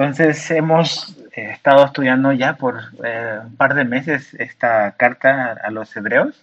Entonces 0.00 0.50
hemos 0.50 1.14
eh, 1.36 1.50
estado 1.52 1.84
estudiando 1.84 2.32
ya 2.32 2.54
por 2.54 2.80
eh, 3.04 3.38
un 3.44 3.54
par 3.56 3.74
de 3.74 3.84
meses 3.84 4.32
esta 4.32 4.92
carta 4.92 5.52
a, 5.62 5.70
los 5.70 5.94
hebreos. 5.94 6.42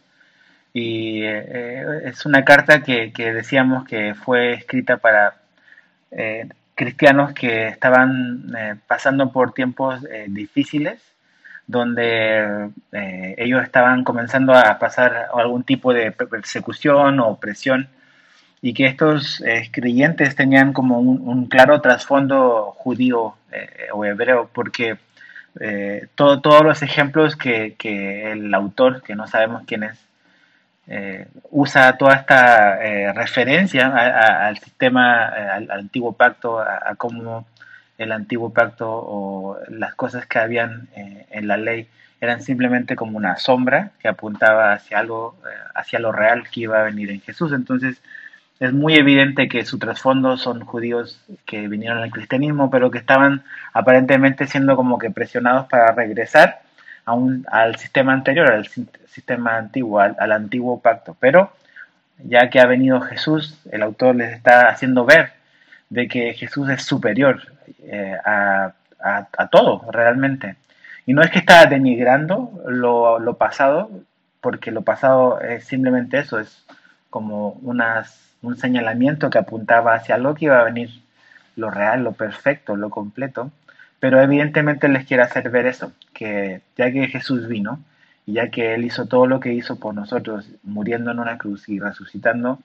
Y 0.73 1.23
eh, 1.23 2.03
es 2.05 2.23
una 2.27 2.45
carta 2.45 2.83
que, 2.83 3.11
decíamos 3.15 3.87
que 3.87 4.13
fue 4.13 4.53
escrita 4.53 4.97
para 4.97 5.37
cristianos 6.75 7.33
que 7.33 7.69
estaban 7.69 8.55
pasando 8.85 9.31
por 9.31 9.53
tiempos 9.53 10.01
difíciles 10.27 11.01
donde 11.65 12.69
ellos 12.91 13.63
estaban 13.63 14.03
comenzando 14.03 14.53
a 14.53 14.77
pasar 14.77 15.29
algún 15.33 15.63
tipo 15.63 15.93
de 15.93 16.11
persecución 16.11 17.19
o 17.19 17.27
opresión 17.27 17.89
y 18.61 18.73
que 18.73 18.87
estos 18.87 19.41
eh, 19.41 19.69
creyentes 19.71 20.35
tenían 20.35 20.73
como 20.73 20.99
un, 20.99 21.47
claro 21.47 21.79
trasfondo 21.81 22.73
judío 22.77 23.35
eh, 23.51 23.87
o 23.93 24.03
hebreo, 24.03 24.49
porque 24.51 24.97
eh, 25.59 26.07
todos 26.15 26.63
los 26.63 26.81
ejemplos 26.81 27.35
que, 27.35 27.75
que, 27.77 28.31
el 28.31 28.53
autor, 28.53 29.01
que 29.03 29.15
no 29.15 29.27
sabemos 29.27 29.63
quién 29.65 29.83
es, 29.83 29.97
usa 31.51 31.97
toda 31.97 32.15
esta 32.15 32.77
referencia 33.11 33.87
al 34.47 34.57
sistema, 34.57 35.25
al, 35.27 35.69
antiguo 35.69 36.13
pacto, 36.13 36.61
a, 36.61 36.95
cómo 36.95 37.45
el 37.97 38.13
antiguo 38.13 38.53
pacto 38.53 38.87
o 38.89 39.59
las 39.67 39.95
cosas 39.95 40.25
que 40.27 40.39
habían 40.39 40.87
en 40.95 41.47
la 41.49 41.57
ley 41.57 41.89
eran 42.21 42.41
simplemente 42.41 42.95
como 42.95 43.17
una 43.17 43.35
sombra 43.35 43.91
que 43.99 44.07
apuntaba 44.07 44.71
hacia 44.71 44.99
algo, 44.99 45.35
hacia 45.75 45.99
lo 45.99 46.13
real 46.13 46.49
que 46.49 46.61
iba 46.61 46.79
a 46.79 46.83
venir 46.83 47.11
en 47.11 47.19
Jesús. 47.19 47.51
Entonces, 47.51 48.01
es 48.59 48.73
muy 48.73 48.95
evidente 48.95 49.47
que 49.47 49.65
su 49.65 49.77
trasfondo 49.77 50.37
son 50.37 50.61
judíos 50.65 51.21
que 51.45 51.67
vinieron 51.67 51.99
al 51.99 52.11
cristianismo, 52.11 52.71
pero 52.71 52.89
que 52.89 52.97
estaban 52.97 53.43
aparentemente 53.73 54.47
siendo 54.47 54.75
como 54.75 54.97
que 54.97 55.11
presionados 55.11 55.67
para 55.67 55.91
regresar 55.91 56.61
a 57.05 57.13
un, 57.13 57.45
al 57.51 57.75
sistema 57.77 58.13
anterior, 58.13 58.51
al 58.51 58.67
sistema 59.07 59.57
antiguo, 59.57 59.99
al, 59.99 60.31
antiguo 60.31 60.81
pacto. 60.81 61.15
Pero 61.19 61.51
ya 62.17 62.49
que 62.49 62.59
ha 62.59 62.65
venido 62.65 62.99
Jesús, 63.01 63.59
el 63.71 63.83
autor 63.83 64.15
les 64.15 64.33
está 64.33 64.69
haciendo 64.69 65.05
ver 65.05 65.33
de 65.89 66.07
que 66.07 66.33
Jesús 66.33 66.67
es 66.69 66.83
superior 66.83 67.41
eh, 67.83 68.17
a, 68.25 68.73
a, 68.99 69.47
todo 69.49 69.85
realmente. 69.91 70.55
Y 71.05 71.13
no 71.13 71.21
es 71.21 71.29
que 71.29 71.39
está 71.39 71.65
denigrando 71.67 72.51
lo, 72.67 73.19
lo 73.19 73.37
pasado, 73.37 73.91
porque 74.41 74.71
lo 74.71 74.81
pasado 74.81 75.39
es 75.41 75.63
simplemente 75.65 76.17
eso, 76.17 76.39
es 76.39 76.65
como 77.09 77.51
unas 77.61 78.26
un 78.41 78.57
señalamiento 78.57 79.29
que 79.29 79.39
apuntaba 79.39 79.95
hacia 79.95 80.17
lo 80.17 80.35
que 80.35 80.45
iba 80.45 80.59
a 80.59 80.63
venir, 80.63 80.89
lo 81.55 81.71
real, 81.71 82.03
lo 82.03 82.13
perfecto, 82.13 82.75
lo 82.75 82.89
completo, 82.89 83.51
pero 83.99 84.21
evidentemente 84.21 84.87
les 84.89 85.05
quiere 85.05 85.23
hacer 85.23 85.49
ver 85.49 85.65
eso, 85.65 85.91
que 86.13 86.61
ya 86.77 86.91
que 86.91 87.07
Jesús 87.07 87.47
vino, 87.47 87.79
y 88.27 88.33
ya 88.33 88.49
que 88.49 88.75
Él 88.75 88.85
hizo 88.85 89.07
todo 89.07 89.25
lo 89.25 89.39
que 89.39 89.53
hizo 89.53 89.77
por 89.77 89.95
nosotros, 89.95 90.49
muriendo 90.63 91.11
en 91.11 91.19
una 91.19 91.37
cruz 91.37 91.67
y 91.69 91.79
resucitando, 91.79 92.59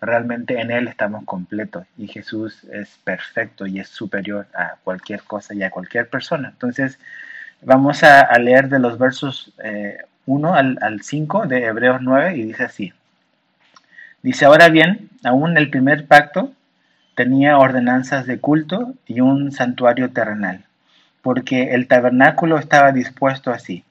realmente 0.00 0.60
en 0.60 0.70
Él 0.70 0.88
estamos 0.88 1.24
completos 1.24 1.86
y 1.96 2.08
Jesús 2.08 2.64
es 2.64 2.98
perfecto 3.04 3.66
y 3.66 3.80
es 3.80 3.88
superior 3.88 4.46
a 4.54 4.76
cualquier 4.82 5.22
cosa 5.22 5.54
y 5.54 5.62
a 5.62 5.70
cualquier 5.70 6.08
persona. 6.08 6.48
Entonces, 6.48 6.98
vamos 7.62 8.02
a, 8.02 8.36
leer 8.38 8.68
de 8.68 8.78
los 8.78 8.98
versos 8.98 9.52
1 10.26 10.58
eh, 10.58 10.76
al 10.80 11.02
5 11.02 11.46
de 11.46 11.64
Hebreos 11.64 12.00
9 12.00 12.36
y 12.36 12.42
dice 12.44 12.64
así. 12.64 12.92
Dice, 14.24 14.46
ahora 14.46 14.70
bien, 14.70 15.10
aún 15.22 15.58
el 15.58 15.68
primer 15.68 16.06
pacto 16.06 16.50
tenía 17.14 17.58
ordenanzas 17.58 18.26
de 18.26 18.40
culto 18.40 18.94
y 19.06 19.20
un 19.20 19.52
santuario 19.52 20.12
terrenal, 20.12 20.64
porque 21.20 21.74
el 21.74 21.88
tabernáculo 21.88 22.56
estaba 22.56 22.90
dispuesto 22.92 23.50
así. 23.50 23.84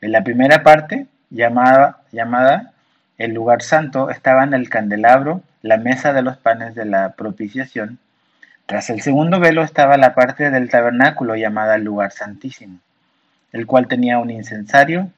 En 0.00 0.10
la 0.10 0.24
primera 0.24 0.64
parte, 0.64 1.06
llamada, 1.30 1.98
llamada 2.10 2.72
el 3.16 3.32
lugar 3.32 3.62
santo, 3.62 4.10
estaban 4.10 4.54
el 4.54 4.68
candelabro, 4.68 5.42
la 5.62 5.76
mesa 5.76 6.12
de 6.12 6.22
los 6.22 6.36
panes 6.36 6.74
de 6.74 6.84
la 6.84 7.12
propiciación. 7.12 8.00
Tras 8.66 8.90
el 8.90 9.02
segundo 9.02 9.38
velo 9.38 9.62
estaba 9.62 9.96
la 9.98 10.16
parte 10.16 10.50
del 10.50 10.68
tabernáculo 10.68 11.36
llamada 11.36 11.76
el 11.76 11.84
lugar 11.84 12.10
santísimo, 12.10 12.80
el 13.52 13.66
cual 13.66 13.86
tenía 13.86 14.18
un 14.18 14.32
incensario, 14.32 15.12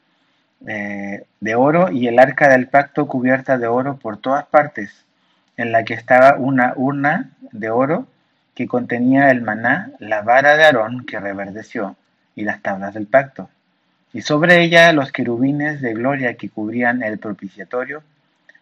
eh, 0.67 1.25
de 1.41 1.55
oro 1.55 1.91
y 1.91 2.09
el 2.09 2.19
arca 2.19 2.49
del 2.49 2.69
pacto 2.69 3.07
cubierta 3.07 3.59
de 3.59 3.69
oro 3.69 3.97
por 3.97 4.19
todas 4.19 4.47
partes, 4.47 5.05
en 5.57 5.73
la 5.73 5.85
que 5.85 5.95
estaba 5.95 6.37
una 6.37 6.73
urna 6.77 7.31
de 7.53 7.71
oro 7.71 8.07
que 8.55 8.67
contenía 8.67 9.31
el 9.31 9.43
maná, 9.43 9.93
la 9.99 10.23
vara 10.23 10.57
de 10.57 10.65
Aarón 10.65 11.07
que 11.07 11.21
reverdeció 11.21 11.97
y 12.35 12.45
las 12.45 12.61
tablas 12.61 12.95
del 12.95 13.07
pacto, 13.07 13.49
y 14.13 14.23
sobre 14.23 14.63
ella 14.63 14.93
los 14.93 15.13
querubines 15.13 15.81
de 15.81 15.95
gloria 15.95 16.35
que 16.35 16.49
cubrían 16.49 17.03
el 17.03 17.19
propiciatorio, 17.19 18.03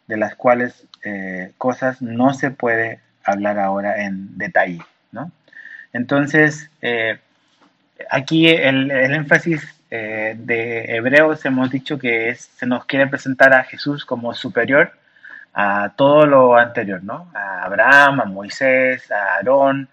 de 0.06 0.16
las 0.16 0.34
cuales 0.34 0.86
eh, 1.02 1.52
cosas 1.58 2.02
no 2.02 2.34
se 2.34 2.50
puede 2.50 3.00
hablar 3.24 3.58
ahora 3.58 4.04
en 4.04 4.36
detalle. 4.38 4.80
¿no? 5.12 5.30
Entonces, 5.92 6.70
eh, 6.82 7.18
aquí 8.10 8.48
el, 8.48 8.90
el 8.90 9.14
énfasis 9.14 9.75
eh, 9.90 10.34
de 10.38 10.96
Hebreos 10.96 11.44
hemos 11.44 11.70
dicho 11.70 11.98
que 11.98 12.34
se 12.34 12.66
nos 12.66 12.84
quiere 12.86 13.06
presentar 13.06 13.52
a 13.52 13.64
Jesús 13.64 14.04
como 14.04 14.34
superior 14.34 14.92
a 15.54 15.94
todo 15.96 16.26
lo 16.26 16.56
anterior, 16.56 17.02
¿no? 17.02 17.30
A 17.34 17.64
Abraham, 17.64 18.20
a 18.20 18.24
Moisés, 18.26 19.10
a 19.10 19.36
Aarón, 19.36 19.88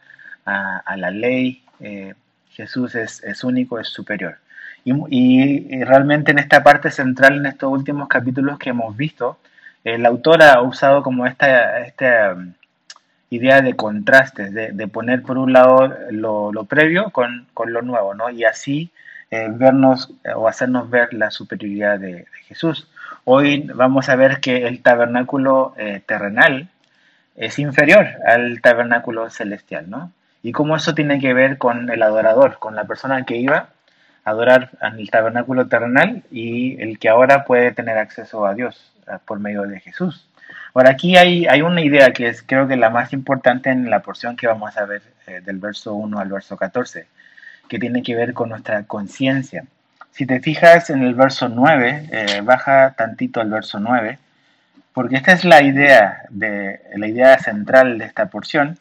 a, 0.46 0.98
la 0.98 1.10
ley. 1.10 1.64
Eh, 1.80 2.14
Jesús 2.50 2.96
es, 2.96 3.44
único, 3.44 3.80
es 3.80 3.88
superior. 3.88 4.38
Y, 4.86 5.84
realmente 5.86 6.32
en 6.32 6.40
esta 6.40 6.64
parte 6.64 6.92
central, 6.92 7.38
en 7.38 7.46
estos 7.46 7.72
últimos 7.72 8.08
capítulos 8.10 8.60
que 8.60 8.72
hemos 8.72 8.96
visto, 8.98 9.40
el 9.84 10.06
autor 10.06 10.44
ha 10.44 10.62
usado 10.62 11.02
como 11.02 11.26
esta, 11.26 11.80
esta 11.80 12.34
um, 12.34 12.54
idea 13.30 13.62
de 13.62 13.76
contrastes, 13.76 14.54
de, 14.54 14.88
poner 14.88 15.24
por 15.24 15.38
un 15.38 15.54
lado 15.54 15.94
lo, 16.12 16.66
previo 16.66 17.10
con, 17.12 17.48
con, 17.54 17.74
lo 17.74 17.82
nuevo, 17.82 18.14
¿no? 18.14 18.30
Y 18.30 18.44
así 18.44 18.92
eh, 19.34 19.48
vernos 19.50 20.12
eh, 20.24 20.30
o 20.36 20.48
hacernos 20.48 20.92
ver 20.92 21.12
la 21.12 21.32
superioridad 21.32 22.00
de, 22.00 22.28
Jesús. 22.46 22.88
Hoy 23.24 23.62
vamos 23.74 24.08
a 24.10 24.16
ver 24.16 24.40
que 24.40 24.68
el 24.68 24.84
tabernáculo 24.84 25.74
eh, 25.76 26.04
terrenal 26.06 26.70
es 27.36 27.58
inferior 27.58 28.06
al 28.28 28.62
tabernáculo 28.62 29.32
celestial, 29.32 29.90
¿no? 29.90 30.12
Y 30.44 30.52
cómo 30.52 30.76
eso 30.76 30.94
tiene 30.94 31.20
que 31.20 31.34
ver 31.34 31.58
con 31.58 31.90
el 31.90 32.04
adorador, 32.04 32.60
con 32.60 32.76
la 32.76 32.84
persona 32.84 33.26
que 33.26 33.38
iba 33.38 33.70
a 34.24 34.30
adorar 34.30 34.70
en 34.80 35.00
el 35.00 35.10
tabernáculo 35.10 35.68
terrenal 35.68 36.22
y 36.30 36.80
el 36.80 37.00
que 37.00 37.10
ahora 37.10 37.44
puede 37.44 37.72
tener 37.72 37.98
acceso 37.98 38.46
a 38.46 38.54
Dios 38.54 38.94
por 39.26 39.40
medio 39.40 39.64
de 39.64 39.80
Jesús. 39.80 40.30
Ahora 40.76 40.92
aquí 40.92 41.18
hay, 41.18 41.48
hay 41.48 41.64
una 41.64 41.82
idea 41.82 42.14
que 42.14 42.28
es 42.28 42.44
creo 42.44 42.68
que 42.68 42.76
la 42.76 42.92
más 42.92 43.14
importante 43.14 43.72
en 43.72 43.90
la 43.90 44.04
porción 44.04 44.36
que 44.36 44.46
vamos 44.46 44.78
a 44.78 44.86
ver 44.86 45.02
del 45.44 45.58
verso 45.58 45.96
1 45.96 46.20
al 46.20 46.30
verso 46.30 46.56
14 46.56 47.08
que 47.68 47.80
tiene 47.80 48.04
que 48.04 48.16
ver 48.16 48.34
con 48.34 48.50
nuestra 48.50 48.84
conciencia. 48.84 49.66
Si 50.12 50.26
te 50.26 50.40
fijas 50.40 50.90
en 50.90 51.02
el 51.02 51.16
verso 51.16 51.50
9, 51.50 52.10
eh, 52.12 52.42
baja 52.44 52.94
tantito 52.96 53.42
al 53.42 53.50
verso 53.50 53.80
9, 53.80 54.20
porque 54.94 55.16
esta 55.16 55.32
es 55.32 55.44
la 55.44 55.64
idea, 55.64 56.24
de, 56.30 56.82
la 56.96 57.08
idea 57.08 57.40
central 57.40 57.98
de 57.98 58.06
esta 58.06 58.28
porción. 58.28 58.78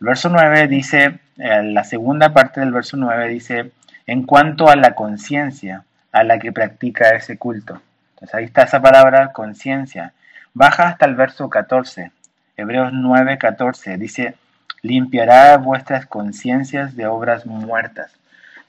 El 0.00 0.06
verso 0.06 0.30
9 0.30 0.68
dice, 0.68 1.18
eh, 1.36 1.62
la 1.64 1.84
segunda 1.84 2.32
parte 2.32 2.60
del 2.60 2.72
verso 2.72 2.96
9 2.96 3.28
dice, 3.28 3.72
en 4.06 4.22
cuanto 4.22 4.70
a 4.70 4.76
la 4.76 4.94
conciencia 4.94 5.84
a 6.12 6.24
la 6.24 6.38
que 6.38 6.50
practica 6.50 7.10
ese 7.10 7.36
culto. 7.36 7.82
Entonces 8.14 8.34
ahí 8.34 8.44
está 8.44 8.62
esa 8.62 8.80
palabra 8.80 9.32
conciencia. 9.32 10.14
Baja 10.54 10.88
hasta 10.88 11.04
el 11.04 11.14
verso 11.14 11.50
14, 11.50 12.10
Hebreos 12.56 12.92
9, 12.94 13.36
14, 13.36 13.98
dice, 13.98 14.34
limpiará 14.80 15.58
vuestras 15.58 16.06
conciencias 16.06 16.96
de 16.96 17.06
obras 17.06 17.44
muertas 17.44 18.19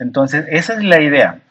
entonces, 0.01 0.45
esa 0.49 0.73
es 0.73 0.83
la 0.83 0.99
idea. 0.99 1.41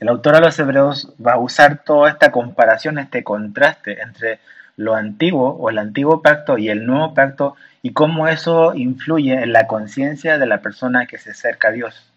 El 0.00 0.08
autor 0.08 0.36
a 0.36 0.40
los 0.40 0.58
hebreos 0.58 1.12
va 1.24 1.34
a 1.34 1.38
usar 1.38 1.82
toda 1.84 2.08
esta 2.08 2.32
comparación, 2.32 2.98
este 2.98 3.22
contraste 3.22 4.00
entre 4.00 4.38
lo 4.78 4.94
antiguo 4.94 5.50
o 5.50 5.68
el 5.68 5.76
antiguo 5.76 6.22
pacto 6.22 6.56
y 6.56 6.70
el 6.70 6.86
nuevo 6.86 7.12
pacto 7.12 7.54
y 7.82 7.92
cómo 7.92 8.26
eso 8.26 8.74
influye 8.74 9.34
en 9.34 9.52
la 9.52 9.66
conciencia 9.66 10.38
de 10.38 10.46
la 10.46 10.62
persona 10.62 11.04
que 11.04 11.18
se 11.18 11.32
acerca 11.32 11.68
a 11.68 11.72
Dios 11.72 12.10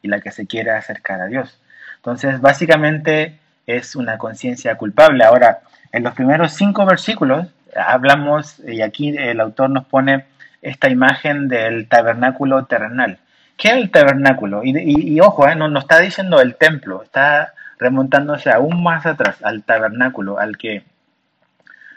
y 0.00 0.08
la 0.08 0.20
que 0.20 0.30
se 0.30 0.46
quiere 0.46 0.70
acercar 0.70 1.20
a 1.20 1.26
Dios. 1.26 1.60
Entonces, 1.96 2.40
básicamente 2.40 3.38
es 3.66 3.94
una 3.94 4.16
conciencia 4.16 4.76
culpable. 4.76 5.22
Ahora, 5.22 5.60
en 5.92 6.02
los 6.02 6.14
primeros 6.14 6.54
cinco 6.54 6.86
versículos 6.86 7.46
hablamos, 7.76 8.58
y 8.66 8.80
aquí 8.80 9.14
el 9.18 9.38
autor 9.38 9.68
nos 9.68 9.84
pone 9.84 10.24
esta 10.62 10.88
imagen 10.88 11.48
del 11.48 11.88
tabernáculo 11.88 12.64
terrenal. 12.64 13.18
¿Qué 13.56 13.68
es 13.68 13.74
el 13.74 13.90
tabernáculo? 13.90 14.62
Y, 14.64 15.20
ojo, 15.20 15.48
eh, 15.48 15.54
no, 15.54 15.78
está 15.78 16.00
diciendo 16.00 16.40
el 16.40 16.56
templo, 16.56 17.02
está 17.02 17.52
remontándose 17.78 18.50
aún 18.50 18.82
más 18.82 19.06
atrás 19.06 19.36
al 19.42 19.62
tabernáculo, 19.62 20.38
al 20.38 20.56
que 20.56 20.82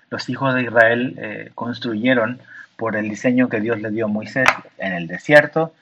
los 0.10 0.30
hijos 0.30 0.54
de 0.54 0.64
Israel 0.64 1.16
eh, 1.18 1.52
construyeron 1.56 2.40
por 2.78 2.96
el 2.96 3.10
diseño 3.10 3.50
que 3.50 3.62
Dios 3.62 3.82
le 3.82 3.90
dio 3.92 4.06
a 4.06 4.10
Moisés 4.10 4.48
en 4.78 4.94
el 4.94 5.08
desierto. 5.08 5.74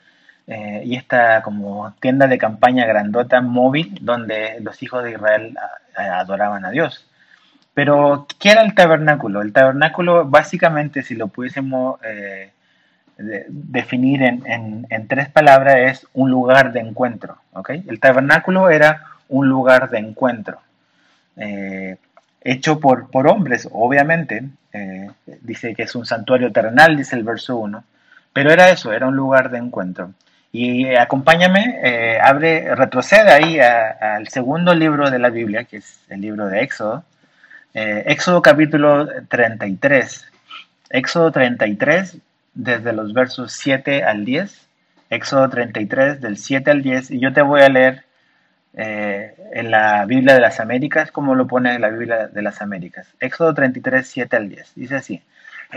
eh, 0.46 0.82
y 0.84 0.96
esta 0.96 1.42
como 1.42 1.94
tienda 2.00 2.26
de 2.26 2.38
campaña 2.38 2.86
grandota 2.86 3.40
móvil 3.40 3.98
donde 4.02 4.58
los 4.60 4.82
hijos 4.82 5.02
de 5.04 5.12
Israel 5.12 5.56
adoraban 5.96 6.64
a 6.64 6.70
Dios. 6.70 7.06
Pero, 7.74 8.26
¿qué 8.38 8.50
era 8.50 8.62
el 8.62 8.74
tabernáculo? 8.74 9.42
El 9.42 9.52
tabernáculo, 9.52 10.26
básicamente, 10.26 11.02
si 11.02 11.14
lo 11.16 11.28
pudiésemos 11.28 11.98
definir 13.16 14.22
en, 14.22 15.06
tres 15.08 15.28
palabras, 15.28 15.76
es 15.76 16.06
un 16.14 16.30
lugar 16.30 16.72
de 16.72 16.80
encuentro. 16.80 17.38
El 17.68 18.00
tabernáculo 18.00 18.70
era 18.70 19.06
un 19.28 19.48
lugar 19.48 19.90
de 19.90 19.98
encuentro, 19.98 20.58
eh, 21.36 21.96
hecho 22.40 22.80
por, 22.80 23.08
hombres, 23.26 23.68
obviamente. 23.72 24.44
Eh, 24.72 25.08
dice 25.42 25.74
que 25.74 25.84
es 25.84 25.94
un 25.94 26.04
santuario 26.04 26.50
terrenal, 26.50 26.96
dice 26.96 27.14
el 27.14 27.22
verso 27.22 27.56
1, 27.56 27.84
pero 28.32 28.50
era 28.50 28.70
eso, 28.70 28.92
era 28.92 29.06
un 29.06 29.16
lugar 29.16 29.50
de 29.50 29.58
encuentro. 29.58 30.12
Y 30.50 30.94
acompáñame, 30.94 32.18
abre, 32.22 32.74
retrocede 32.74 33.30
ahí 33.32 33.58
al 33.58 34.28
segundo 34.28 34.72
libro 34.74 35.10
de 35.10 35.18
la 35.18 35.30
Biblia, 35.30 35.64
que 35.64 35.78
es 35.78 36.00
el 36.08 36.20
libro 36.20 36.46
de 36.46 36.62
Éxodo, 36.62 37.04
eh, 37.74 38.04
Éxodo 38.06 38.40
capítulo 38.40 39.08
33. 39.28 40.26
Éxodo 40.90 41.32
33, 41.32 42.18
desde 42.54 42.92
los 42.92 43.12
versos 43.12 43.52
7 43.52 44.04
al 44.04 44.24
10. 44.24 44.60
Éxodo 45.10 45.48
33, 45.48 46.20
del 46.20 46.36
7 46.38 46.70
al 46.70 46.82
10. 46.82 47.10
Y 47.10 47.20
yo 47.20 47.32
te 47.32 47.42
voy 47.42 47.60
a 47.60 47.68
leer 47.68 48.04
eh, 48.74 49.34
en 49.52 49.70
la 49.70 50.04
Biblia 50.06 50.34
de 50.34 50.40
las 50.40 50.60
Américas, 50.60 51.10
como 51.10 51.34
lo 51.34 51.46
pone 51.46 51.74
en 51.74 51.80
la 51.80 51.90
Biblia 51.90 52.28
de 52.28 52.42
las 52.42 52.62
Américas. 52.62 53.06
Éxodo 53.20 53.54
33, 53.54 54.06
7 54.06 54.36
al 54.36 54.48
10. 54.48 54.72
Dice 54.74 54.96
así. 54.96 55.22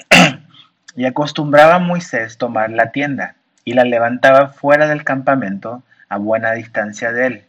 y 0.95 1.05
acostumbraba 1.05 1.79
Moisés 1.79 2.37
tomar 2.37 2.71
la 2.71 2.91
tienda 2.91 3.35
y 3.63 3.73
la 3.73 3.83
levantaba 3.83 4.49
fuera 4.49 4.87
del 4.87 5.03
campamento 5.03 5.83
a 6.09 6.17
buena 6.17 6.53
distancia 6.53 7.11
de 7.11 7.27
él. 7.27 7.43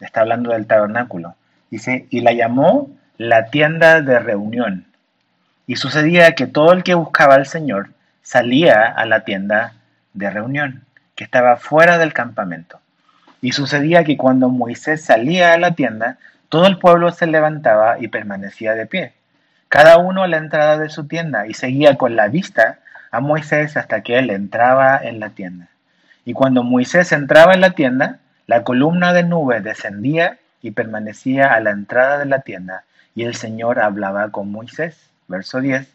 Está 0.00 0.20
hablando 0.20 0.52
del 0.52 0.66
tabernáculo. 0.66 1.34
Dice, 1.70 2.06
y 2.10 2.20
la 2.20 2.32
llamó 2.32 2.90
la 3.18 3.46
tienda 3.46 4.00
de 4.02 4.18
reunión. 4.18 4.86
Y 5.66 5.76
sucedía 5.76 6.34
que 6.34 6.46
todo 6.46 6.72
el 6.72 6.82
que 6.82 6.94
buscaba 6.94 7.34
al 7.34 7.46
Señor 7.46 7.90
salía 8.22 8.84
a 8.84 9.04
la 9.06 9.24
tienda 9.24 9.74
de 10.14 10.30
reunión, 10.30 10.84
que 11.14 11.24
estaba 11.24 11.56
fuera 11.56 11.98
del 11.98 12.12
campamento. 12.12 12.80
Y 13.40 13.52
sucedía 13.52 14.04
que 14.04 14.16
cuando 14.16 14.48
Moisés 14.48 15.04
salía 15.04 15.52
a 15.52 15.58
la 15.58 15.74
tienda, 15.74 16.18
todo 16.48 16.66
el 16.66 16.78
pueblo 16.78 17.10
se 17.10 17.26
levantaba 17.26 17.98
y 17.98 18.08
permanecía 18.08 18.74
de 18.74 18.86
pie, 18.86 19.14
cada 19.68 19.96
uno 19.98 20.22
a 20.22 20.28
la 20.28 20.36
entrada 20.36 20.78
de 20.78 20.90
su 20.90 21.06
tienda, 21.06 21.46
y 21.46 21.54
seguía 21.54 21.96
con 21.96 22.14
la 22.14 22.28
vista 22.28 22.78
a 23.10 23.20
Moisés 23.20 23.76
hasta 23.76 24.02
que 24.02 24.18
él 24.18 24.30
entraba 24.30 24.98
en 24.98 25.18
la 25.18 25.30
tienda. 25.30 25.68
Y 26.24 26.34
cuando 26.34 26.62
Moisés 26.62 27.10
entraba 27.12 27.54
en 27.54 27.62
la 27.62 27.70
tienda, 27.70 28.18
la 28.46 28.64
columna 28.64 29.12
de 29.12 29.22
nube 29.22 29.60
descendía 29.60 30.38
y 30.60 30.72
permanecía 30.72 31.54
a 31.54 31.60
la 31.60 31.70
entrada 31.70 32.18
de 32.18 32.26
la 32.26 32.40
tienda, 32.40 32.84
y 33.14 33.24
el 33.24 33.34
Señor 33.34 33.80
hablaba 33.80 34.30
con 34.30 34.52
Moisés. 34.52 35.10
Verso 35.28 35.60
10. 35.60 35.88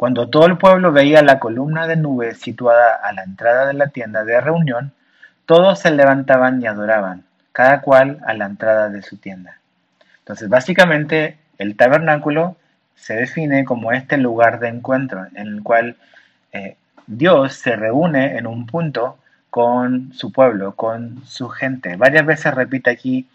Cuando 0.00 0.30
todo 0.30 0.46
el 0.46 0.56
pueblo 0.56 0.92
veía 0.92 1.20
la 1.20 1.38
columna 1.38 1.86
de 1.86 1.94
nube 1.94 2.34
situada 2.34 2.94
a 3.04 3.12
la 3.12 3.22
entrada 3.22 3.66
de 3.66 3.74
la 3.74 3.88
tienda 3.88 4.24
de 4.24 4.40
reunión, 4.40 4.94
todos 5.44 5.80
se 5.80 5.90
levantaban 5.90 6.62
y 6.62 6.66
adoraban, 6.66 7.24
cada 7.52 7.82
cual 7.82 8.18
a 8.26 8.32
la 8.32 8.46
entrada 8.46 8.88
de 8.88 9.02
su 9.02 9.18
tienda. 9.18 9.58
Entonces, 10.20 10.48
básicamente, 10.48 11.36
el 11.58 11.76
tabernáculo 11.76 12.56
se 12.94 13.12
define 13.12 13.66
como 13.66 13.92
este 13.92 14.16
lugar 14.16 14.58
de 14.58 14.68
encuentro 14.68 15.26
en 15.34 15.48
el 15.48 15.62
cual 15.62 15.96
eh, 16.54 16.78
Dios 17.06 17.52
se 17.52 17.76
reúne 17.76 18.38
en 18.38 18.46
un 18.46 18.64
punto 18.64 19.18
con 19.50 20.14
su 20.14 20.32
pueblo, 20.32 20.76
con 20.76 21.22
su 21.26 21.50
gente. 21.50 21.96
Varias 21.96 22.24
veces 22.24 22.54
repite 22.54 22.88
aquí 22.88 23.28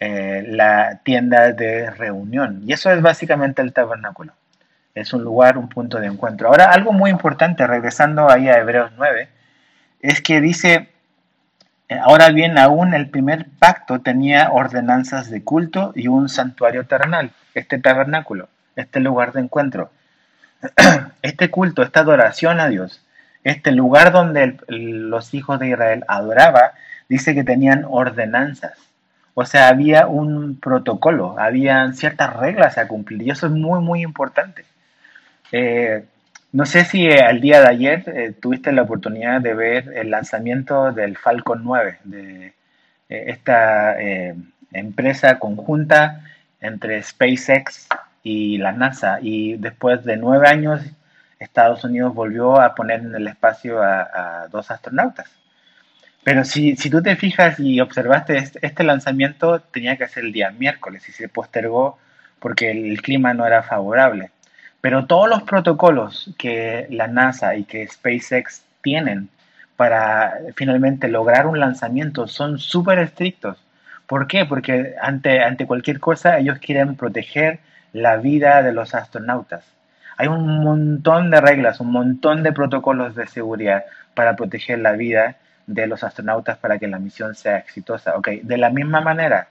eh, 0.00 0.44
la 0.48 0.98
tienda 1.04 1.52
de 1.52 1.92
reunión. 1.92 2.64
Y 2.66 2.72
eso 2.72 2.90
es 2.90 3.00
básicamente 3.00 3.62
el 3.62 3.72
tabernáculo. 3.72 4.32
Es 4.98 5.12
un 5.12 5.22
lugar, 5.22 5.58
un 5.58 5.68
punto 5.68 5.98
de 6.00 6.06
encuentro. 6.06 6.48
Ahora, 6.48 6.72
algo 6.72 6.92
muy 6.92 7.10
importante, 7.10 7.66
regresando 7.66 8.28
ahí 8.28 8.48
a 8.48 8.58
Hebreos 8.58 8.90
9, 8.96 9.28
es 10.00 10.20
que 10.20 10.40
dice, 10.40 10.88
eh, 11.88 11.98
ahora 12.02 12.30
bien, 12.30 12.58
aún 12.58 12.94
el 12.94 13.08
primer 13.08 13.46
pacto 13.58 14.00
tenía 14.00 14.50
ordenanzas 14.50 15.30
de 15.30 15.44
culto 15.44 15.92
y 15.94 16.08
un 16.08 16.28
santuario 16.28 16.86
terrenal, 16.86 17.30
este 17.54 17.78
tabernáculo, 17.78 18.48
este 18.76 19.00
lugar 19.00 19.32
de 19.32 19.40
encuentro. 19.40 19.90
Este 21.22 21.50
culto, 21.50 21.82
esta 21.82 22.00
adoración 22.00 22.58
a 22.58 22.68
Dios, 22.68 23.04
este 23.44 23.70
lugar 23.70 24.12
donde 24.12 24.56
los 24.66 25.34
hijos 25.34 25.60
de 25.60 25.68
Israel 25.68 26.04
adoraba, 26.08 26.72
dice 27.08 27.34
que 27.34 27.44
tenían 27.44 27.84
ordenanzas. 27.88 28.72
O 29.34 29.44
sea, 29.44 29.68
había 29.68 30.08
un 30.08 30.58
protocolo, 30.58 31.36
había 31.38 31.92
ciertas 31.92 32.34
reglas 32.34 32.76
a 32.76 32.88
cumplir 32.88 33.22
y 33.22 33.30
eso 33.30 33.46
es 33.46 33.52
muy, 33.52 33.80
muy 33.80 34.02
importante. 34.02 34.64
Eh, 35.52 36.04
no 36.52 36.66
sé 36.66 36.84
si 36.84 37.06
eh, 37.06 37.20
al 37.22 37.40
día 37.40 37.60
de 37.60 37.68
ayer 37.68 38.04
eh, 38.06 38.32
tuviste 38.40 38.72
la 38.72 38.82
oportunidad 38.82 39.40
de 39.40 39.54
ver 39.54 39.92
el 39.94 40.10
lanzamiento 40.10 40.92
del 40.92 41.16
Falcon 41.16 41.62
9, 41.64 41.98
de 42.04 42.54
esta 43.08 43.96
empresa 44.72 45.38
conjunta 45.38 46.22
entre 46.60 47.02
SpaceX 47.02 47.88
y 48.22 48.58
la 48.58 48.72
NASA. 48.72 49.18
Y 49.22 49.56
después 49.56 50.04
de 50.04 50.18
nueve 50.18 50.48
años, 50.48 50.82
Estados 51.38 51.84
Unidos 51.84 52.14
volvió 52.14 52.60
a 52.60 52.74
poner 52.74 53.00
en 53.00 53.14
el 53.14 53.28
espacio 53.28 53.82
a 53.82 54.46
dos 54.50 54.70
astronautas. 54.70 55.38
Pero 56.28 56.44
si, 56.44 56.76
si 56.76 56.90
tú 56.90 57.02
te 57.02 57.16
fijas 57.16 57.58
y 57.58 57.80
observaste, 57.80 58.36
este, 58.36 58.58
este, 58.66 58.84
lanzamiento 58.84 59.60
tenía 59.60 59.96
que 59.96 60.08
ser 60.08 60.24
el 60.24 60.32
día 60.32 60.50
miércoles 60.50 61.08
y 61.08 61.12
se 61.12 61.26
postergó 61.28 61.98
porque 62.38 62.70
el 62.70 63.00
clima 63.00 63.32
no 63.32 63.46
era 63.46 63.62
favorable. 63.62 64.30
Pero 64.80 65.06
todos 65.06 65.28
los 65.28 65.42
protocolos 65.42 66.34
que 66.38 66.86
la 66.90 67.08
NASA 67.08 67.56
y 67.56 67.64
que 67.64 67.86
SpaceX 67.86 68.62
tienen 68.82 69.28
para 69.76 70.38
finalmente 70.56 71.08
lograr 71.08 71.46
un 71.46 71.60
lanzamiento 71.60 72.26
son 72.26 72.58
súper 72.58 72.98
estrictos. 72.98 73.58
¿Por 74.06 74.26
qué? 74.26 74.44
Porque 74.44 74.94
ante, 75.00 75.42
ante 75.42 75.66
cualquier 75.66 76.00
cosa 76.00 76.38
ellos 76.38 76.58
quieren 76.58 76.96
proteger 76.96 77.60
la 77.92 78.16
vida 78.16 78.62
de 78.62 78.72
los 78.72 78.94
astronautas. 78.94 79.64
Hay 80.16 80.26
un 80.28 80.64
montón 80.64 81.30
de 81.30 81.40
reglas, 81.40 81.80
un 81.80 81.92
montón 81.92 82.42
de 82.42 82.52
protocolos 82.52 83.14
de 83.14 83.26
seguridad 83.28 83.84
para 84.14 84.34
proteger 84.34 84.80
la 84.80 84.92
vida 84.92 85.36
de 85.66 85.86
los 85.86 86.02
astronautas 86.02 86.58
para 86.58 86.78
que 86.78 86.88
la 86.88 86.98
misión 86.98 87.34
sea 87.34 87.58
exitosa. 87.58 88.16
Ok, 88.16 88.28
de 88.42 88.58
la 88.58 88.70
misma 88.70 89.00
manera, 89.00 89.48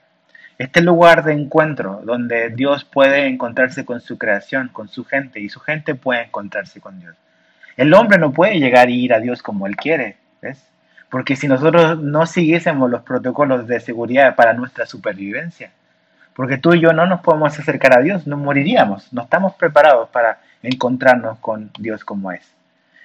este 0.58 0.82
lugar 0.82 1.24
de 1.24 1.32
encuentro 1.32 2.00
donde 2.04 2.50
Dios 2.50 2.84
puede 2.84 3.26
encontrarse 3.26 3.84
con 3.84 4.00
su 4.00 4.18
creación, 4.18 4.68
con 4.68 4.88
su 4.88 5.04
gente, 5.04 5.38
y 5.40 5.48
su 5.48 5.60
gente 5.60 5.94
puede 5.94 6.24
encontrarse 6.24 6.80
con 6.80 6.98
Dios. 6.98 7.16
El 7.76 7.94
hombre 7.94 8.18
no 8.18 8.32
puede 8.32 8.58
llegar 8.58 8.90
y 8.90 9.04
ir 9.04 9.14
a 9.14 9.20
Dios 9.20 9.40
como 9.40 9.68
él 9.68 9.76
quiere, 9.76 10.16
¿ves? 10.42 10.60
Porque 11.10 11.36
si 11.36 11.46
nosotros 11.46 12.00
no 12.00 12.26
siguiésemos 12.26 12.90
los 12.90 13.02
protocolos 13.02 13.68
de 13.68 13.78
seguridad 13.78 14.34
para 14.34 14.52
nuestra 14.52 14.84
supervivencia, 14.84 15.70
porque 16.34 16.58
tú 16.58 16.74
y 16.74 16.80
yo 16.80 16.92
no 16.92 17.06
nos 17.06 17.20
podemos 17.20 17.58
acercar 17.58 17.96
a 17.96 18.02
Dios, 18.02 18.26
nos 18.26 18.38
moriríamos, 18.38 19.12
no 19.12 19.22
estamos 19.22 19.54
preparados 19.54 20.08
para 20.10 20.40
encontrarnos 20.62 21.38
con 21.38 21.70
Dios 21.78 22.04
como 22.04 22.32
es. 22.32 22.52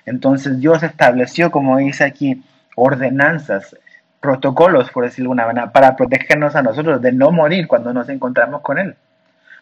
Entonces 0.05 0.59
Dios 0.59 0.83
estableció, 0.83 1.51
como 1.51 1.77
dice 1.77 2.03
aquí, 2.03 2.43
ordenanzas, 2.75 3.75
protocolos, 4.23 4.89
por 4.89 5.03
decirlo 5.03 5.35
de 5.35 5.41
alguna 5.41 5.47
manera, 5.47 5.71
para 5.73 5.97
protegernos 5.97 6.55
a 6.55 6.63
nosotros 6.63 7.01
de 7.01 7.11
no 7.11 7.29
morir 7.31 7.67
cuando 7.67 7.91
nos 7.93 8.07
encontramos 8.07 8.61
con 8.61 8.79
Él. 8.79 8.95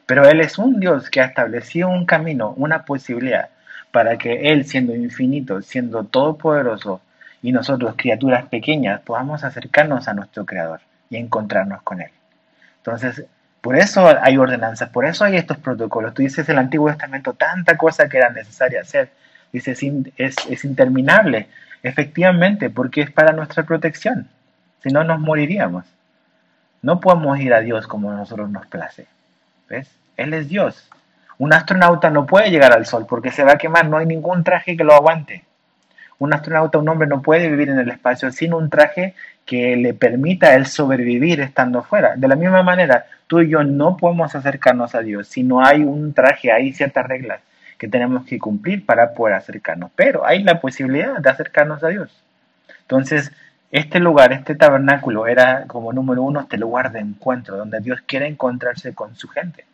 Pero 0.05 0.29
Él 0.29 0.39
es 0.39 0.59
un 0.59 0.79
Dios 0.79 1.09
que 1.09 1.19
ha 1.19 1.25
establecido 1.25 1.89
un 1.89 2.05
camino, 2.05 2.53
una 2.57 2.85
posibilidad, 2.85 3.49
para 3.91 4.19
que 4.19 4.51
Él, 4.51 4.65
siendo 4.65 4.95
infinito, 4.95 5.63
siendo 5.63 6.03
todopoderoso, 6.03 7.01
y 7.41 7.51
nosotros, 7.51 7.95
criaturas 7.97 8.45
pequeñas, 8.45 9.01
podamos 9.01 9.43
acercarnos 9.43 10.07
a 10.07 10.13
nuestro 10.13 10.45
Creador 10.45 10.79
y 11.09 11.17
encontrarnos 11.17 11.81
con 11.81 11.99
Él. 11.99 12.11
Entonces, 12.77 13.25
por 13.61 13.75
eso 13.75 14.07
hay 14.21 14.37
ordenanzas, 14.37 14.89
por 14.89 15.05
eso 15.05 15.25
hay 15.25 15.37
estos 15.37 15.57
protocolos. 15.57 16.13
Tú 16.13 16.21
dices 16.21 16.47
el 16.49 16.59
Antiguo 16.59 16.87
Testamento, 16.89 17.33
tanta 17.33 17.77
cosa 17.77 18.07
que 18.07 18.17
era 18.17 18.29
necesaria 18.29 18.81
hacer. 18.81 19.09
Dices, 19.51 19.81
es, 20.17 20.35
es 20.47 20.65
interminable. 20.65 21.47
Efectivamente, 21.81 22.69
porque 22.69 23.01
es 23.01 23.09
para 23.09 23.33
nuestra 23.33 23.63
protección. 23.63 24.29
Si 24.83 24.89
no, 24.89 25.03
nos 25.03 25.19
moriríamos. 25.19 25.85
No 26.81 26.99
podemos 26.99 27.39
ir 27.39 27.53
a 27.53 27.61
Dios 27.61 27.87
como 27.87 28.11
a 28.11 28.15
nosotros 28.15 28.49
nos 28.49 28.65
place. 28.67 29.05
¿Ves? 29.69 29.89
Él 30.17 30.33
es 30.33 30.49
Dios. 30.49 30.89
Un 31.37 31.53
astronauta 31.53 32.09
no 32.09 32.25
puede 32.25 32.49
llegar 32.51 32.73
al 32.73 32.85
sol 32.85 33.05
porque 33.07 33.31
se 33.31 33.43
va 33.43 33.53
a 33.53 33.57
quemar. 33.57 33.87
No 33.87 33.97
hay 33.97 34.05
ningún 34.05 34.43
traje 34.43 34.75
que 34.75 34.83
lo 34.83 34.93
aguante. 34.93 35.43
Un 36.19 36.33
astronauta, 36.33 36.77
un 36.77 36.87
hombre, 36.89 37.07
no 37.07 37.21
puede 37.21 37.49
vivir 37.49 37.69
en 37.69 37.79
el 37.79 37.89
espacio 37.89 38.31
sin 38.31 38.53
un 38.53 38.69
traje 38.69 39.15
que 39.45 39.75
le 39.75 39.93
permita 39.93 40.47
a 40.47 40.55
él 40.55 40.67
sobrevivir 40.67 41.41
estando 41.41 41.81
fuera. 41.83 42.15
De 42.15 42.27
la 42.27 42.35
misma 42.35 42.61
manera, 42.61 43.05
tú 43.27 43.41
y 43.41 43.49
yo 43.49 43.63
no 43.63 43.97
podemos 43.97 44.35
acercarnos 44.35 44.93
a 44.93 45.01
Dios 45.01 45.27
si 45.27 45.41
no 45.43 45.65
hay 45.65 45.83
un 45.83 46.13
traje, 46.13 46.51
hay 46.51 46.73
ciertas 46.73 47.07
reglas 47.07 47.41
que 47.77 47.87
tenemos 47.87 48.25
que 48.25 48.37
cumplir 48.37 48.85
para 48.85 49.13
poder 49.13 49.35
acercarnos. 49.35 49.89
Pero 49.95 50.23
hay 50.23 50.43
la 50.43 50.61
posibilidad 50.61 51.17
de 51.17 51.29
acercarnos 51.29 51.83
a 51.83 51.87
Dios. 51.87 52.11
Entonces, 52.81 53.31
este 53.71 53.99
lugar, 53.99 54.33
este 54.33 54.55
tabernáculo, 54.55 55.27
era 55.27 55.65
como 55.67 55.93
número 55.93 56.23
uno 56.23 56.41
este 56.41 56.57
lugar 56.57 56.91
de 56.91 56.99
encuentro, 56.99 57.55
donde 57.55 57.79
Dios 57.79 58.01
quiere 58.05 58.27
encontrarse 58.27 58.93
con 58.93 59.15
su 59.15 59.29
gente. 59.29 59.65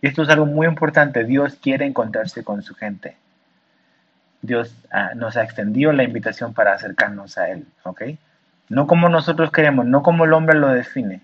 Y 0.00 0.06
esto 0.06 0.22
es 0.22 0.30
algo 0.30 0.46
muy 0.46 0.66
importante, 0.66 1.24
Dios 1.24 1.58
quiere 1.62 1.84
encontrarse 1.84 2.42
con 2.42 2.62
su 2.62 2.74
gente. 2.74 3.16
Dios 4.40 4.74
ah, 4.90 5.10
nos 5.14 5.36
ha 5.36 5.44
extendido 5.44 5.92
la 5.92 6.02
invitación 6.02 6.54
para 6.54 6.72
acercarnos 6.72 7.36
a 7.38 7.50
Él, 7.50 7.66
¿ok? 7.84 8.02
No 8.70 8.86
como 8.86 9.08
nosotros 9.08 9.52
queremos, 9.52 9.84
no 9.86 10.02
como 10.02 10.24
el 10.24 10.32
hombre 10.32 10.58
lo 10.58 10.68
define, 10.68 11.20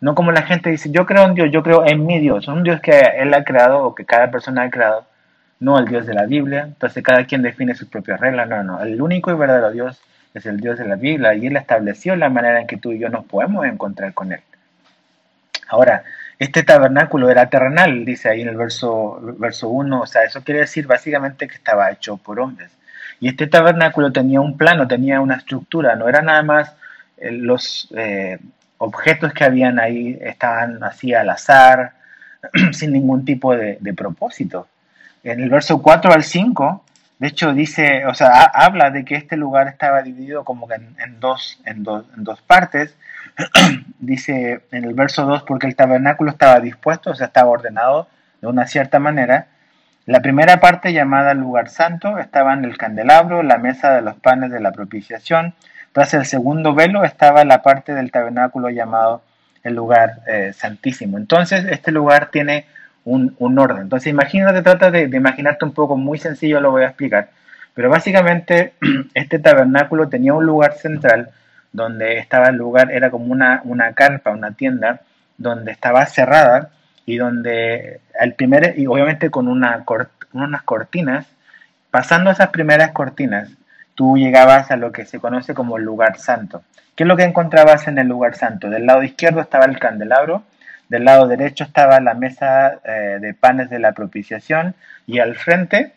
no 0.00 0.14
como 0.14 0.32
la 0.32 0.42
gente 0.42 0.70
dice, 0.70 0.90
yo 0.90 1.06
creo 1.06 1.24
en 1.24 1.34
Dios, 1.34 1.48
yo 1.52 1.62
creo 1.62 1.86
en 1.86 2.04
mi 2.04 2.18
Dios, 2.18 2.48
un 2.48 2.64
Dios 2.64 2.80
que 2.80 2.98
Él 3.16 3.32
ha 3.32 3.44
creado 3.44 3.84
o 3.84 3.94
que 3.94 4.04
cada 4.04 4.30
persona 4.30 4.64
ha 4.64 4.70
creado, 4.70 5.06
no 5.60 5.78
el 5.78 5.86
Dios 5.86 6.04
de 6.04 6.14
la 6.14 6.26
Biblia, 6.26 6.64
entonces 6.64 7.02
cada 7.02 7.24
quien 7.24 7.42
define 7.42 7.76
sus 7.76 7.88
propias 7.88 8.20
reglas, 8.20 8.48
no, 8.48 8.64
no, 8.64 8.82
el 8.82 9.00
único 9.00 9.30
y 9.30 9.34
verdadero 9.34 9.70
Dios 9.70 10.02
es 10.34 10.46
el 10.46 10.58
Dios 10.58 10.78
de 10.78 10.84
la 10.84 10.96
Biblia 10.96 11.34
y 11.34 11.46
Él 11.46 11.56
estableció 11.56 12.16
la 12.16 12.28
manera 12.28 12.60
en 12.60 12.66
que 12.66 12.76
tú 12.76 12.90
y 12.92 12.98
yo 12.98 13.08
nos 13.08 13.24
podemos 13.24 13.64
encontrar 13.64 14.12
con 14.12 14.32
Él. 14.32 14.40
Ahora, 15.68 16.02
este 16.38 16.64
tabernáculo 16.64 17.30
era 17.30 17.48
terrenal, 17.48 18.04
dice 18.04 18.28
ahí 18.28 18.42
en 18.42 18.48
el 18.48 18.56
verso, 18.56 19.18
verso 19.38 19.68
1, 19.68 20.00
o 20.00 20.06
sea, 20.06 20.24
eso 20.24 20.42
quiere 20.42 20.60
decir 20.60 20.86
básicamente 20.86 21.46
que 21.46 21.54
estaba 21.54 21.90
hecho 21.90 22.16
por 22.16 22.40
hombres. 22.40 22.70
Y 23.20 23.28
este 23.28 23.46
tabernáculo 23.46 24.12
tenía 24.12 24.40
un 24.40 24.58
plano, 24.58 24.88
tenía 24.88 25.20
una 25.20 25.36
estructura, 25.36 25.94
no 25.94 26.08
era 26.08 26.20
nada 26.20 26.42
más 26.42 26.74
eh, 27.16 27.30
los 27.30 27.88
eh, 27.96 28.38
objetos 28.78 29.32
que 29.32 29.44
habían 29.44 29.78
ahí, 29.78 30.18
estaban 30.20 30.82
así 30.82 31.14
al 31.14 31.30
azar, 31.30 31.92
sin 32.72 32.92
ningún 32.92 33.24
tipo 33.24 33.54
de, 33.56 33.78
de 33.80 33.94
propósito. 33.94 34.66
En 35.22 35.40
el 35.40 35.48
verso 35.48 35.80
4 35.80 36.12
al 36.12 36.24
5 36.24 36.84
de 37.24 37.28
hecho, 37.28 37.54
dice, 37.54 38.04
o 38.04 38.12
sea, 38.12 38.42
habla 38.42 38.90
de 38.90 39.02
que 39.02 39.14
este 39.14 39.38
lugar 39.38 39.66
estaba 39.66 40.02
dividido 40.02 40.44
como 40.44 40.68
que 40.68 40.74
en, 40.74 41.20
dos, 41.20 41.58
en, 41.64 41.82
dos, 41.82 42.04
en 42.14 42.22
dos 42.22 42.42
partes. 42.42 42.98
dice 43.98 44.60
en 44.70 44.84
el 44.84 44.92
verso 44.92 45.24
2, 45.24 45.44
porque 45.44 45.66
el 45.66 45.74
tabernáculo 45.74 46.30
estaba 46.30 46.60
dispuesto, 46.60 47.12
o 47.12 47.14
sea, 47.14 47.28
estaba 47.28 47.48
ordenado 47.48 48.08
de 48.42 48.48
una 48.48 48.66
cierta 48.66 48.98
manera. 48.98 49.46
La 50.04 50.20
primera 50.20 50.60
parte, 50.60 50.92
llamada 50.92 51.32
lugar 51.32 51.70
santo, 51.70 52.18
estaba 52.18 52.52
en 52.52 52.66
el 52.66 52.76
candelabro, 52.76 53.42
la 53.42 53.56
mesa 53.56 53.94
de 53.94 54.02
los 54.02 54.16
panes 54.16 54.50
de 54.50 54.60
la 54.60 54.72
propiciación. 54.72 55.54
Tras 55.92 56.12
el 56.12 56.26
segundo 56.26 56.74
velo 56.74 57.04
estaba 57.04 57.42
la 57.46 57.62
parte 57.62 57.94
del 57.94 58.12
tabernáculo 58.12 58.68
llamado 58.68 59.22
el 59.62 59.74
lugar 59.74 60.20
eh, 60.26 60.52
santísimo. 60.54 61.16
Entonces, 61.16 61.64
este 61.70 61.90
lugar 61.90 62.26
tiene 62.26 62.66
un, 63.04 63.58
orden. 63.58 63.82
Entonces, 63.82 64.08
imagínate, 64.08 64.62
trata 64.62 64.90
de, 64.90 65.02
imaginarte 65.02 65.64
un 65.64 65.72
poco, 65.72 65.96
muy 65.96 66.18
sencillo 66.18 66.60
lo 66.60 66.70
voy 66.70 66.82
a 66.82 66.88
explicar, 66.88 67.30
pero 67.74 67.90
básicamente 67.90 68.74
este 69.14 69.38
tabernáculo 69.38 70.08
tenía 70.08 70.34
un 70.34 70.46
lugar 70.46 70.74
central 70.74 71.30
donde 71.72 72.18
estaba 72.18 72.48
el 72.48 72.56
lugar, 72.56 72.90
era 72.92 73.10
como 73.10 73.32
una, 73.32 73.60
una 73.64 73.92
carpa, 73.92 74.30
una 74.30 74.52
tienda, 74.52 75.00
donde 75.36 75.72
estaba 75.72 76.06
cerrada 76.06 76.70
y 77.04 77.16
donde 77.16 78.00
el 78.18 78.34
primer, 78.34 78.78
y 78.78 78.86
obviamente 78.86 79.30
con 79.30 79.48
una 79.48 79.84
unas 80.32 80.62
cortinas, 80.62 81.26
pasando 81.90 82.30
esas 82.30 82.48
primeras 82.50 82.90
cortinas, 82.90 83.50
tú 83.94 84.16
llegabas 84.16 84.70
a 84.70 84.76
lo 84.76 84.92
que 84.92 85.04
se 85.04 85.20
conoce 85.20 85.54
como 85.54 85.76
el 85.76 85.84
lugar 85.84 86.18
santo. 86.18 86.62
¿Qué 86.96 87.04
es 87.04 87.08
lo 87.08 87.16
que 87.16 87.24
encontrabas 87.24 87.88
en 87.88 87.98
el 87.98 88.08
lugar 88.08 88.36
santo? 88.36 88.68
Del 88.70 88.86
lado 88.86 89.02
izquierdo 89.02 89.40
estaba 89.40 89.64
el 89.64 89.78
candelabro, 89.78 90.42
del 90.88 91.04
lado 91.04 91.26
derecho 91.26 91.64
estaba 91.64 92.00
la 92.00 92.14
mesa 92.14 92.80
eh, 92.84 93.18
de 93.20 93.34
panes 93.34 93.70
de 93.70 93.78
la 93.78 93.92
propiciación 93.92 94.74
y 95.06 95.18
al 95.18 95.34
frente, 95.34 95.92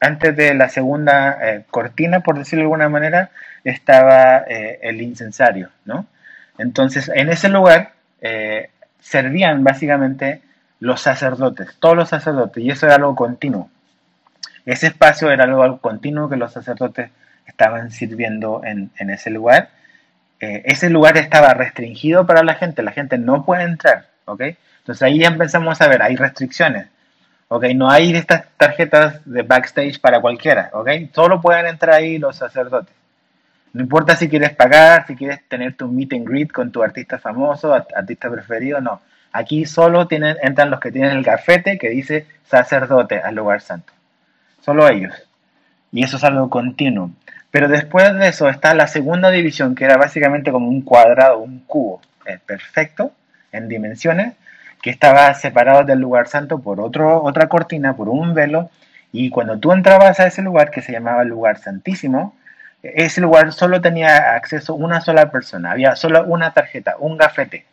antes 0.00 0.36
de 0.36 0.54
la 0.54 0.68
segunda 0.68 1.38
eh, 1.42 1.64
cortina, 1.70 2.20
por 2.20 2.38
decirlo 2.38 2.60
de 2.60 2.66
alguna 2.66 2.88
manera, 2.88 3.30
estaba 3.64 4.44
eh, 4.46 4.78
el 4.82 5.00
incensario, 5.00 5.70
¿no? 5.84 6.06
Entonces, 6.58 7.10
en 7.14 7.28
ese 7.28 7.48
lugar 7.48 7.92
servían 9.00 9.62
básicamente 9.62 10.42
los 10.80 11.00
sacerdotes, 11.00 11.76
todos 11.78 11.94
los 11.94 12.08
sacerdotes, 12.08 12.64
y 12.64 12.70
eso 12.70 12.86
era 12.86 12.96
algo 12.96 13.14
continuo. 13.14 13.70
Ese 14.64 14.88
espacio 14.88 15.30
era 15.30 15.44
algo, 15.44 15.78
continuo 15.80 16.28
que 16.28 16.36
los 16.36 16.52
sacerdotes 16.52 17.10
estaban 17.46 17.90
sirviendo 17.90 18.62
en, 18.64 18.90
en 18.98 19.10
ese 19.10 19.30
lugar. 19.30 19.68
ese 20.40 20.90
lugar 20.90 21.18
estaba 21.18 21.54
restringido 21.54 22.26
para 22.26 22.42
la 22.42 22.54
gente, 22.54 22.82
la 22.82 22.92
gente 22.92 23.18
no 23.18 23.44
puede 23.44 23.64
entrar, 23.64 24.06
¿ok? 24.26 24.42
Entonces 24.78 25.02
ahí 25.02 25.20
ya 25.20 25.28
empezamos 25.28 25.80
a 25.80 25.88
ver, 25.88 26.02
hay 26.02 26.16
restricciones, 26.16 26.88
¿ok? 27.48 27.64
No 27.74 27.90
hay 27.90 28.14
estas 28.14 28.44
tarjetas 28.56 29.20
de 29.24 29.42
backstage 29.42 30.00
para 30.00 30.20
cualquiera, 30.20 30.70
¿ok? 30.72 30.90
Solo 31.12 31.40
pueden 31.40 31.66
entrar 31.66 31.94
ahí 31.94 32.18
los 32.18 32.36
sacerdotes. 32.36 32.94
No 33.72 33.82
importa 33.82 34.16
si 34.16 34.28
quieres 34.28 34.54
pagar, 34.54 35.06
si 35.06 35.16
quieres 35.16 35.40
tener 35.48 35.74
tu 35.74 35.88
meet 35.88 36.12
and 36.12 36.28
greet 36.28 36.52
con 36.52 36.70
tu 36.70 36.82
artista 36.82 37.18
famoso, 37.18 37.74
artista 37.74 38.30
preferido, 38.30 38.80
no. 38.80 39.00
Aquí 39.32 39.66
solo 39.66 40.06
entran 40.10 40.70
los 40.70 40.80
que 40.80 40.92
tienen 40.92 41.10
el 41.10 41.22
gafete 41.22 41.76
que 41.76 41.90
dice 41.90 42.26
sacerdote 42.46 43.18
al 43.18 43.34
lugar 43.34 43.60
santo. 43.60 43.92
Solo 44.62 44.88
ellos. 44.88 45.14
Y 45.92 46.02
eso 46.02 46.16
es 46.16 46.24
algo 46.24 46.48
continuo. 46.48 47.10
Pero 47.50 47.68
después 47.68 48.14
de 48.14 48.28
eso 48.28 48.48
está 48.48 48.74
la 48.74 48.86
segunda 48.86 49.30
división, 49.30 49.74
que 49.74 49.84
era 49.84 49.98
básicamente 49.98 50.50
como 50.50 50.68
un 50.68 50.80
cuadrado, 50.80 51.38
un 51.38 51.60
cubo. 51.60 52.00
Perfecto 52.46 53.12
en 53.52 53.68
dimensiones, 53.68 54.34
que 54.82 54.90
estaba 54.90 55.32
separado 55.34 55.84
del 55.84 55.98
lugar 55.98 56.28
santo 56.28 56.60
por 56.60 56.80
otro, 56.80 57.22
otra 57.22 57.48
cortina, 57.48 57.96
por 57.96 58.08
un 58.08 58.34
velo, 58.34 58.70
y 59.12 59.30
cuando 59.30 59.58
tú 59.58 59.72
entrabas 59.72 60.20
a 60.20 60.26
ese 60.26 60.42
lugar 60.42 60.70
que 60.70 60.82
se 60.82 60.92
llamaba 60.92 61.24
lugar 61.24 61.58
santísimo, 61.58 62.36
ese 62.82 63.20
lugar 63.20 63.52
solo 63.52 63.80
tenía 63.80 64.34
acceso 64.36 64.74
una 64.74 65.00
sola 65.00 65.30
persona, 65.30 65.72
había 65.72 65.96
solo 65.96 66.24
una 66.24 66.52
tarjeta, 66.52 66.96
un 66.98 67.16
gafete, 67.16 67.64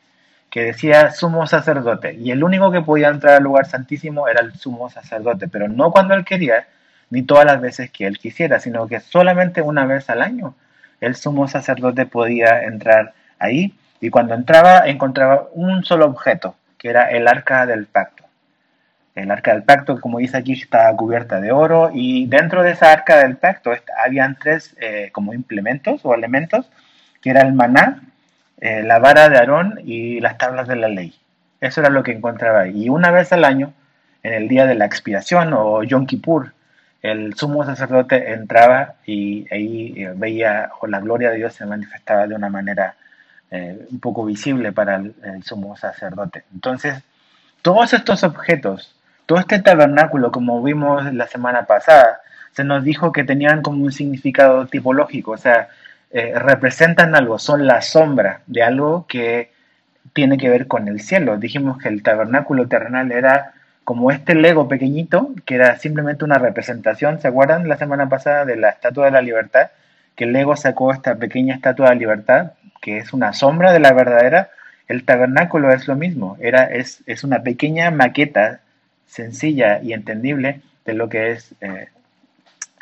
que 0.49 0.63
decía 0.65 1.11
sumo 1.11 1.45
sacerdote, 1.47 2.13
y 2.13 2.31
el 2.31 2.43
único 2.43 2.71
que 2.71 2.81
podía 2.81 3.09
entrar 3.09 3.35
al 3.35 3.43
lugar 3.43 3.65
santísimo 3.65 4.27
era 4.27 4.41
el 4.41 4.53
sumo 4.53 4.89
sacerdote, 4.89 5.47
pero 5.47 5.67
no 5.67 5.91
cuando 5.91 6.13
él 6.13 6.25
quería, 6.25 6.67
ni 7.09 7.23
todas 7.23 7.45
las 7.45 7.61
veces 7.61 7.91
que 7.91 8.05
él 8.05 8.17
quisiera, 8.17 8.59
sino 8.59 8.87
que 8.87 8.99
solamente 8.99 9.61
una 9.61 9.85
vez 9.85 10.09
al 10.09 10.21
año 10.21 10.55
el 11.01 11.15
sumo 11.15 11.47
sacerdote 11.47 12.05
podía 12.05 12.63
entrar 12.63 13.13
ahí 13.37 13.75
y 14.03 14.09
cuando 14.09 14.33
entraba 14.33 14.85
encontraba 14.85 15.47
un 15.53 15.85
solo 15.85 16.05
objeto, 16.05 16.57
que 16.77 16.89
era 16.89 17.09
el 17.09 17.25
arca 17.25 17.65
del 17.65 17.85
pacto. 17.85 18.25
El 19.15 19.31
arca 19.31 19.53
del 19.53 19.63
pacto, 19.63 20.01
como 20.01 20.19
dice 20.19 20.35
aquí, 20.35 20.51
estaba 20.51 20.93
cubierta 20.97 21.39
de 21.39 21.53
oro 21.53 21.89
y 21.93 22.27
dentro 22.27 22.63
de 22.63 22.71
esa 22.71 22.91
arca 22.91 23.19
del 23.19 23.37
pacto 23.37 23.71
habían 24.03 24.37
tres 24.37 24.75
eh, 24.81 25.09
como 25.13 25.33
implementos 25.33 26.01
o 26.03 26.13
elementos, 26.13 26.69
que 27.21 27.29
era 27.29 27.43
el 27.43 27.53
maná, 27.53 28.01
eh, 28.59 28.83
la 28.83 28.99
vara 28.99 29.29
de 29.29 29.37
Aarón 29.37 29.79
y 29.85 30.19
las 30.19 30.37
tablas 30.37 30.67
de 30.67 30.75
la 30.75 30.89
ley. 30.89 31.15
Eso 31.61 31.79
era 31.79 31.89
lo 31.89 32.03
que 32.03 32.11
encontraba. 32.11 32.67
Y 32.67 32.89
una 32.89 33.09
vez 33.09 33.31
al 33.31 33.45
año, 33.45 33.71
en 34.21 34.33
el 34.33 34.49
día 34.49 34.65
de 34.65 34.75
la 34.75 34.83
expiación 34.85 35.53
o 35.53 35.81
Yom 35.81 36.07
Kippur, 36.07 36.51
el 37.01 37.35
sumo 37.35 37.63
sacerdote 37.63 38.33
entraba 38.33 38.95
y 39.05 39.47
ahí 39.49 39.93
eh, 39.95 40.11
veía 40.13 40.71
o 40.81 40.87
la 40.87 40.99
gloria 40.99 41.29
de 41.29 41.37
Dios 41.37 41.53
se 41.53 41.65
manifestaba 41.65 42.27
de 42.27 42.35
una 42.35 42.49
manera 42.49 42.97
eh, 43.55 43.85
un 43.91 43.99
poco 43.99 44.25
visible 44.25 44.71
para 44.71 44.95
el, 44.95 45.43
sumo 45.43 45.77
sacerdote. 45.77 46.43
Entonces, 46.55 47.03
todos 47.61 47.93
estos 47.93 48.23
objetos, 48.23 48.95
todo 49.27 49.37
este 49.37 49.59
tabernáculo, 49.59 50.31
como 50.31 50.63
vimos 50.63 51.13
la 51.13 51.27
semana 51.27 51.67
pasada, 51.67 52.21
se 52.51 52.63
nos 52.63 52.83
dijo 52.83 53.11
que 53.11 53.23
tenían 53.23 53.61
como 53.61 53.83
un 53.83 53.91
significado 53.91 54.65
tipológico, 54.65 55.33
o 55.33 55.37
sea, 55.37 55.67
eh, 56.09 56.33
representan 56.35 57.13
algo, 57.13 57.37
son 57.37 57.67
la 57.67 57.83
sombra 57.83 58.41
de 58.47 58.63
algo 58.63 59.05
que 59.07 59.51
tiene 60.13 60.39
que 60.39 60.49
ver 60.49 60.65
con 60.65 60.87
el 60.87 60.99
cielo. 60.99 61.37
Dijimos 61.37 61.77
que 61.77 61.89
el 61.89 62.01
tabernáculo 62.01 62.67
terrenal 62.67 63.11
era 63.11 63.53
como 63.83 64.09
este 64.09 64.33
Lego 64.33 64.67
pequeñito, 64.67 65.29
que 65.45 65.53
era 65.53 65.77
simplemente 65.77 66.25
una 66.25 66.39
representación, 66.39 67.21
¿se 67.21 67.27
acuerdan 67.27 67.69
la 67.69 67.77
semana 67.77 68.09
pasada 68.09 68.45
de 68.45 68.55
la 68.55 68.69
Estatua 68.69 69.05
de 69.05 69.11
la 69.11 69.21
Libertad? 69.21 69.69
Que 70.15 70.23
el 70.23 70.33
Lego 70.33 70.55
sacó 70.55 70.91
esta 70.91 71.17
pequeña 71.17 71.53
Estatua 71.53 71.89
de 71.89 71.93
la 71.93 71.99
Libertad 71.99 72.53
que 72.83 72.97
es 72.97 73.13
una 73.13 73.31
sombra 73.31 73.71
de 73.71 73.79
la 73.79 73.93
verdadera, 73.93 74.49
el 74.89 75.05
tabernáculo 75.05 75.71
es 75.71 75.87
lo 75.87 75.95
mismo, 75.95 76.37
era, 76.41 76.65
es, 76.65 77.01
es 77.05 77.23
una 77.23 77.41
pequeña 77.41 77.89
maqueta 77.91 78.59
sencilla 79.07 79.81
y 79.81 79.93
entendible 79.93 80.59
de 80.83 80.93
lo 80.93 81.07
que 81.07 81.31
es 81.31 81.55
eh, 81.61 81.87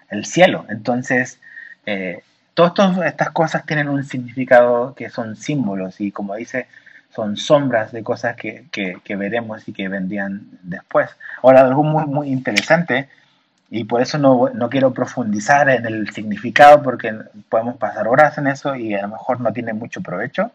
el 0.09 0.25
cielo. 0.25 0.65
Entonces, 0.69 1.39
eh, 1.85 2.23
todas 2.55 2.97
estas 3.05 3.29
cosas 3.29 3.63
tienen 3.67 3.89
un 3.89 4.03
significado 4.03 4.95
que 4.95 5.11
son 5.11 5.35
símbolos 5.35 6.01
y 6.01 6.11
como 6.11 6.35
dice, 6.35 6.65
son 7.13 7.37
sombras 7.37 7.91
de 7.91 8.01
cosas 8.01 8.35
que, 8.35 8.65
que, 8.71 9.15
veremos 9.15 9.67
y 9.67 9.73
que 9.73 9.87
vendrían 9.87 10.47
después. 10.63 11.11
Ahora, 11.43 11.61
algo 11.61 11.83
muy, 11.83 12.05
muy 12.05 12.29
interesante, 12.29 13.07
y 13.73 13.85
por 13.85 14.01
eso 14.01 14.17
no, 14.17 14.49
no, 14.53 14.69
quiero 14.69 14.93
profundizar 14.93 15.69
en 15.69 15.85
el 15.85 16.09
significado 16.11 16.83
porque 16.83 17.15
podemos 17.47 17.77
pasar 17.77 18.05
horas 18.09 18.37
en 18.37 18.47
eso 18.47 18.75
y 18.75 18.93
a 18.93 19.01
lo 19.03 19.07
mejor 19.07 19.39
no 19.39 19.53
tiene 19.53 19.71
mucho 19.71 20.01
provecho, 20.01 20.51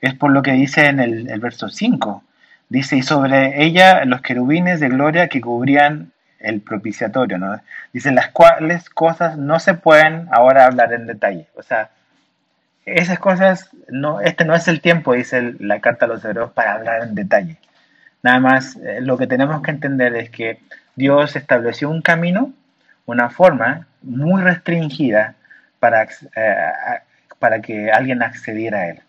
es 0.00 0.14
por 0.14 0.30
lo 0.32 0.42
que 0.42 0.52
dice 0.52 0.86
en 0.86 0.98
el, 0.98 1.30
el 1.30 1.40
verso 1.40 1.68
5. 1.68 2.24
Dice, 2.70 2.96
y 2.96 3.02
sobre 3.02 3.62
ella 3.62 4.06
los 4.06 4.22
querubines 4.22 4.80
de 4.80 4.88
gloria 4.88 5.28
que 5.28 5.42
cubrían 5.42 6.12
el 6.40 6.62
propiciatorio, 6.62 7.36
¿no? 7.36 7.60
Dice, 7.92 8.10
las 8.12 8.28
cuales 8.28 8.88
cosas 8.88 9.36
no 9.36 9.60
se 9.60 9.74
pueden 9.74 10.28
ahora 10.32 10.64
hablar 10.64 10.94
en 10.94 11.06
detalle. 11.06 11.48
O 11.56 11.62
sea, 11.62 11.90
esas 12.86 13.18
cosas, 13.18 13.70
no, 13.88 14.20
este 14.22 14.46
no 14.46 14.54
es 14.54 14.68
el 14.68 14.80
tiempo, 14.80 15.12
dice 15.12 15.54
la 15.58 15.80
carta 15.80 16.06
a 16.06 16.08
los 16.08 16.24
hebreos, 16.24 16.52
para 16.52 16.74
hablar 16.74 17.02
en 17.02 17.14
detalle. 17.14 17.58
Nada 18.22 18.40
más, 18.40 18.76
eh, 18.76 19.00
lo 19.02 19.18
que 19.18 19.26
tenemos 19.26 19.62
que 19.62 19.70
entender 19.70 20.16
es 20.16 20.30
que 20.30 20.60
Dios 20.96 21.36
estableció 21.36 21.90
un 21.90 22.02
camino, 22.02 22.52
una 23.06 23.30
forma 23.30 23.86
muy 24.02 24.42
restringida 24.42 25.34
para, 25.78 26.04
eh, 26.04 26.72
para 27.38 27.60
que 27.60 27.90
alguien 27.90 28.22
accediera 28.22 28.78
a 28.78 28.88
él. 28.88 29.00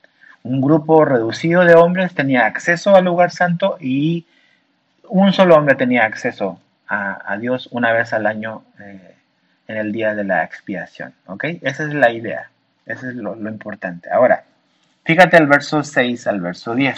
Un 0.43 0.61
grupo 0.61 1.05
reducido 1.05 1.63
de 1.65 1.75
hombres 1.75 2.13
tenía 2.13 2.45
acceso 2.45 2.95
al 2.95 3.05
lugar 3.05 3.31
santo 3.31 3.77
y 3.79 4.25
un 5.07 5.33
solo 5.33 5.55
hombre 5.55 5.75
tenía 5.75 6.05
acceso 6.05 6.59
a, 6.87 7.37
Dios 7.39 7.67
una 7.71 7.91
vez 7.91 8.13
al 8.13 8.27
año 8.27 8.63
eh, 8.79 9.15
en 9.67 9.77
el 9.77 9.91
día 9.91 10.13
de 10.13 10.23
la 10.23 10.43
expiación. 10.43 11.13
¿ok? 11.25 11.45
Esa 11.61 11.83
es 11.83 11.93
la 11.93 12.11
idea, 12.11 12.49
eso 12.85 13.09
es 13.09 13.15
lo, 13.15 13.35
lo 13.35 13.49
importante. 13.49 14.09
Ahora, 14.11 14.43
fíjate 15.03 15.37
el 15.37 15.47
verso 15.47 15.83
6 15.83 16.27
al 16.27 16.41
verso 16.41 16.75
10. 16.75 16.95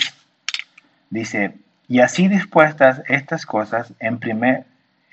Dice, 1.10 1.54
y 1.88 2.02
así 2.02 2.28
dispuestas 2.28 3.02
estas 3.08 3.46
cosas 3.46 3.94
en, 4.00 4.20
primer, 4.20 4.66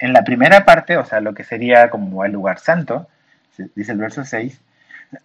en 0.05 0.13
la 0.13 0.23
primera 0.23 0.67
parte, 0.67 0.99
o 0.99 1.05
sea, 1.05 1.21
lo 1.21 1.33
que 1.33 1.45
sería 1.45 1.89
como 1.89 2.27
el 2.27 2.33
lugar 2.33 2.59
santo, 2.59 3.09
dice 3.75 3.93
el 3.93 3.99
verso 3.99 4.25
6, 4.25 4.61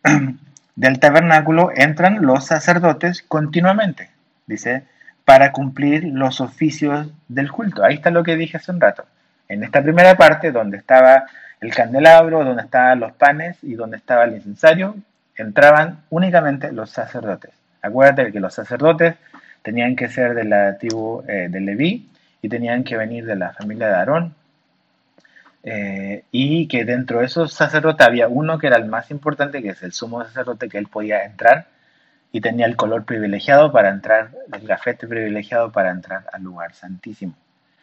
del 0.75 0.99
tabernáculo 0.99 1.71
entran 1.75 2.21
los 2.21 2.45
sacerdotes 2.45 3.21
continuamente, 3.21 4.09
dice, 4.47 4.83
para 5.25 5.51
cumplir 5.51 6.05
los 6.05 6.39
oficios 6.39 7.07
del 7.27 7.51
culto. 7.51 7.83
Ahí 7.83 7.95
está 7.95 8.09
lo 8.09 8.23
que 8.23 8.37
dije 8.37 8.55
hace 8.55 8.71
un 8.71 8.79
rato. 8.79 9.03
En 9.49 9.65
esta 9.65 9.83
primera 9.83 10.15
parte, 10.15 10.53
donde 10.53 10.77
estaba 10.77 11.25
el 11.59 11.73
candelabro, 11.75 12.45
donde 12.45 12.63
estaban 12.63 13.01
los 13.01 13.11
panes 13.11 13.57
y 13.61 13.73
donde 13.73 13.97
estaba 13.97 14.23
el 14.23 14.35
incensario, 14.35 14.95
entraban 15.35 15.99
únicamente 16.09 16.71
los 16.71 16.89
sacerdotes. 16.89 17.51
Acuérdate 17.81 18.31
que 18.31 18.39
los 18.39 18.53
sacerdotes 18.53 19.15
tenían 19.61 19.97
que 19.97 20.07
ser 20.07 20.35
de 20.35 20.45
la 20.45 20.77
tribu 20.77 21.21
eh, 21.27 21.49
de 21.49 21.59
Leví 21.59 22.09
y 22.41 22.47
tenían 22.47 22.85
que 22.85 22.95
venir 22.95 23.25
de 23.25 23.35
la 23.35 23.51
familia 23.51 23.87
de 23.87 23.95
Aarón. 23.95 24.38
Eh, 25.63 26.23
y 26.31 26.67
que 26.67 26.85
dentro 26.85 27.19
de 27.19 27.25
esos 27.25 27.53
sacerdotes 27.53 28.07
había 28.07 28.27
uno 28.27 28.57
que 28.57 28.67
era 28.67 28.77
el 28.77 28.85
más 28.85 29.11
importante, 29.11 29.61
que 29.61 29.69
es 29.69 29.83
el 29.83 29.91
sumo 29.91 30.23
sacerdote, 30.23 30.69
que 30.69 30.77
él 30.77 30.87
podía 30.87 31.25
entrar 31.25 31.67
y 32.31 32.41
tenía 32.41 32.65
el 32.65 32.75
color 32.75 33.05
privilegiado 33.05 33.71
para 33.71 33.89
entrar, 33.89 34.29
el 34.53 34.65
gafete 34.65 35.07
privilegiado 35.07 35.71
para 35.71 35.91
entrar 35.91 36.25
al 36.31 36.43
lugar 36.43 36.73
santísimo. 36.73 37.33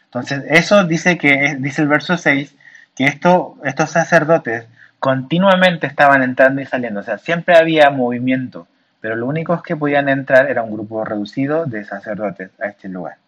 Entonces, 0.05 0.45
eso 0.49 0.85
dice 0.85 1.19
que 1.19 1.57
dice 1.59 1.83
el 1.83 1.89
verso 1.89 2.17
6 2.17 2.55
que 2.97 3.05
esto, 3.05 3.59
estos 3.65 3.91
sacerdotes 3.91 4.67
continuamente 4.99 5.87
estaban 5.87 6.23
entrando 6.23 6.63
y 6.63 6.67
saliendo, 6.67 7.01
o 7.01 7.03
sea, 7.03 7.19
siempre 7.19 7.57
había 7.57 7.91
movimiento 7.91 8.67
pero 9.07 9.15
lo 9.15 9.27
único 9.27 9.63
que 9.63 9.77
podían 9.77 10.09
entrar 10.09 10.51
era 10.51 10.65
un 10.65 10.73
grupo 10.73 11.05
reducido 11.05 11.65
de 11.65 11.85
sacerdotes 11.85 12.51
a 12.61 12.67
este 12.67 12.89
lugar 12.89 13.19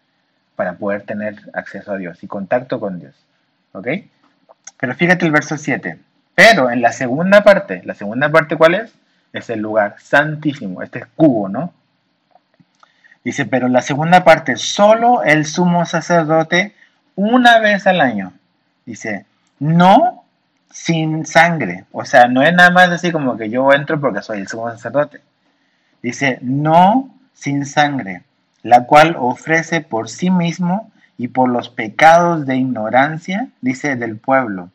para 0.57 0.73
poder 0.73 1.03
tener 1.03 1.35
acceso 1.53 1.93
a 1.93 1.97
Dios 1.97 2.21
y 2.21 2.27
contacto 2.27 2.81
con 2.81 2.99
Dios. 2.99 3.15
¿Ok? 3.71 3.87
Pero 4.79 4.95
fíjate 4.95 5.25
el 5.25 5.31
verso 5.31 5.57
7. 5.57 5.99
Pero 6.35 6.71
en 6.71 6.81
la 6.81 6.91
segunda 6.91 7.43
parte, 7.43 7.81
¿la 7.83 7.95
segunda 7.95 8.29
parte 8.29 8.55
cuál 8.55 8.75
es? 8.75 8.93
Es 9.33 9.49
el 9.49 9.59
lugar 9.59 9.95
santísimo, 9.99 10.81
este 10.81 10.99
es 10.99 11.05
cubo, 11.15 11.49
¿no? 11.49 11.73
Dice, 13.23 13.45
pero 13.45 13.67
la 13.67 13.81
segunda 13.81 14.23
parte, 14.23 14.55
solo 14.55 15.23
el 15.23 15.45
sumo 15.45 15.85
sacerdote 15.85 16.73
una 17.15 17.59
vez 17.59 17.85
al 17.85 17.99
año. 17.99 18.31
Dice, 18.85 19.25
no 19.59 20.23
sin 20.71 21.25
sangre. 21.25 21.85
O 21.91 22.05
sea, 22.05 22.27
no 22.27 22.41
es 22.41 22.53
nada 22.53 22.69
más 22.71 22.89
así 22.89 23.11
como 23.11 23.37
que 23.37 23.49
yo 23.49 23.73
entro 23.73 23.99
porque 23.99 24.21
soy 24.21 24.39
el 24.39 24.47
sumo 24.47 24.71
sacerdote. 24.71 25.19
Dice, 26.01 26.39
no 26.41 27.13
sin 27.33 27.65
sangre, 27.65 28.23
la 28.63 28.85
cual 28.85 29.15
ofrece 29.19 29.81
por 29.81 30.09
sí 30.09 30.29
mismo 30.29 30.89
y 31.17 31.27
por 31.27 31.49
los 31.49 31.69
pecados 31.69 32.45
de 32.45 32.55
ignorancia, 32.55 33.49
dice, 33.59 33.97
del 33.97 34.17
pueblo, 34.17 34.69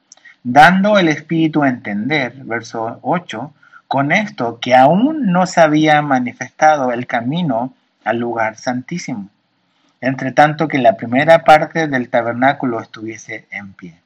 dando 0.44 0.98
el 0.98 1.08
Espíritu 1.08 1.62
a 1.62 1.68
entender, 1.68 2.34
verso 2.44 2.98
8, 3.02 3.52
con 3.88 4.12
esto 4.12 4.60
que 4.60 4.74
aún 4.74 5.32
no 5.32 5.46
se 5.46 5.60
había 5.60 6.00
manifestado 6.02 6.92
el 6.92 7.06
camino 7.06 7.72
al 8.04 8.18
lugar 8.18 8.56
santísimo, 8.56 9.30
entre 10.00 10.32
tanto 10.32 10.68
que 10.68 10.78
la 10.78 10.96
primera 10.96 11.42
parte 11.44 11.88
del 11.88 12.10
tabernáculo 12.10 12.80
estuviese 12.80 13.46
en 13.50 13.72
pie. 13.72 13.96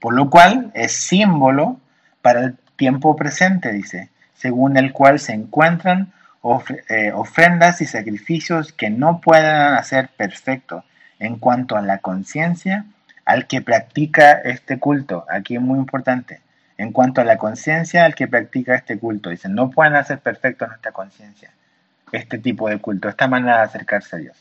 Por 0.00 0.14
lo 0.14 0.28
cual 0.28 0.70
es 0.74 0.92
símbolo 0.92 1.78
para 2.20 2.40
el 2.40 2.56
tiempo 2.76 3.14
presente, 3.14 3.72
dice, 3.72 4.10
según 4.34 4.76
el 4.76 4.92
cual 4.92 5.20
se 5.20 5.34
encuentran 5.34 6.12
eh, 6.88 7.12
ofrendas 7.12 7.80
y 7.82 7.86
sacrificios 7.86 8.72
que 8.72 8.90
no 8.90 9.20
puedan 9.20 9.74
hacer 9.74 10.08
perfecto 10.08 10.84
en 11.18 11.36
cuanto 11.36 11.76
a 11.76 11.82
la 11.82 11.98
conciencia 11.98 12.86
al 13.30 13.46
que 13.46 13.62
practica 13.62 14.32
este 14.32 14.80
culto. 14.80 15.24
Aquí 15.30 15.54
es 15.54 15.62
muy 15.62 15.78
importante. 15.78 16.40
En 16.76 16.90
cuanto 16.90 17.20
a 17.20 17.24
la 17.24 17.38
conciencia 17.38 18.04
al 18.04 18.16
que 18.16 18.26
practica 18.26 18.74
este 18.74 18.98
culto. 18.98 19.30
Dicen, 19.30 19.54
no 19.54 19.70
pueden 19.70 19.94
hacer 19.94 20.18
perfecto 20.18 20.66
nuestra 20.66 20.90
conciencia. 20.90 21.52
Este 22.10 22.38
tipo 22.38 22.68
de 22.68 22.78
culto, 22.78 23.08
esta 23.08 23.28
manera 23.28 23.58
de 23.58 23.62
acercarse 23.62 24.16
a 24.16 24.18
Dios. 24.18 24.36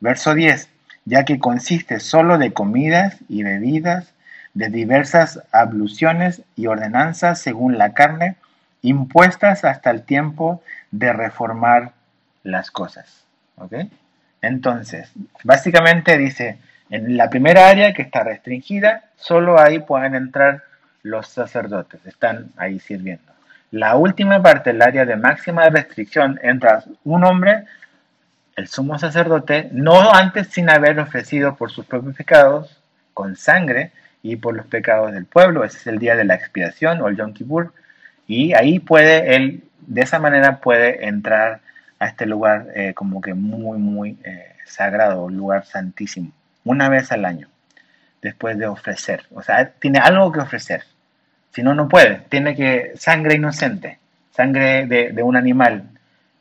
Verso 0.00 0.34
10. 0.34 0.70
Ya 1.04 1.26
que 1.26 1.38
consiste 1.38 2.00
solo 2.00 2.38
de 2.38 2.54
comidas 2.54 3.18
y 3.28 3.42
bebidas, 3.42 4.14
de 4.54 4.70
diversas 4.70 5.42
abluciones 5.52 6.40
y 6.56 6.68
ordenanzas 6.68 7.38
según 7.42 7.76
la 7.76 7.92
carne, 7.92 8.36
impuestas 8.80 9.62
hasta 9.64 9.90
el 9.90 10.04
tiempo 10.04 10.62
de 10.90 11.12
reformar 11.12 11.92
las 12.44 12.70
cosas. 12.70 13.26
Entonces, 14.40 15.12
básicamente 15.44 16.16
dice, 16.16 16.58
en 16.90 17.16
la 17.16 17.28
primera 17.30 17.68
área 17.68 17.92
que 17.92 18.02
está 18.02 18.22
restringida, 18.22 19.04
solo 19.16 19.60
ahí 19.60 19.80
pueden 19.80 20.14
entrar 20.14 20.62
los 21.02 21.28
sacerdotes, 21.28 22.04
están 22.06 22.50
ahí 22.56 22.78
sirviendo. 22.78 23.32
La 23.70 23.96
última 23.96 24.42
parte, 24.42 24.70
el 24.70 24.82
área 24.82 25.04
de 25.04 25.16
máxima 25.16 25.68
restricción, 25.68 26.38
entra 26.42 26.84
un 27.04 27.24
hombre, 27.24 27.64
el 28.56 28.68
sumo 28.68 28.98
sacerdote, 28.98 29.68
no 29.72 30.12
antes 30.12 30.48
sin 30.48 30.70
haber 30.70 30.98
ofrecido 30.98 31.56
por 31.56 31.70
sus 31.70 31.84
propios 31.84 32.16
pecados, 32.16 32.80
con 33.12 33.36
sangre, 33.36 33.92
y 34.30 34.36
por 34.36 34.56
los 34.56 34.66
pecados 34.66 35.12
del 35.12 35.24
pueblo, 35.24 35.64
ese 35.64 35.78
es 35.78 35.86
el 35.86 35.98
día 35.98 36.16
de 36.16 36.24
la 36.24 36.34
expiación 36.34 37.00
o 37.00 37.08
el 37.08 37.16
Yom 37.16 37.32
Kippur, 37.32 37.72
y 38.26 38.54
ahí 38.54 38.80
puede 38.80 39.36
él 39.36 39.62
de 39.86 40.00
esa 40.00 40.18
manera 40.18 40.58
puede 40.58 41.06
entrar 41.06 41.60
a 41.98 42.06
este 42.08 42.26
lugar 42.26 42.66
eh, 42.74 42.92
como 42.94 43.20
que 43.20 43.34
muy, 43.34 43.78
muy 43.78 44.18
eh, 44.24 44.56
sagrado, 44.64 45.28
lugar 45.28 45.64
santísimo, 45.64 46.32
una 46.66 46.90
vez 46.90 47.10
al 47.12 47.24
año, 47.24 47.48
después 48.20 48.58
de 48.58 48.66
ofrecer. 48.66 49.24
O 49.34 49.42
sea, 49.42 49.70
tiene 49.70 49.98
algo 49.98 50.30
que 50.30 50.40
ofrecer. 50.40 50.82
Si 51.52 51.62
no, 51.62 51.74
no 51.74 51.88
puede. 51.88 52.16
Tiene 52.28 52.54
que 52.54 52.92
sangre 52.96 53.36
inocente, 53.36 53.98
sangre 54.32 54.86
de, 54.86 55.22
un 55.22 55.36
animal 55.36 55.84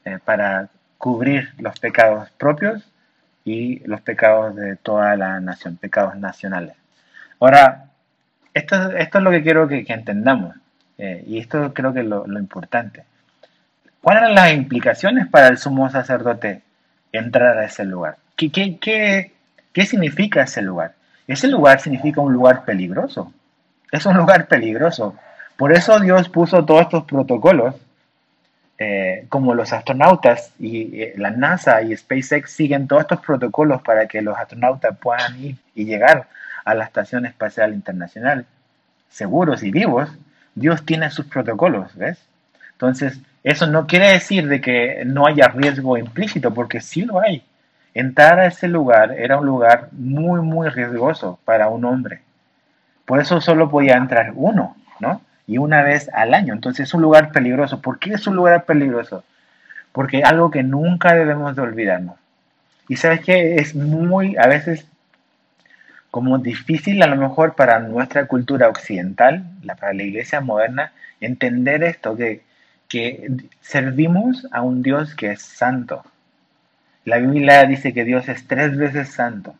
eh, 0.03 0.19
para 0.25 0.67
cubrir 0.97 1.53
los 1.59 1.79
pecados 1.79 2.29
propios 2.31 2.83
y 3.45 3.79
los 3.87 4.01
pecados 4.01 4.55
de 4.55 4.75
toda 4.75 5.15
la 5.15 5.39
nación, 5.39 5.77
pecados 5.77 6.17
nacionales. 6.17 6.75
Ahora, 7.39 7.85
esto, 8.53 8.91
esto 8.91 9.17
es 9.19 9.23
lo 9.23 9.31
que 9.31 9.43
quiero 9.43 9.67
que, 9.67 9.85
entendamos. 9.87 10.55
y 10.97 11.39
esto 11.39 11.73
creo 11.73 11.93
que 11.93 11.99
es 11.99 12.05
lo, 12.05 12.25
lo 12.25 12.39
importante. 12.39 13.03
¿Cuáles 14.01 14.23
eran 14.23 14.35
las 14.35 14.53
implicaciones 14.53 15.27
para 15.27 15.47
el 15.47 15.57
sumo 15.57 15.89
sacerdote 15.89 16.61
entrar 17.11 17.57
a 17.57 17.65
ese 17.65 17.85
lugar? 17.85 18.17
¿Qué, 18.35 18.51
qué, 18.51 18.77
qué, 18.79 19.34
significa 19.83 20.43
ese 20.43 20.61
lugar? 20.61 20.93
Ese 21.27 21.47
lugar 21.47 21.79
significa 21.81 22.21
un 22.21 22.33
lugar 22.33 22.63
peligroso. 22.63 23.33
Es 23.91 24.05
un 24.05 24.15
lugar 24.21 24.47
peligroso. 24.47 25.15
Por 25.57 25.73
eso 25.73 25.99
Dios 25.99 26.29
puso 26.29 26.63
todos 26.65 26.81
estos 26.83 27.05
protocolos, 27.05 27.75
eh, 28.77 29.25
como 29.29 29.53
los 29.53 29.71
astronautas 29.71 30.51
y 30.59 31.01
eh, 31.01 31.13
la 31.17 31.31
NASA 31.31 31.81
y 31.81 31.95
SpaceX 31.95 32.51
siguen 32.51 32.87
todos 32.87 33.03
estos 33.03 33.21
protocolos 33.21 33.81
para 33.81 34.05
que 34.05 34.21
los 34.21 34.37
astronautas 34.37 34.97
puedan 34.97 35.41
ir 35.41 35.55
y 35.73 35.85
llegar 35.85 36.27
a 36.65 36.75
la 36.75 36.83
Estación 36.83 37.25
Espacial 37.25 37.73
Internacional 37.73 38.45
seguros 39.15 39.63
y 39.63 39.71
vivos. 39.71 40.09
Dios 40.55 40.85
tiene 40.85 41.09
sus 41.09 41.25
protocolos, 41.25 41.95
¿ves? 41.95 42.17
Entonces, 42.73 43.19
eso 43.43 43.67
no 43.67 43.87
quiere 43.87 44.09
decir 44.09 44.47
de 44.47 44.59
que 44.59 45.03
no 45.05 45.25
haya 45.25 45.47
riesgo 45.47 45.97
implícito, 45.97 46.53
porque 46.53 46.81
sí 46.81 47.01
lo 47.03 47.21
hay. 47.21 47.43
Entrar 47.95 48.39
a 48.39 48.45
ese 48.45 48.67
lugar 48.67 49.13
era 49.17 49.39
un 49.39 49.47
lugar 49.47 49.89
muy, 49.91 50.41
muy 50.41 50.69
riesgoso 50.69 51.39
para 51.45 51.69
un 51.69 51.83
hombre. 51.85 52.21
Por 53.05 53.19
eso 53.19 53.41
solo 53.41 53.69
podía 53.71 53.97
entrar 53.97 54.33
uno, 54.35 54.75
¿no? 54.99 55.21
Y 55.47 55.57
una 55.57 55.81
vez 55.81 56.09
al 56.13 56.35
año. 56.35 56.53
Entonces 56.53 56.87
es 56.87 56.93
un 56.93 57.01
lugar 57.01 57.31
peligroso. 57.31 57.81
¿Por 57.81 57.97
qué 57.97 58.13
es 58.13 58.27
un 58.27 58.35
lugar 58.35 58.65
peligroso? 58.65 59.23
Porque 59.91 60.19
es 60.19 60.25
algo 60.25 60.51
que 60.51 60.61
nunca 60.61 61.15
debemos 61.15 61.55
de 61.55 61.63
olvidarnos. 61.63 62.17
Y 62.87 62.97
sabes 62.97 63.21
que 63.21 63.55
es 63.55 63.73
muy, 63.73 64.37
a 64.37 64.45
veces, 64.45 64.85
como 66.11 66.37
difícil 66.37 67.01
a 67.01 67.07
lo 67.07 67.15
mejor 67.15 67.55
para 67.55 67.79
nuestra 67.79 68.27
cultura 68.27 68.69
occidental, 68.69 69.43
para 69.79 69.93
la 69.93 70.03
iglesia 70.03 70.41
moderna, 70.41 70.91
entender 71.19 71.83
esto, 71.83 72.15
que 72.15 72.43
que 72.87 73.31
servimos 73.61 74.47
a 74.51 74.61
un 74.61 74.81
Dios 74.81 75.15
que 75.15 75.31
es 75.31 75.41
santo. 75.41 76.03
La 77.05 77.19
Biblia 77.19 77.65
dice 77.65 77.93
que 77.93 78.03
Dios 78.03 78.27
es 78.27 78.47
tres 78.47 78.75
veces 78.77 79.09
santo. 79.09 79.55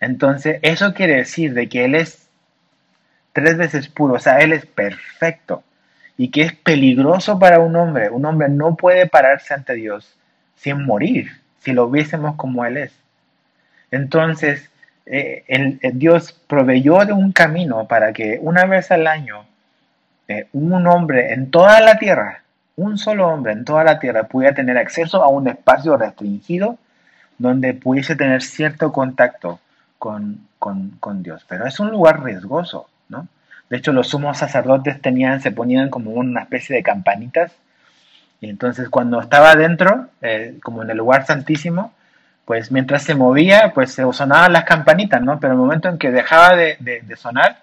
Entonces, 0.00 0.58
eso 0.62 0.92
quiere 0.94 1.16
decir 1.16 1.54
de 1.54 1.68
que 1.68 1.84
Él 1.84 1.94
es 1.94 2.28
tres 3.32 3.56
veces 3.56 3.88
puro, 3.88 4.14
o 4.14 4.18
sea, 4.18 4.38
Él 4.38 4.52
es 4.52 4.66
perfecto 4.66 5.62
y 6.18 6.28
que 6.30 6.42
es 6.42 6.52
peligroso 6.52 7.38
para 7.38 7.60
un 7.60 7.76
hombre. 7.76 8.10
Un 8.10 8.24
hombre 8.24 8.48
no 8.48 8.76
puede 8.76 9.06
pararse 9.06 9.54
ante 9.54 9.74
Dios 9.74 10.16
sin 10.56 10.84
morir, 10.84 11.30
si 11.60 11.72
lo 11.72 11.88
viésemos 11.90 12.36
como 12.36 12.64
Él 12.64 12.78
es. 12.78 12.92
Entonces, 13.90 14.70
eh, 15.06 15.44
el, 15.46 15.78
Dios 15.94 16.32
proveyó 16.32 17.04
de 17.04 17.12
un 17.12 17.32
camino 17.32 17.86
para 17.86 18.12
que 18.12 18.38
una 18.40 18.64
vez 18.64 18.90
al 18.90 19.06
año 19.06 19.46
eh, 20.26 20.48
un 20.52 20.86
hombre 20.86 21.32
en 21.32 21.50
toda 21.50 21.80
la 21.80 21.98
tierra, 21.98 22.42
un 22.76 22.98
solo 22.98 23.28
hombre 23.28 23.52
en 23.52 23.64
toda 23.64 23.84
la 23.84 23.98
tierra 23.98 24.24
pudiera 24.24 24.54
tener 24.54 24.78
acceso 24.78 25.22
a 25.22 25.28
un 25.28 25.48
espacio 25.48 25.96
restringido 25.96 26.78
donde 27.38 27.74
pudiese 27.74 28.16
tener 28.16 28.42
cierto 28.42 28.92
contacto 28.92 29.60
con, 29.98 30.46
con 30.58 31.22
Dios. 31.22 31.44
Pero 31.48 31.66
es 31.66 31.80
un 31.80 31.90
lugar 31.90 32.22
riesgoso, 32.22 32.88
¿no? 33.08 33.28
De 33.68 33.76
hecho, 33.76 33.92
los 33.92 34.08
sumos 34.08 34.38
sacerdotes 34.38 35.00
tenían, 35.00 35.40
se 35.40 35.50
ponían 35.50 35.90
como 35.90 36.12
una 36.12 36.42
especie 36.42 36.76
de 36.76 36.82
campanitas. 36.82 37.52
Y 38.40 38.48
entonces 38.50 38.88
cuando 38.88 39.20
estaba 39.20 39.52
adentro, 39.52 40.08
eh, 40.22 40.58
como 40.62 40.82
en 40.82 40.90
el 40.90 40.96
lugar 40.96 41.26
santísimo, 41.26 41.92
pues 42.44 42.70
mientras 42.70 43.02
se 43.02 43.14
movía, 43.14 43.72
pues 43.74 43.92
se 43.92 44.10
sonaban 44.12 44.52
las 44.52 44.64
campanitas, 44.64 45.20
¿no? 45.20 45.40
Pero 45.40 45.54
el 45.54 45.58
momento 45.58 45.88
en 45.88 45.98
que 45.98 46.12
dejaba 46.12 46.54
de, 46.54 47.04
sonar, 47.16 47.58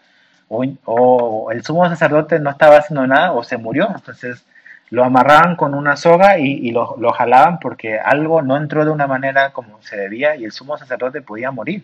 o, 0.50 1.52
el 1.52 1.64
sumo 1.64 1.88
sacerdote 1.88 2.40
no 2.40 2.50
estaba 2.50 2.78
haciendo 2.78 3.08
nada, 3.08 3.32
o 3.32 3.44
se 3.44 3.58
murió, 3.58 3.90
entonces 3.96 4.44
lo 4.90 5.04
amarraban 5.04 5.56
con 5.56 5.74
una 5.74 5.96
soga 5.96 6.38
y, 6.38 6.72
lo, 6.72 6.96
lo, 7.00 7.12
jalaban 7.12 7.60
porque 7.60 8.00
algo 8.00 8.42
no 8.42 8.58
entró 8.58 8.86
de 8.86 8.92
una 8.92 9.08
manera 9.08 9.52
como 9.52 9.82
se 9.82 9.98
debía 9.98 10.36
y 10.36 10.46
el 10.46 10.52
sumo 10.52 10.78
sacerdote 10.78 11.22
podía 11.22 11.52
morir. 11.52 11.84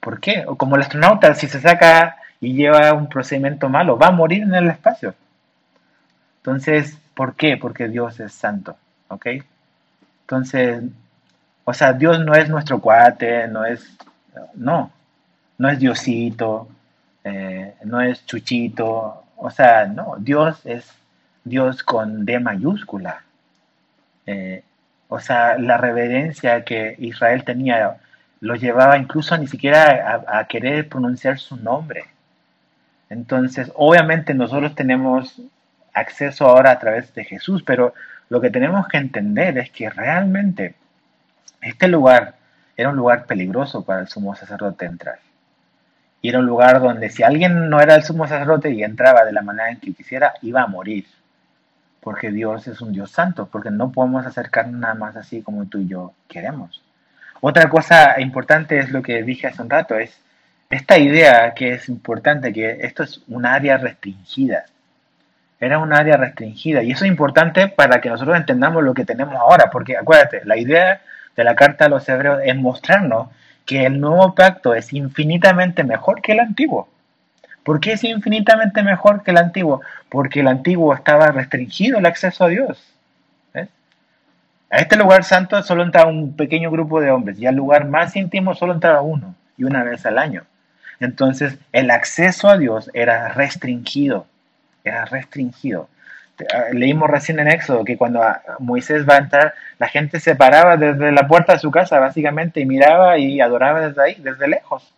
¿Por 0.00 0.20
qué? 0.20 0.44
O 0.46 0.56
como 0.56 0.76
el 0.76 0.82
astronauta, 0.82 1.34
si 1.34 1.48
se 1.48 1.60
saca 1.60 2.16
y 2.40 2.54
lleva 2.54 2.92
un 2.92 3.08
procedimiento 3.08 3.68
malo, 3.68 3.96
va 3.96 4.08
a 4.08 4.12
morir 4.12 4.42
en 4.42 4.54
el 4.54 4.68
espacio. 4.68 5.14
Entonces, 6.38 6.98
¿por 7.14 7.34
qué? 7.34 7.56
Porque 7.56 7.88
Dios 7.88 8.18
es 8.18 8.32
santo, 8.32 8.76
¿ok? 9.08 9.26
Entonces, 10.22 10.82
o 11.64 11.72
sea, 11.72 11.92
Dios 11.92 12.18
no 12.20 12.34
es 12.34 12.48
nuestro 12.48 12.80
cuate, 12.80 13.46
no 13.46 13.64
es, 13.64 13.96
no, 14.54 14.90
no 15.58 15.68
es 15.68 15.78
Diosito, 15.78 16.68
eh, 17.22 17.74
no 17.84 18.00
es 18.00 18.26
Chuchito, 18.26 19.22
o 19.36 19.50
sea, 19.50 19.86
no, 19.86 20.16
Dios 20.18 20.60
es 20.64 20.92
Dios 21.44 21.82
con 21.82 22.24
D 22.24 22.38
mayúscula. 22.40 23.22
Eh, 24.26 24.62
o 25.08 25.20
sea, 25.20 25.58
la 25.58 25.76
reverencia 25.76 26.64
que 26.64 26.96
Israel 26.98 27.44
tenía 27.44 27.96
lo 28.40 28.56
llevaba 28.56 28.98
incluso 28.98 29.36
ni 29.38 29.46
siquiera 29.46 30.24
a 30.26 30.44
querer 30.46 30.88
pronunciar 30.88 31.38
su 31.38 31.56
nombre. 31.56 32.04
Entonces, 33.08 33.70
obviamente 33.76 34.34
nosotros 34.34 34.74
tenemos 34.74 35.40
acceso 35.92 36.46
ahora 36.46 36.70
a 36.70 36.78
través 36.78 37.14
de 37.14 37.24
Jesús, 37.24 37.62
pero 37.62 37.92
lo 38.30 38.40
que 38.40 38.50
tenemos 38.50 38.88
que 38.88 38.96
entender 38.96 39.58
es 39.58 39.70
que 39.70 39.90
realmente 39.90 40.74
este 41.60 41.88
lugar 41.88 42.36
era 42.76 42.88
un 42.88 42.96
lugar 42.96 43.26
peligroso 43.26 43.84
para 43.84 44.00
el 44.00 44.08
sumo 44.08 44.34
sacerdote 44.34 44.86
entrar. 44.86 45.18
Y 46.22 46.30
era 46.30 46.38
un 46.38 46.46
lugar 46.46 46.80
donde 46.80 47.10
si 47.10 47.22
alguien 47.22 47.68
no 47.68 47.80
era 47.80 47.94
el 47.94 48.02
sumo 48.02 48.26
sacerdote 48.26 48.70
y 48.70 48.82
entraba 48.82 49.24
de 49.24 49.32
la 49.32 49.42
manera 49.42 49.70
en 49.70 49.80
que 49.80 49.92
quisiera, 49.92 50.32
iba 50.40 50.62
a 50.62 50.66
morir. 50.66 51.04
Porque 52.02 52.30
Dios 52.30 52.66
es 52.66 52.80
un 52.80 52.92
Dios 52.92 53.10
santo, 53.10 53.48
porque 53.50 53.70
no 53.70 53.92
podemos 53.92 54.26
acercarnos 54.26 54.80
nada 54.80 54.94
más 54.94 55.16
así 55.16 55.42
como 55.42 55.66
tú 55.66 55.78
y 55.78 55.88
yo 55.88 56.12
queremos. 56.28 56.82
Otra 57.40 57.68
cosa 57.68 58.20
importante 58.20 58.78
es 58.78 58.90
lo 58.90 59.02
que 59.02 59.22
dije 59.22 59.46
hace 59.46 59.62
un 59.62 59.70
rato, 59.70 59.96
es 59.96 60.18
esta 60.72 60.98
idea 60.98 61.52
que 61.54 61.74
es 61.74 61.88
importante, 61.88 62.52
que 62.52 62.78
esto 62.80 63.02
es 63.02 63.20
un 63.28 63.44
área 63.44 63.76
restringida. 63.76 64.64
Era 65.60 65.78
un 65.78 65.92
área 65.92 66.16
restringida. 66.16 66.82
Y 66.82 66.92
eso 66.92 67.04
es 67.04 67.10
importante 67.10 67.68
para 67.68 68.00
que 68.00 68.08
nosotros 68.08 68.36
entendamos 68.36 68.82
lo 68.82 68.94
que 68.94 69.04
tenemos 69.04 69.34
ahora. 69.36 69.70
Porque 69.70 69.96
acuérdate, 69.96 70.42
la 70.44 70.56
idea 70.56 71.02
de 71.36 71.44
la 71.44 71.54
carta 71.54 71.84
a 71.84 71.88
los 71.88 72.08
hebreos 72.08 72.40
es 72.44 72.56
mostrarnos 72.56 73.28
que 73.66 73.86
el 73.86 74.00
nuevo 74.00 74.34
pacto 74.34 74.74
es 74.74 74.92
infinitamente 74.92 75.84
mejor 75.84 76.22
que 76.22 76.32
el 76.32 76.40
antiguo. 76.40 76.88
¿Por 77.64 77.80
qué 77.80 77.92
es 77.92 78.04
infinitamente 78.04 78.82
mejor 78.82 79.22
que 79.22 79.30
el 79.30 79.38
antiguo? 79.38 79.82
Porque 80.08 80.40
el 80.40 80.48
antiguo 80.48 80.94
estaba 80.94 81.28
restringido 81.28 81.98
el 81.98 82.06
acceso 82.06 82.44
a 82.44 82.48
Dios. 82.48 82.92
A 84.72 84.78
este 84.78 84.96
lugar 84.96 85.22
santo 85.22 85.62
solo 85.62 85.82
entraba 85.82 86.10
un 86.10 86.34
pequeño 86.34 86.70
grupo 86.70 86.98
de 87.02 87.10
hombres 87.10 87.38
y 87.38 87.46
al 87.46 87.54
lugar 87.54 87.86
más 87.86 88.16
íntimo 88.16 88.54
solo 88.54 88.72
entraba 88.72 89.02
uno 89.02 89.34
y 89.58 89.64
una 89.64 89.84
vez 89.84 90.06
al 90.06 90.16
año. 90.16 90.44
Entonces, 90.98 91.58
el 91.72 91.90
acceso 91.90 92.48
a 92.48 92.56
Dios 92.56 92.90
era 92.94 93.28
restringido, 93.28 94.26
era 94.82 95.04
restringido. 95.04 95.90
Ah, 96.54 96.68
leímos 96.72 97.10
recién 97.10 97.38
en 97.38 97.48
Éxodo 97.48 97.84
que 97.84 97.98
cuando 97.98 98.22
Moisés 98.60 99.06
va 99.06 99.16
a 99.16 99.18
entrar, 99.18 99.54
la 99.78 99.88
gente 99.88 100.20
se 100.20 100.36
paraba 100.36 100.78
desde 100.78 101.12
la 101.12 101.28
puerta 101.28 101.52
de 101.52 101.58
su 101.58 101.70
casa, 101.70 101.98
básicamente, 101.98 102.60
y 102.60 102.64
miraba 102.64 103.18
y 103.18 103.42
adoraba 103.42 103.88
desde 103.88 104.02
ahí, 104.02 104.14
desde 104.20 104.48
lejos. 104.48 104.94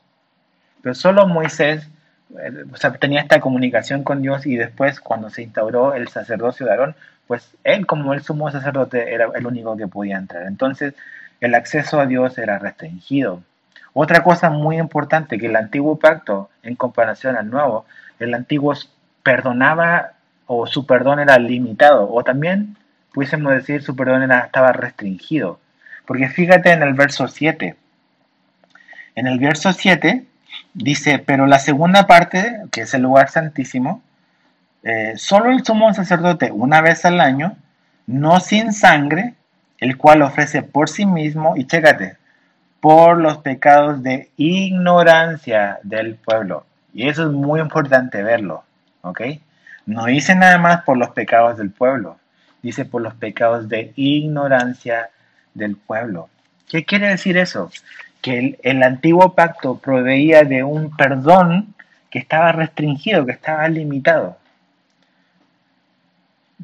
Pero 0.82 0.94
solo 0.94 1.26
Moisés 1.26 1.88
eh, 2.40 2.64
tenía 3.00 3.20
esta 3.20 3.40
comunicación 3.40 4.02
con 4.02 4.22
Dios 4.22 4.46
y 4.46 4.56
después, 4.56 5.00
cuando 5.00 5.30
se 5.30 5.42
instauró 5.42 5.94
el 5.94 6.08
sacerdocio 6.08 6.66
de 6.66 6.72
Aarón, 6.72 6.96
pues 7.26 7.50
él, 7.64 7.86
como 7.86 8.12
el 8.12 8.22
sumo 8.22 8.50
sacerdote, 8.50 9.14
era 9.14 9.28
el 9.34 9.46
único 9.46 9.76
que 9.76 9.88
podía 9.88 10.16
entrar. 10.16 10.46
Entonces, 10.46 10.94
el 11.40 11.54
acceso 11.54 12.00
a 12.00 12.06
Dios 12.06 12.38
era 12.38 12.58
restringido. 12.58 13.42
Otra 13.92 14.22
cosa 14.22 14.50
muy 14.50 14.78
importante, 14.78 15.38
que 15.38 15.46
el 15.46 15.56
antiguo 15.56 15.98
pacto, 15.98 16.50
en 16.62 16.74
comparación 16.76 17.36
al 17.36 17.50
nuevo, 17.50 17.86
el 18.18 18.34
antiguo 18.34 18.74
perdonaba 19.22 20.12
o 20.46 20.66
su 20.66 20.86
perdón 20.86 21.20
era 21.20 21.38
limitado, 21.38 22.10
o 22.12 22.22
también 22.22 22.76
pudiésemos 23.12 23.52
decir 23.52 23.82
su 23.82 23.96
perdón 23.96 24.30
estaba 24.30 24.72
restringido. 24.72 25.60
Porque 26.06 26.28
fíjate 26.28 26.72
en 26.72 26.82
el 26.82 26.94
verso 26.94 27.28
7. 27.28 27.76
En 29.14 29.26
el 29.26 29.38
verso 29.38 29.72
7 29.72 30.26
dice, 30.74 31.18
pero 31.18 31.46
la 31.46 31.58
segunda 31.58 32.06
parte, 32.06 32.62
que 32.70 32.82
es 32.82 32.94
el 32.94 33.02
lugar 33.02 33.30
santísimo, 33.30 34.02
eh, 34.82 35.14
solo 35.16 35.50
el 35.50 35.64
sumo 35.64 35.92
sacerdote 35.94 36.50
una 36.52 36.82
vez 36.82 37.04
al 37.04 37.20
año, 37.20 37.56
no 38.06 38.40
sin 38.40 38.72
sangre, 38.72 39.34
el 39.78 39.96
cual 39.96 40.22
ofrece 40.22 40.62
por 40.62 40.88
sí 40.88 41.06
mismo, 41.06 41.56
y 41.56 41.66
chécate, 41.66 42.16
por 42.80 43.16
los 43.18 43.38
pecados 43.38 44.02
de 44.02 44.30
ignorancia 44.36 45.78
del 45.82 46.16
pueblo. 46.16 46.66
Y 46.92 47.08
eso 47.08 47.24
es 47.24 47.30
muy 47.30 47.60
importante 47.60 48.22
verlo, 48.22 48.64
¿ok? 49.00 49.22
No 49.86 50.04
dice 50.04 50.34
nada 50.34 50.58
más 50.58 50.82
por 50.82 50.98
los 50.98 51.10
pecados 51.10 51.56
del 51.56 51.70
pueblo, 51.70 52.18
dice 52.62 52.84
por 52.84 53.00
los 53.00 53.14
pecados 53.14 53.68
de 53.68 53.92
ignorancia 53.96 55.10
del 55.54 55.76
pueblo. 55.76 56.28
¿Qué 56.68 56.84
quiere 56.84 57.08
decir 57.08 57.36
eso? 57.36 57.70
Que 58.24 58.58
el, 58.62 58.82
antiguo 58.82 59.34
pacto 59.34 59.76
proveía 59.76 60.44
de 60.44 60.64
un 60.64 60.96
perdón 60.96 61.74
que 62.08 62.18
estaba 62.18 62.52
restringido, 62.52 63.26
que 63.26 63.32
estaba 63.32 63.68
limitado. 63.68 64.38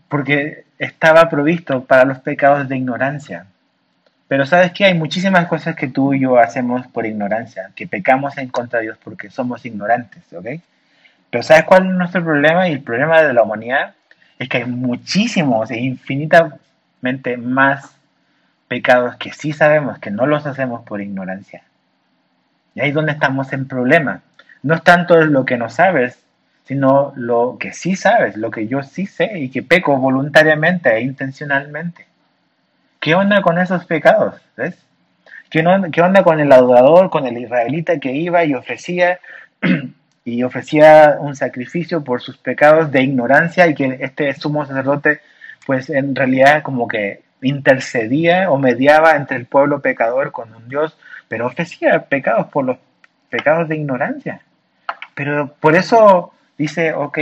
Porque 0.08 0.64
estaba 0.78 1.28
provisto 1.28 1.84
para 1.84 2.06
los 2.06 2.20
pecados 2.20 2.66
de 2.66 2.78
ignorancia. 2.78 3.44
Pero 4.26 4.46
sabes 4.46 4.72
que 4.72 4.86
hay 4.86 4.94
muchísimas 4.94 5.46
cosas 5.48 5.76
que 5.76 5.88
tú 5.88 6.14
y 6.14 6.20
yo 6.20 6.38
hacemos 6.38 6.86
por 6.86 7.04
ignorancia, 7.04 7.70
que 7.74 7.86
pecamos 7.86 8.38
en 8.38 8.48
contra 8.48 8.78
de 8.78 8.86
Dios 8.86 8.98
porque 9.04 9.28
somos 9.28 9.66
ignorantes, 9.66 10.22
¿ok? 10.32 10.46
Pero 11.28 11.42
¿sabes 11.42 11.64
cuál 11.64 11.86
es 11.86 11.92
nuestro 11.92 12.24
problema? 12.24 12.68
Y 12.68 12.72
el 12.72 12.80
problema 12.80 13.20
de 13.20 13.34
la 13.34 13.42
humanidad 13.42 13.94
es 14.38 14.48
que 14.48 14.58
hay 14.58 14.64
muchísimos 14.64 15.70
e 15.70 15.78
infinitamente 15.78 17.36
más 17.36 17.99
pecados 18.70 19.16
que 19.16 19.32
sí 19.32 19.52
sabemos 19.52 19.98
que 19.98 20.12
no 20.12 20.26
los 20.26 20.46
hacemos 20.46 20.82
por 20.84 21.00
ignorancia. 21.00 21.64
Y 22.76 22.80
ahí 22.80 22.90
es 22.90 22.94
donde 22.94 23.10
estamos 23.10 23.52
en 23.52 23.66
problema. 23.66 24.22
No 24.62 24.76
es 24.76 24.84
tanto 24.84 25.20
lo 25.22 25.44
que 25.44 25.56
no 25.56 25.68
sabes, 25.68 26.20
sino 26.66 27.12
lo 27.16 27.56
que 27.58 27.72
sí 27.72 27.96
sabes, 27.96 28.36
lo 28.36 28.52
que 28.52 28.68
yo 28.68 28.84
sí 28.84 29.06
sé 29.06 29.40
y 29.40 29.48
que 29.48 29.64
peco 29.64 29.96
voluntariamente 29.96 30.88
e 30.94 31.00
intencionalmente. 31.00 32.06
¿Qué 33.00 33.16
onda 33.16 33.42
con 33.42 33.58
esos 33.58 33.86
pecados? 33.86 34.40
¿Ves? 34.56 34.78
¿Qué, 35.50 35.62
onda 35.66 36.22
con 36.22 36.38
el 36.38 36.52
adorador, 36.52 37.10
con 37.10 37.26
el 37.26 37.38
israelita 37.38 37.98
que 37.98 38.12
iba 38.12 38.44
y 38.44 38.54
ofrecía 38.54 39.18
y 40.24 40.44
ofrecía 40.44 41.16
un 41.18 41.34
sacrificio 41.34 42.04
por 42.04 42.22
sus 42.22 42.38
pecados 42.38 42.92
de 42.92 43.02
ignorancia 43.02 43.66
y 43.66 43.74
que 43.74 43.98
este 44.00 44.32
sumo 44.34 44.64
sacerdote 44.64 45.22
pues 45.66 45.90
en 45.90 46.14
realidad 46.14 46.62
como 46.62 46.86
que 46.86 47.22
intercedía 47.42 48.50
o 48.50 48.58
mediaba 48.58 49.16
entre 49.16 49.36
el 49.36 49.46
pueblo 49.46 49.80
pecador 49.80 50.32
con 50.32 50.54
un 50.54 50.68
Dios, 50.68 50.96
pero 51.28 51.46
ofrecía 51.46 52.04
pecados 52.04 52.46
por 52.48 52.64
los 52.64 52.78
pecados 53.28 53.68
de 53.68 53.76
ignorancia. 53.76 54.40
Pero 55.14 55.54
por 55.60 55.76
eso 55.76 56.32
dice, 56.56 56.92
ok, 56.92 57.18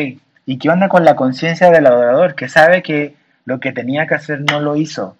¿Y 0.49 0.57
qué 0.57 0.71
onda 0.71 0.89
con 0.89 1.05
la 1.05 1.15
conciencia 1.15 1.71
del 1.71 1.85
adorador 1.85 2.35
que 2.35 2.49
sabe 2.49 2.83
que 2.83 3.15
lo 3.45 3.61
que 3.61 3.71
tenía 3.71 4.07
que 4.07 4.15
hacer 4.15 4.41
no 4.51 4.61
lo 4.61 4.77
hizo? 4.77 5.15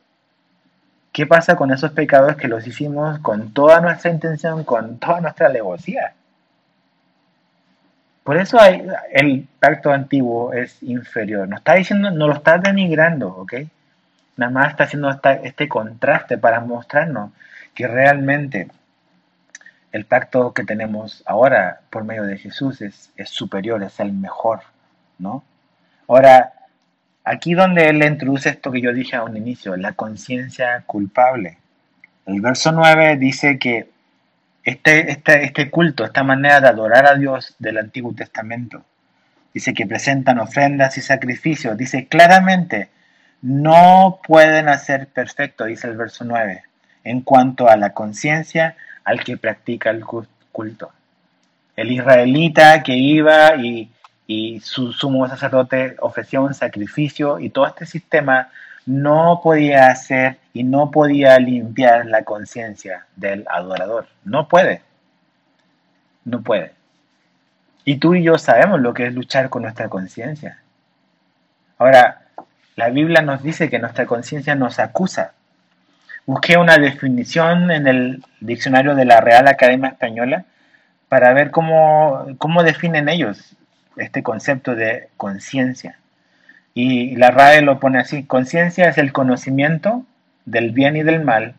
¿Qué 1.13 1.27
pasa 1.27 1.55
con 1.55 1.71
esos 1.71 1.93
pecados 1.93 2.35
que 2.37 2.49
los 2.49 2.67
hicimos 2.67 3.19
con 3.19 3.53
toda 3.53 3.83
nuestra 3.83 4.11
intención, 4.11 4.65
con 4.65 4.97
toda 4.97 5.21
nuestra 5.21 5.49
alevosía? 5.49 6.15
Por 8.25 8.39
eso 8.39 8.59
hay, 8.59 8.83
el 9.13 9.47
pacto 9.61 9.93
antiguo 9.93 10.55
es 10.55 10.83
inferior. 10.83 11.47
No 11.47 11.59
está 11.59 11.75
diciendo, 11.75 12.11
no 12.11 12.27
lo 12.27 12.33
está 12.33 12.57
denigrando, 12.57 13.29
¿ok? 13.29 13.53
Nada 14.39 14.53
más 14.53 14.71
está 14.71 14.85
haciendo 14.85 15.11
este 15.43 15.69
contraste 15.69 16.39
para 16.39 16.61
mostrarnos 16.61 17.33
que 17.75 17.89
realmente 17.89 18.69
el 19.91 20.05
pacto 20.05 20.55
que 20.55 20.63
tenemos 20.63 21.25
ahora 21.27 21.81
por 21.91 22.05
medio 22.05 22.23
de 22.23 22.39
Jesús 22.39 22.81
es, 22.81 23.11
es 23.17 23.31
superior, 23.31 23.83
es 23.83 23.99
el 23.99 24.13
mejor, 24.13 24.61
¿no? 25.19 25.43
Ahora, 26.07 26.53
aquí 27.25 27.55
donde 27.55 27.89
él 27.89 28.01
introduce 28.05 28.49
esto 28.49 28.71
que 28.71 28.81
yo 28.81 28.93
dije 28.93 29.17
a 29.17 29.25
un 29.25 29.37
inicio, 29.37 29.77
la 29.77 29.95
conciencia 29.95 30.85
culpable. 30.87 31.59
El 32.25 32.41
verso 32.41 32.71
9 32.71 33.17
dice 33.17 33.59
que 33.59 33.91
este, 34.63 35.11
este, 35.11 35.45
este 35.45 35.69
culto, 35.69 36.05
esta 36.05 36.23
manera 36.23 36.61
de 36.61 36.69
adorar 36.69 37.07
a 37.07 37.17
Dios 37.17 37.57
del 37.59 37.79
Antiguo 37.79 38.15
Testamento, 38.15 38.85
dice 39.53 39.75
que 39.75 39.85
presentan 39.85 40.39
ofrendas 40.39 40.97
y 40.97 41.01
sacrificios, 41.01 41.77
dice 41.77 42.07
claramente, 42.07 42.89
no 43.43 44.21
pueden 44.27 44.69
hacer 44.69 45.09
perfecto, 45.09 45.65
dice 45.65 45.87
el 45.87 45.97
verso 45.97 46.25
9, 46.25 46.63
en 47.05 47.21
cuanto 47.21 47.69
a 47.69 47.77
la 47.77 47.93
conciencia 47.93 48.77
al 49.05 49.23
que 49.23 49.37
practica 49.37 49.91
el 49.91 50.05
culto. 50.05 50.91
El 51.77 51.93
israelita 51.93 52.83
que 52.83 52.97
iba 52.97 53.55
y, 53.57 53.91
su 54.63 54.93
sumo 54.93 55.27
sacerdote 55.27 55.97
ofrecía 56.01 56.41
un 56.41 56.53
sacrificio 56.53 57.39
y 57.39 57.49
todo 57.49 57.67
este 57.67 57.87
sistema 57.87 58.51
no 58.85 59.41
podía 59.43 59.89
hacer 59.89 60.37
y 60.53 60.65
no 60.65 60.91
podía 60.91 61.39
limpiar 61.39 62.05
la 62.05 62.25
conciencia 62.25 63.07
del 63.17 63.47
adorador. 63.49 64.07
No 64.25 64.47
puede. 64.49 64.83
No 66.25 66.43
puede. 66.43 66.73
Y 67.87 67.97
tú 67.97 68.15
y 68.15 68.23
yo 68.23 68.37
sabemos 68.37 68.81
lo 68.81 68.93
que 68.93 69.07
es 69.07 69.15
luchar 69.15 69.49
con 69.49 69.63
nuestra 69.63 69.89
conciencia. 69.89 70.61
Ahora, 71.79 72.28
la 72.79 72.91
Biblia 72.91 73.23
nos 73.23 73.43
dice 73.43 73.69
que 73.69 73.81
nuestra 73.81 74.07
conciencia 74.07 74.55
nos 74.55 74.79
acusa. 74.79 75.33
Busqué 76.27 76.59
una 76.59 76.79
definición 76.79 77.73
en 77.73 77.89
el 77.89 78.25
diccionario 78.39 78.95
de 78.95 79.05
la 79.05 79.21
Real 79.21 79.49
Academia 79.49 79.89
Española 79.89 80.45
para 81.09 81.33
ver 81.33 81.51
cómo, 81.51 82.25
cómo 82.39 82.63
definen 82.63 83.09
ellos 83.09 83.57
este 83.97 84.23
concepto 84.23 84.77
de 84.77 85.09
conciencia. 85.17 85.99
Y 86.73 87.17
la 87.17 87.33
RAE 87.33 87.63
lo 87.63 87.81
pone 87.81 87.99
así, 87.99 88.23
conciencia 88.23 88.89
es 88.89 88.97
el 88.97 89.13
conocimiento 89.13 90.05
del 90.45 90.71
bien 90.71 90.97
y 90.97 91.03
del 91.03 91.25
mal 91.25 91.55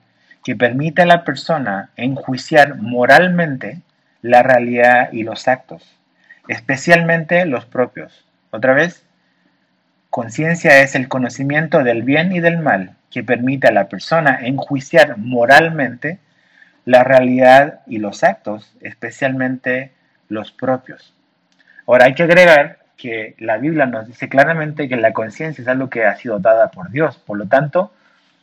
que 0.45 0.55
permite 0.55 1.01
a 1.01 1.05
la 1.05 1.25
persona 1.25 1.89
enjuiciar 1.97 2.77
moralmente 2.77 3.81
la 4.21 4.41
realidad 4.41 5.11
y 5.11 5.23
los 5.23 5.49
actos, 5.49 5.83
especialmente 6.47 7.45
los 7.45 7.65
propios. 7.65 8.23
Otra 8.51 8.73
vez, 8.73 9.03
Conciencia 10.09 10.81
es 10.81 10.95
el 10.95 11.07
conocimiento 11.07 11.83
del 11.83 12.01
bien 12.01 12.31
y 12.31 12.39
del 12.39 12.57
mal 12.57 12.95
que 13.11 13.23
permite 13.23 13.67
a 13.67 13.71
la 13.71 13.87
persona 13.87 14.39
enjuiciar 14.41 15.17
moralmente 15.17 16.17
la 16.85 17.03
realidad 17.03 17.81
y 17.85 17.99
los 17.99 18.23
actos, 18.23 18.75
especialmente 18.81 19.91
los 20.27 20.51
propios. 20.51 21.13
Ahora 21.85 22.05
hay 22.05 22.15
que 22.15 22.23
agregar 22.23 22.79
que 22.97 23.35
la 23.37 23.57
Biblia 23.57 23.85
nos 23.85 24.07
dice 24.07 24.29
claramente 24.29 24.89
que 24.89 24.97
la 24.97 25.13
conciencia 25.13 25.61
es 25.61 25.67
algo 25.67 25.89
que 25.89 26.05
ha 26.05 26.15
sido 26.15 26.39
dada 26.39 26.71
por 26.71 26.89
Dios. 26.89 27.17
Por 27.17 27.37
lo 27.37 27.47
tanto, 27.47 27.93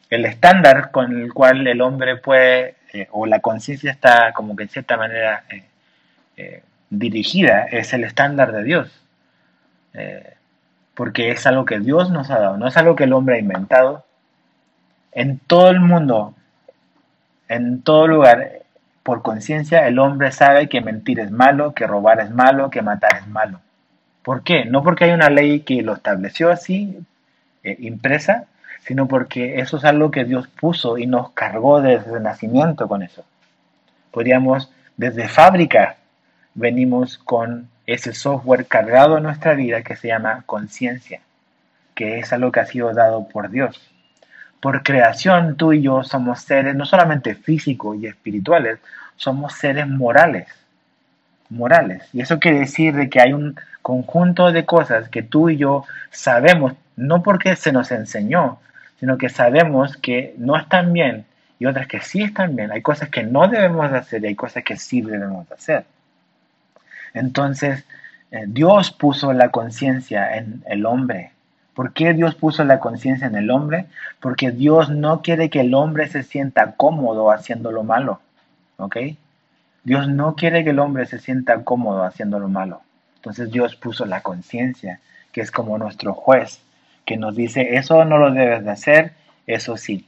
el 0.09 0.25
estándar 0.25 0.93
con 0.93 1.21
el 1.21 1.33
cual 1.33 1.67
el 1.67 1.81
hombre 1.81 2.17
puede, 2.17 2.77
eh, 2.93 3.09
o 3.11 3.27
la 3.27 3.41
conciencia 3.41 3.91
está 3.91 4.33
como 4.33 4.55
que 4.55 4.65
en 4.65 4.69
cierta 4.69 4.97
manera 4.97 5.43
eh, 5.51 5.65
eh, 6.37 6.63
dirigida, 6.91 7.65
es 7.65 7.93
el 7.93 8.05
estándar 8.05 8.53
de 8.53 8.63
Dios 8.63 9.03
porque 10.97 11.31
es 11.31 11.47
algo 11.47 11.67
que 11.67 11.79
Dios 11.79 12.11
nos 12.11 12.31
ha 12.31 12.41
dado, 12.41 12.57
no 12.57 12.67
es 12.67 12.77
algo 12.79 12.97
que 12.97 13.05
el 13.05 13.13
hombre 13.13 13.37
ha 13.37 13.39
inventado. 13.39 14.05
En 15.13 15.39
todo 15.39 15.69
el 15.69 15.81
mundo, 15.81 16.35
en 17.49 17.83
todo 17.83 18.09
lugar, 18.09 18.63
por 19.03 19.23
conciencia, 19.23 19.87
el 19.87 19.99
hombre 19.99 20.33
sabe 20.33 20.69
que 20.69 20.81
mentir 20.81 21.21
es 21.21 21.31
malo, 21.31 21.75
que 21.75 21.87
robar 21.87 22.21
es 22.21 22.31
malo, 22.31 22.71
que 22.71 22.81
matar 22.81 23.19
es 23.21 23.29
malo. 23.29 23.61
¿Por 24.23 24.43
qué? 24.43 24.65
No 24.65 24.83
porque 24.83 25.05
hay 25.05 25.13
una 25.13 25.29
ley 25.29 25.61
que 25.61 25.83
lo 25.83 25.93
estableció 25.93 26.51
así, 26.51 26.99
eh, 27.63 27.77
impresa, 27.81 28.47
sino 28.81 29.07
porque 29.07 29.61
eso 29.61 29.77
es 29.77 29.85
algo 29.85 30.11
que 30.11 30.25
Dios 30.25 30.49
puso 30.49 30.97
y 30.97 31.07
nos 31.07 31.31
cargó 31.33 31.83
desde 31.83 32.17
el 32.17 32.23
nacimiento 32.23 32.89
con 32.89 33.03
eso. 33.03 33.23
Podríamos, 34.11 34.73
desde 34.97 35.29
fábrica, 35.29 35.97
venimos 36.55 37.19
con 37.19 37.69
ese 37.87 38.13
software 38.13 38.67
cargado 38.67 39.17
en 39.17 39.23
nuestra 39.23 39.55
vida 39.55 39.83
que 39.83 39.97
se 39.97 40.09
llama 40.09 40.43
conciencia, 40.47 41.21
que 41.95 42.19
es 42.19 42.33
algo 42.33 42.51
que 42.53 42.61
ha 42.61 42.67
sido 42.67 42.93
dado 42.93 43.29
por 43.29 43.51
Dios. 43.51 43.81
Por 44.61 44.83
creación, 44.83 45.57
tú 45.57 45.73
y 45.73 45.83
yo 45.83 46.03
somos 46.03 46.41
seres 46.41 46.75
no 46.75 46.85
solamente 46.85 47.35
físicos 47.35 47.97
y 47.99 48.07
espirituales, 48.07 48.79
somos 49.17 49.55
seres 49.55 49.87
morales. 49.87 50.49
Morales. 51.49 52.03
Y 52.13 52.21
eso 52.21 52.41
quiere 52.41 52.61
decir 52.61 52.95
de 52.95 53.09
que 53.09 53.21
hay 53.21 53.33
un 53.33 53.57
conjunto 53.83 54.51
de 54.51 54.65
cosas 54.65 55.09
que 55.09 55.23
tú 55.23 55.49
y 55.49 55.59
yo 55.59 55.85
sabemos, 56.11 56.73
no 56.97 57.23
porque 57.23 57.55
se 57.55 57.71
nos 57.71 57.93
enseñó, 57.93 58.59
sino 58.99 59.17
que 59.19 59.29
sabemos 59.29 59.97
que 59.97 60.35
no 60.39 60.57
están 60.57 60.93
bien 60.93 61.25
y 61.59 61.67
otras 61.67 61.87
que 61.87 62.01
sí 62.01 62.23
están 62.23 62.57
bien. 62.57 62.73
Hay 62.73 62.83
cosas 62.83 63.09
que 63.11 63.23
no 63.23 63.47
debemos 63.47 63.93
hacer 63.93 64.25
y 64.25 64.29
hay 64.29 64.35
cosas 64.35 64.65
que 64.65 64.77
sí 64.77 65.03
debemos 65.03 65.51
hacer. 65.53 65.85
Entonces, 67.17 67.83
eh, 68.31 68.45
Dios 68.47 68.93
puso 68.93 69.33
la 69.33 69.51
conciencia 69.51 70.37
en 70.37 70.63
el 70.67 70.85
hombre. 70.85 71.33
¿Por 71.73 71.95
qué 71.95 72.13
Dios 72.13 72.35
puso 72.35 72.63
la 72.63 72.79
conciencia 72.79 73.27
en 73.27 73.37
el 73.37 73.51
hombre? 73.51 73.87
Porque 74.21 74.51
Dios 74.51 74.91
no 74.91 75.23
quiere 75.23 75.49
que 75.49 75.61
el 75.61 75.73
hombre 75.73 76.09
se 76.09 76.23
sienta 76.23 76.73
cómodo 76.73 77.31
haciendo 77.31 77.73
lo 77.73 77.85
malo. 77.85 78.21
¿Ok? 78.77 78.99
Dios 79.83 80.09
no 80.09 80.37
quiere 80.37 80.63
que 80.63 80.71
el 80.71 80.79
hombre 80.79 81.07
se 81.07 81.19
sienta 81.19 81.65
cómodo 81.65 82.05
haciendo 82.05 82.39
lo 82.39 82.49
malo. 82.49 82.83
Entonces 83.17 83.51
Dios 83.51 83.77
puso 83.77 84.05
la 84.05 84.21
conciencia, 84.21 85.01
que 85.33 85.41
es 85.41 85.51
como 85.51 85.79
nuestro 85.79 86.13
juez, 86.13 86.61
que 87.07 87.17
nos 87.17 87.35
dice, 87.35 87.77
eso 87.77 88.05
no 88.05 88.19
lo 88.19 88.31
debes 88.31 88.63
de 88.63 88.71
hacer, 88.71 89.13
eso 89.47 89.79
sí. 89.79 90.07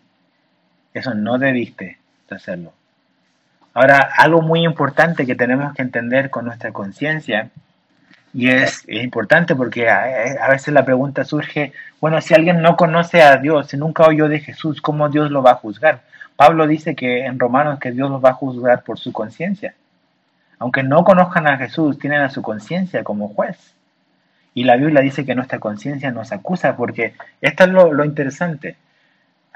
Eso 0.93 1.15
no 1.15 1.39
debiste 1.39 1.97
de 2.29 2.37
hacerlo. 2.37 2.73
Ahora, 3.79 4.11
algo 4.17 4.43
muy 4.43 4.65
importante 4.65 5.25
que 5.25 5.37
tenemos 5.37 5.73
que 5.73 5.83
entender 5.83 6.31
con 6.31 6.47
nuestra 6.47 6.73
conciencia, 6.73 7.49
y 8.35 8.49
es, 8.49 8.85
importante 8.89 9.55
porque 9.55 9.89
a, 9.89 10.49
veces 10.51 10.75
la 10.75 10.85
pregunta 10.85 11.23
surge, 11.23 11.73
bueno, 12.01 12.21
si 12.21 12.35
alguien 12.35 12.61
no 12.61 12.77
conoce 12.77 13.23
a 13.23 13.37
Dios, 13.37 13.69
si 13.69 13.77
nunca 13.77 14.03
oyó 14.03 14.29
de 14.29 14.41
Jesús, 14.41 14.81
¿cómo 14.81 15.09
Dios 15.09 15.31
lo 15.31 15.45
va 15.45 15.53
a 15.53 15.63
juzgar? 15.63 16.01
Pablo 16.35 16.67
dice 16.67 16.97
que 16.97 17.25
en 17.25 17.39
Romanos 17.39 17.79
que 17.79 17.93
Dios 17.93 18.11
los 18.11 18.23
va 18.23 18.31
a 18.31 18.41
juzgar 18.43 18.83
por 18.83 18.99
su 18.99 19.13
conciencia. 19.13 19.75
Aunque 20.59 20.83
no 20.83 21.05
conozcan 21.05 21.47
a 21.47 21.57
Jesús, 21.57 22.01
tienen 22.01 22.23
a 22.23 22.31
su 22.31 22.43
conciencia 22.43 23.05
como 23.05 23.29
juez. 23.29 23.77
Y 24.55 24.65
la 24.65 24.75
Biblia 24.75 25.03
dice 25.03 25.25
que 25.25 25.37
nuestra 25.37 25.61
conciencia 25.61 26.11
nos 26.11 26.33
acusa, 26.33 26.75
porque 26.75 27.15
esto 27.41 27.63
es 27.63 27.71
lo 27.71 28.05
interesante. 28.05 28.77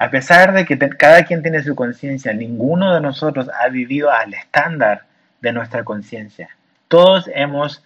A 0.02 0.10
pesar 0.10 0.52
de 0.52 0.64
que 0.64 0.76
cada 0.76 1.22
quien 1.22 1.42
tiene 1.42 1.62
su 1.62 1.76
conciencia, 1.76 2.32
ninguno 2.32 2.92
de 2.92 3.00
nosotros 3.00 3.48
ha 3.56 3.68
vivido 3.68 4.10
al 4.10 4.34
estándar 4.34 5.04
de 5.40 5.52
nuestra 5.52 5.84
conciencia. 5.84 6.48
Todos 6.88 7.30
hemos 7.32 7.84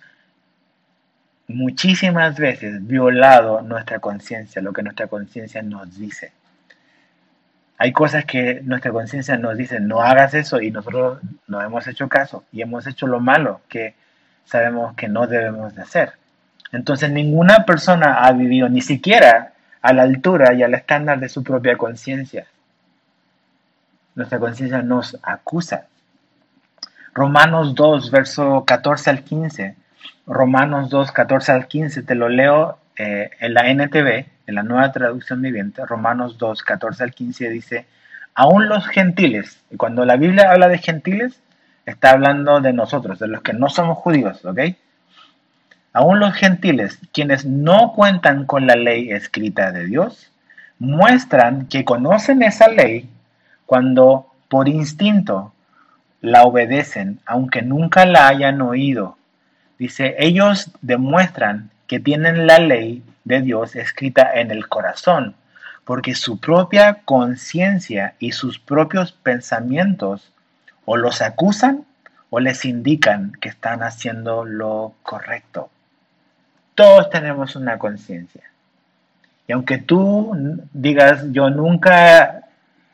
muchísimas 1.47 2.39
veces 2.39 2.87
violado 2.87 3.61
nuestra 3.61 3.99
conciencia, 3.99 4.63
lo 4.63 4.73
que 4.73 4.83
nuestra 4.83 5.09
conciencia 5.09 5.61
nos 5.61 5.99
dice. 5.99 6.33
Hay 7.77 7.93
cosas 7.93 8.25
que 8.25 8.63
nuestra 8.65 8.93
conciencia 8.93 9.37
nos 9.37 9.59
dice, 9.59 9.79
no 9.79 10.01
hagas 10.01 10.33
eso, 10.33 10.63
y 10.63 10.71
nosotros 10.71 11.19
no 11.47 11.61
hemos 11.61 11.87
hecho 11.87 12.09
caso 12.09 12.45
y 12.51 12.63
hemos 12.63 12.87
hecho 12.87 13.07
lo 13.07 13.21
malo 13.21 13.61
que 13.69 13.95
sabemos 14.47 14.95
que 14.95 15.09
no 15.09 15.27
debemos 15.27 15.75
de 15.75 15.83
hacer. 15.83 16.13
Entonces 16.73 17.11
ninguna 17.11 17.67
persona 17.67 18.25
ha 18.25 18.33
vivido 18.33 18.71
ni 18.71 18.81
siquiera 18.81 19.53
a 19.87 19.93
la 19.93 20.03
altura 20.03 20.53
y 20.53 20.65
al 20.65 20.75
estándar 20.75 21.21
de 21.21 21.29
su 21.29 21.45
propia 21.45 21.79
conciencia. 21.79 22.47
Nuestra 24.17 24.41
conciencia 24.41 24.83
nos 24.83 25.17
acusa. 25.23 25.87
Romanos 27.15 27.77
2, 27.77 28.11
verso 28.11 28.65
14 28.67 29.11
al 29.11 29.23
15. 29.23 29.77
Romanos 30.27 30.91
2, 30.91 31.13
14 31.13 31.53
al 31.53 31.69
15, 31.69 32.03
te 32.03 32.17
lo 32.17 32.29
leo 32.29 32.79
eh, 32.97 33.31
en 33.39 33.55
la 33.55 33.71
NTV, 33.71 34.27
en 34.49 34.55
la 34.57 34.65
nueva 34.65 34.91
traducción 34.91 35.41
viviente. 35.41 35.87
Romanos 35.87 36.37
2, 36.37 36.63
14 36.65 37.05
al 37.05 37.15
15 37.15 37.49
dice, 37.51 37.87
aún 38.35 38.69
los 38.69 38.89
gentiles, 38.89 39.63
y 39.71 39.77
cuando 39.77 40.05
la 40.05 40.17
Biblia 40.17 40.51
habla 40.51 40.67
de 40.67 40.79
gentiles, 40.79 41.41
está 41.85 42.11
hablando 42.11 42.61
de 42.61 42.73
nosotros, 42.73 43.21
de 43.21 43.29
los 43.29 43.41
que 43.41 43.53
no 43.53 43.69
somos 43.69 43.99
judíos, 43.99 44.45
¿ok? 44.45 44.59
Aún 45.97 46.21
los 46.21 46.35
gentiles, 46.35 46.99
quienes 47.11 47.47
no 47.47 47.95
cuentan 47.95 48.45
con 48.45 48.67
la 48.67 48.77
ley 48.77 49.13
escrita 49.13 49.73
de 49.73 49.87
Dios, 49.87 50.31
muestran 50.79 51.69
que 51.69 51.87
conocen 51.87 52.43
esa 52.43 52.69
ley 52.69 53.09
cuando 53.65 54.27
por 54.51 54.69
instinto 54.69 55.55
la 56.21 56.43
obedecen, 56.43 57.21
aunque 57.25 57.63
nunca 57.63 58.05
la 58.05 58.29
hayan 58.29 58.61
oído. 58.61 59.17
Dice, 59.79 60.15
ellos 60.19 60.71
demuestran 60.83 61.71
que 61.87 61.99
tienen 61.99 62.47
la 62.47 62.59
ley 62.59 63.03
de 63.25 63.41
Dios 63.41 63.75
escrita 63.75 64.35
en 64.35 64.51
el 64.51 64.69
corazón, 64.69 65.35
porque 65.87 66.15
su 66.15 66.39
propia 66.41 66.99
conciencia 67.07 68.17
y 68.19 68.33
sus 68.33 68.59
propios 68.59 69.13
pensamientos 69.13 70.31
o 70.85 70.99
los 70.99 71.23
acusan 71.23 71.87
o 72.29 72.39
les 72.39 72.67
indican 72.67 73.33
que 73.41 73.49
están 73.49 73.83
haciendo 73.83 74.45
lo 74.45 74.93
correcto. 75.03 75.71
Todos 76.77 77.09
tenemos 77.09 77.57
una 77.57 77.79
conciencia. 77.79 78.43
Y 79.49 79.53
aunque 79.53 79.79
tú 79.79 80.61
digas, 80.75 81.25
yo 81.33 81.49
nunca, 81.49 82.43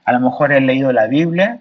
a 0.05 0.13
lo 0.13 0.21
mejor 0.21 0.53
he 0.53 0.61
leído 0.61 0.93
la 0.93 1.09
Biblia, 1.09 1.59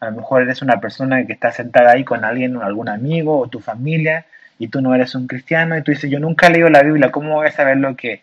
a 0.00 0.06
lo 0.06 0.16
mejor 0.16 0.42
eres 0.42 0.62
una 0.62 0.80
persona 0.80 1.24
que 1.24 1.32
está 1.32 1.52
sentada 1.52 1.92
ahí 1.92 2.02
con 2.02 2.24
alguien, 2.24 2.60
algún 2.60 2.88
amigo 2.88 3.38
o 3.38 3.46
tu 3.46 3.60
familia, 3.60 4.26
y 4.58 4.66
tú 4.66 4.80
no 4.80 4.94
eres 4.96 5.14
un 5.14 5.28
cristiano, 5.28 5.78
y 5.78 5.82
tú 5.82 5.92
dices, 5.92 6.10
yo 6.10 6.18
nunca 6.18 6.48
he 6.48 6.50
leído 6.50 6.68
la 6.70 6.82
Biblia, 6.82 7.12
¿cómo 7.12 7.36
voy 7.36 7.46
a 7.46 7.52
saber 7.52 7.76
lo 7.76 7.94
que, 7.94 8.22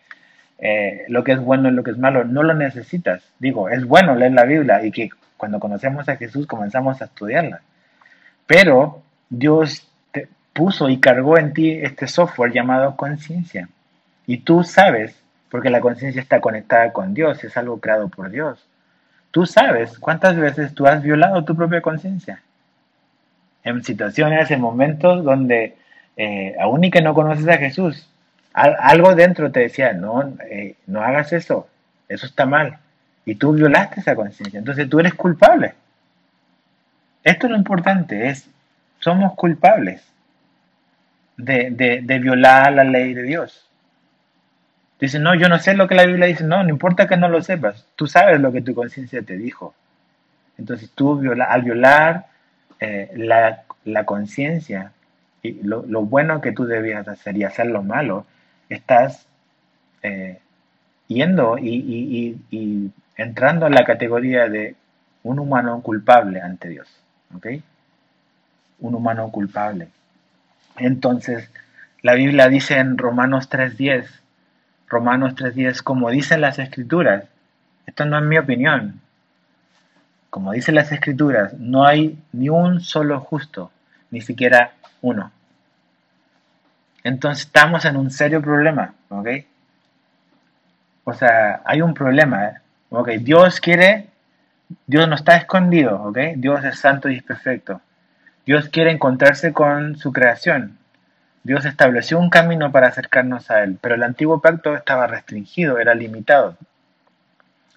eh, 0.58 1.06
lo 1.08 1.24
que 1.24 1.32
es 1.32 1.40
bueno 1.40 1.70
y 1.70 1.72
lo 1.72 1.82
que 1.82 1.92
es 1.92 1.98
malo? 1.98 2.24
No 2.24 2.42
lo 2.42 2.52
necesitas. 2.52 3.22
Digo, 3.38 3.70
es 3.70 3.86
bueno 3.86 4.14
leer 4.14 4.32
la 4.32 4.44
Biblia 4.44 4.84
y 4.84 4.90
que 4.90 5.08
cuando 5.38 5.58
conocemos 5.58 6.06
a 6.10 6.16
Jesús 6.16 6.46
comenzamos 6.46 7.00
a 7.00 7.06
estudiarla. 7.06 7.62
Pero 8.46 9.02
Dios 9.30 9.87
puso 10.58 10.88
y 10.88 10.98
cargó 10.98 11.38
en 11.38 11.52
ti 11.52 11.70
este 11.70 12.08
software 12.08 12.52
llamado 12.52 12.96
conciencia. 12.96 13.68
Y 14.26 14.38
tú 14.38 14.64
sabes, 14.64 15.14
porque 15.52 15.70
la 15.70 15.80
conciencia 15.80 16.20
está 16.20 16.40
conectada 16.40 16.92
con 16.92 17.14
Dios, 17.14 17.44
es 17.44 17.56
algo 17.56 17.78
creado 17.78 18.08
por 18.08 18.28
Dios. 18.28 18.66
Tú 19.30 19.46
sabes 19.46 19.96
cuántas 20.00 20.36
veces 20.36 20.74
tú 20.74 20.88
has 20.88 21.00
violado 21.00 21.44
tu 21.44 21.54
propia 21.54 21.80
conciencia. 21.80 22.42
En 23.62 23.84
situaciones, 23.84 24.50
en 24.50 24.60
momentos 24.60 25.22
donde 25.22 25.76
eh, 26.16 26.56
aún 26.60 26.82
y 26.82 26.90
que 26.90 27.02
no 27.02 27.14
conoces 27.14 27.46
a 27.46 27.58
Jesús, 27.58 28.08
algo 28.52 29.14
dentro 29.14 29.52
te 29.52 29.60
decía, 29.60 29.92
no, 29.92 30.34
eh, 30.50 30.74
no 30.88 31.02
hagas 31.02 31.32
eso, 31.32 31.68
eso 32.08 32.26
está 32.26 32.46
mal. 32.46 32.78
Y 33.24 33.36
tú 33.36 33.52
violaste 33.52 34.00
esa 34.00 34.16
conciencia. 34.16 34.58
Entonces 34.58 34.88
tú 34.88 34.98
eres 34.98 35.14
culpable. 35.14 35.74
Esto 37.22 37.46
es 37.46 37.52
lo 37.52 37.56
importante, 37.56 38.28
es, 38.28 38.50
somos 38.98 39.34
culpables 39.34 40.02
de, 41.38 42.02
de, 42.04 42.18
violar 42.18 42.72
la 42.72 42.84
ley 42.84 43.14
de 43.14 43.22
Dios. 43.22 43.70
Dice, 45.00 45.20
no, 45.20 45.34
yo 45.36 45.48
no 45.48 45.58
sé 45.58 45.74
lo 45.74 45.86
que 45.86 45.94
la 45.94 46.04
Biblia 46.04 46.26
dice. 46.26 46.44
No, 46.44 46.62
no 46.62 46.68
importa 46.68 47.06
que 47.06 47.16
no 47.16 47.28
lo 47.28 47.40
sepas. 47.40 47.86
Tú 47.94 48.06
sabes 48.06 48.40
lo 48.40 48.52
que 48.52 48.60
tu 48.60 48.74
conciencia 48.74 49.22
te 49.22 49.36
dijo. 49.36 49.74
Entonces 50.58 50.90
tú 50.94 51.20
al 51.40 51.62
violar 51.62 52.26
eh, 52.80 53.10
la, 53.14 53.62
la 53.84 54.04
conciencia 54.04 54.92
y 55.40 55.62
lo, 55.62 55.84
lo, 55.86 56.02
bueno 56.02 56.40
que 56.40 56.50
tú 56.50 56.64
debías 56.64 57.06
hacer 57.06 57.36
y 57.36 57.44
hacer 57.44 57.66
lo 57.66 57.84
malo, 57.84 58.26
estás 58.68 59.28
eh, 60.02 60.40
yendo 61.06 61.58
y, 61.58 62.36
y 62.50 62.90
entrando 63.16 63.68
en 63.68 63.74
la 63.74 63.84
categoría 63.84 64.48
de 64.48 64.74
un 65.22 65.38
humano 65.38 65.80
culpable 65.80 66.40
ante 66.40 66.68
Dios. 66.68 66.88
¿Ok? 67.36 67.46
Un 68.80 68.94
humano 68.96 69.30
culpable. 69.30 69.88
Entonces, 70.78 71.50
la 72.02 72.14
Biblia 72.14 72.48
dice 72.48 72.78
en 72.78 72.98
Romanos 72.98 73.50
3.10, 73.50 74.06
Romanos 74.88 75.34
3.10, 75.34 75.82
como 75.82 76.10
dicen 76.10 76.40
las 76.40 76.58
escrituras, 76.58 77.24
esto 77.86 78.04
no 78.04 78.18
es 78.18 78.24
mi 78.24 78.38
opinión, 78.38 79.00
como 80.30 80.52
dicen 80.52 80.74
las 80.74 80.92
escrituras, 80.92 81.54
no 81.54 81.84
hay 81.84 82.18
ni 82.32 82.48
un 82.48 82.80
solo 82.80 83.20
justo, 83.20 83.70
ni 84.10 84.20
siquiera 84.20 84.72
uno. 85.00 85.32
Entonces 87.04 87.46
estamos 87.46 87.84
en 87.84 87.96
un 87.96 88.10
serio 88.10 88.42
problema, 88.42 88.94
¿ok? 89.08 89.28
O 91.04 91.14
sea, 91.14 91.62
hay 91.64 91.80
un 91.80 91.94
problema, 91.94 92.46
¿eh? 92.46 92.54
¿ok? 92.90 93.08
Dios 93.20 93.60
quiere 93.60 94.08
Dios 94.86 95.08
no 95.08 95.14
está 95.14 95.36
escondido, 95.36 96.02
¿ok? 96.02 96.18
Dios 96.36 96.64
es 96.64 96.78
santo 96.78 97.08
y 97.08 97.16
es 97.16 97.22
perfecto. 97.22 97.80
Dios 98.48 98.70
quiere 98.70 98.90
encontrarse 98.90 99.52
con 99.52 99.98
su 99.98 100.10
creación. 100.10 100.78
Dios 101.42 101.66
estableció 101.66 102.18
un 102.18 102.30
camino 102.30 102.72
para 102.72 102.88
acercarnos 102.88 103.50
a 103.50 103.62
Él, 103.62 103.76
pero 103.78 103.94
el 103.94 104.02
antiguo 104.02 104.40
pacto 104.40 104.74
estaba 104.74 105.06
restringido, 105.06 105.78
era 105.78 105.94
limitado. 105.94 106.56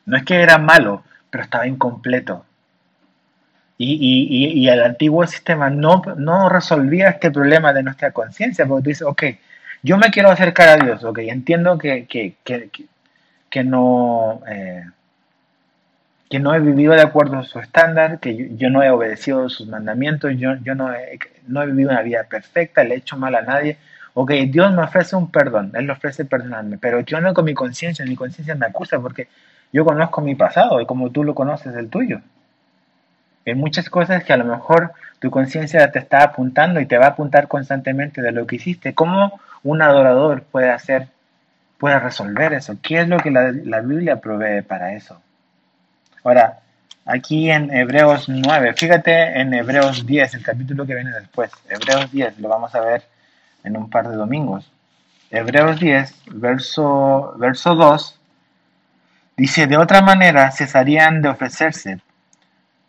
No 0.05 0.15
es 0.15 0.23
que 0.23 0.41
era 0.41 0.57
malo, 0.59 1.03
pero 1.29 1.43
estaba 1.43 1.67
incompleto. 1.67 2.45
Y, 3.77 4.65
el 4.69 4.81
antiguo 4.81 5.27
sistema 5.27 5.69
no, 5.69 6.03
no, 6.15 6.47
resolvía 6.47 7.09
este 7.09 7.31
problema 7.31 7.73
de 7.73 7.83
nuestra 7.83 8.11
conciencia, 8.13 8.65
porque 8.65 8.83
tú 8.83 8.89
dices, 8.91 9.07
ok, 9.07 9.23
yo 9.83 9.97
me 9.97 10.09
quiero 10.09 10.31
acercar 10.31 10.69
a 10.69 10.77
Dios, 10.77 11.03
ok, 11.03 11.17
entiendo 11.17 11.77
que, 11.77 12.05
que, 12.05 12.37
que, 13.49 13.63
no... 13.65 14.41
Eh, 14.47 14.85
que 16.31 16.39
no 16.39 16.55
he 16.55 16.59
vivido 16.61 16.93
de 16.93 17.01
acuerdo 17.01 17.39
a 17.39 17.43
su 17.43 17.59
estándar, 17.59 18.19
que 18.19 18.55
yo, 18.55 18.69
no 18.69 18.81
he 18.81 18.89
obedecido 18.89 19.49
sus 19.49 19.67
mandamientos, 19.67 20.31
yo, 20.37 20.55
yo 20.63 20.75
no, 20.75 20.93
he, 20.93 21.19
no 21.45 21.61
he 21.61 21.65
vivido 21.65 21.91
una 21.91 22.01
vida 22.03 22.23
perfecta, 22.23 22.85
le 22.85 22.95
he 22.95 22.97
hecho 22.99 23.17
mal 23.17 23.35
a 23.35 23.41
nadie. 23.41 23.77
Ok, 24.13 24.31
Dios 24.47 24.73
me 24.73 24.81
ofrece 24.81 25.17
un 25.17 25.29
perdón, 25.29 25.73
Él 25.75 25.89
ofrece 25.89 26.23
perdonarme, 26.23 26.77
pero 26.77 27.01
yo 27.01 27.19
no 27.19 27.33
con 27.33 27.43
mi 27.43 27.53
conciencia, 27.53 28.05
mi 28.05 28.15
conciencia 28.15 28.55
me 28.55 28.65
acusa 28.65 28.97
porque 29.01 29.27
yo 29.73 29.83
conozco 29.83 30.21
mi 30.21 30.35
pasado 30.35 30.79
y 30.79 30.85
como 30.85 31.11
tú 31.11 31.25
lo 31.25 31.35
conoces 31.35 31.75
el 31.75 31.89
tuyo. 31.89 32.21
Hay 33.45 33.55
muchas 33.55 33.89
cosas 33.89 34.23
que 34.23 34.31
a 34.31 34.37
lo 34.37 34.45
mejor 34.45 34.93
tu 35.19 35.29
conciencia 35.31 35.91
te 35.91 35.99
está 35.99 36.23
apuntando 36.23 36.79
y 36.79 36.85
te 36.85 36.97
va 36.97 37.07
a 37.07 37.09
apuntar 37.09 37.49
constantemente 37.49 38.21
de 38.21 38.31
lo 38.31 38.47
que 38.47 38.55
hiciste. 38.55 38.93
¿Cómo 38.93 39.41
un 39.63 39.81
adorador 39.81 40.43
puede 40.43 40.69
hacer, 40.69 41.09
puede 41.77 41.99
resolver 41.99 42.53
eso? 42.53 42.77
¿Qué 42.81 43.01
es 43.01 43.09
lo 43.09 43.17
que 43.17 43.31
la, 43.31 43.51
la 43.51 43.81
Biblia 43.81 44.21
provee 44.21 44.61
para 44.61 44.93
eso? 44.93 45.21
Ahora, 46.23 46.59
aquí 47.05 47.49
en 47.49 47.73
Hebreos 47.73 48.29
9, 48.29 48.73
fíjate 48.75 49.39
en 49.39 49.53
Hebreos 49.53 50.05
10, 50.05 50.35
el 50.35 50.43
capítulo 50.43 50.85
que 50.85 50.93
viene 50.93 51.11
después. 51.11 51.51
Hebreos 51.67 52.11
10, 52.11 52.39
lo 52.39 52.49
vamos 52.49 52.75
a 52.75 52.81
ver 52.81 53.03
en 53.63 53.75
un 53.75 53.89
par 53.89 54.07
de 54.07 54.15
domingos. 54.15 54.71
Hebreos 55.31 55.79
10, 55.79 56.13
verso, 56.33 57.33
verso 57.37 57.73
2, 57.73 58.19
dice, 59.35 59.65
de 59.65 59.77
otra 59.77 60.01
manera 60.01 60.51
cesarían 60.51 61.21
de 61.21 61.29
ofrecerse. 61.29 61.99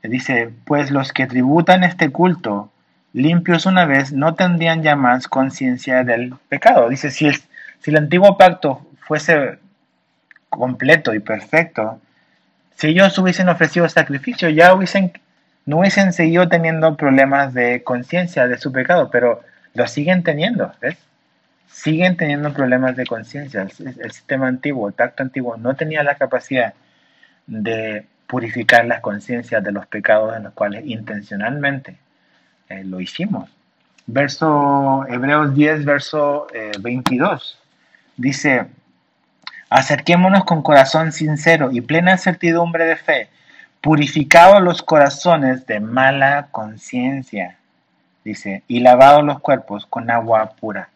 Dice, 0.02 0.50
pues 0.64 0.90
los 0.90 1.12
que 1.12 1.26
tributan 1.26 1.84
este 1.84 2.10
culto, 2.10 2.70
limpios 3.12 3.64
una 3.66 3.86
vez, 3.86 4.12
no 4.12 4.34
tendrían 4.34 4.82
ya 4.82 4.96
más 4.96 5.28
conciencia 5.28 6.02
del 6.04 6.34
pecado. 6.48 6.88
Dice, 6.88 7.10
si 7.10 7.28
el, 7.28 7.36
si 7.80 7.90
el 7.90 7.96
antiguo 7.96 8.36
pacto 8.36 8.84
fuese 9.06 9.58
completo 10.50 11.14
y 11.14 11.20
perfecto, 11.20 12.00
si 12.82 12.88
ellos 12.88 13.16
hubiesen 13.16 13.48
ofrecido 13.48 13.88
sacrificio, 13.88 14.48
ya 14.48 14.74
hubiesen, 14.74 15.12
no 15.66 15.78
hubiesen 15.78 16.12
seguido 16.12 16.48
teniendo 16.48 16.96
problemas 16.96 17.54
de 17.54 17.84
conciencia 17.84 18.48
de 18.48 18.58
su 18.58 18.72
pecado, 18.72 19.08
pero 19.08 19.40
lo 19.74 19.86
siguen 19.86 20.24
teniendo, 20.24 20.72
¿ves? 20.80 20.96
Siguen 21.70 22.16
teniendo 22.16 22.52
problemas 22.52 22.96
de 22.96 23.06
conciencia. 23.06 23.62
El, 23.62 24.10
sistema 24.10 24.48
antiguo, 24.48 24.88
el 24.88 24.94
pacto 24.94 25.22
antiguo, 25.22 25.56
no 25.56 25.76
tenía 25.76 26.02
la 26.02 26.16
capacidad 26.16 26.74
de 27.46 28.04
purificar 28.26 28.84
las 28.84 28.98
conciencias 28.98 29.62
de 29.62 29.70
los 29.70 29.86
pecados 29.86 30.36
en 30.36 30.42
los 30.42 30.52
cuales 30.52 30.84
intencionalmente 30.84 31.98
eh, 32.68 32.82
lo 32.82 33.00
hicimos. 33.00 33.48
Verso 34.06 35.06
Hebreos 35.08 35.54
10, 35.54 35.84
verso 35.84 36.48
22. 36.80 37.58
Eh, 37.60 37.68
dice, 38.16 38.66
Acerquémonos 39.74 40.44
con 40.44 40.60
corazón 40.60 41.12
sincero 41.12 41.70
y 41.72 41.80
plena 41.80 42.18
certidumbre 42.18 42.84
de 42.84 42.96
fe, 42.96 43.28
purificados 43.80 44.60
los 44.60 44.82
corazones 44.82 45.66
de 45.66 45.80
mala 45.80 46.48
conciencia, 46.50 47.56
dice, 48.22 48.64
y 48.68 48.80
lavados 48.80 49.24
los 49.24 49.40
cuerpos 49.40 49.86
con 49.86 50.10
agua 50.10 50.52
pura. 50.60 50.90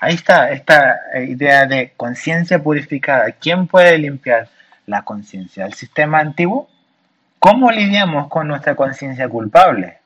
Ahí 0.00 0.16
está 0.16 0.50
esta 0.50 0.98
idea 1.24 1.66
de 1.66 1.92
conciencia 1.96 2.60
purificada. 2.60 3.30
¿Quién 3.30 3.68
puede 3.68 3.96
limpiar 3.96 4.48
la 4.86 5.02
conciencia? 5.02 5.64
¿El 5.64 5.74
sistema 5.74 6.18
antiguo? 6.18 6.68
¿Cómo 7.38 7.70
lidiamos 7.70 8.26
con 8.26 8.48
nuestra 8.48 8.74
conciencia 8.74 9.28
culpable? 9.28 9.98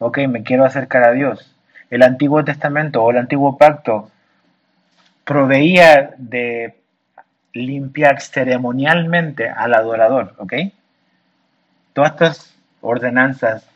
Ok, 0.00 0.18
me 0.26 0.42
quiero 0.42 0.64
acercar 0.64 1.04
a 1.04 1.12
Dios. 1.12 1.54
El 1.88 2.02
Antiguo 2.02 2.44
Testamento 2.44 3.00
o 3.00 3.12
el 3.12 3.18
Antiguo 3.18 3.56
Pacto 3.56 4.10
proveía 5.24 6.14
de 6.18 6.79
limpiar 7.52 8.20
ceremonialmente 8.20 9.48
al 9.48 9.74
adorador, 9.74 10.34
¿ok? 10.38 10.54
Todas 11.92 12.12
estas 12.12 12.56
ordenanzas 12.80 13.66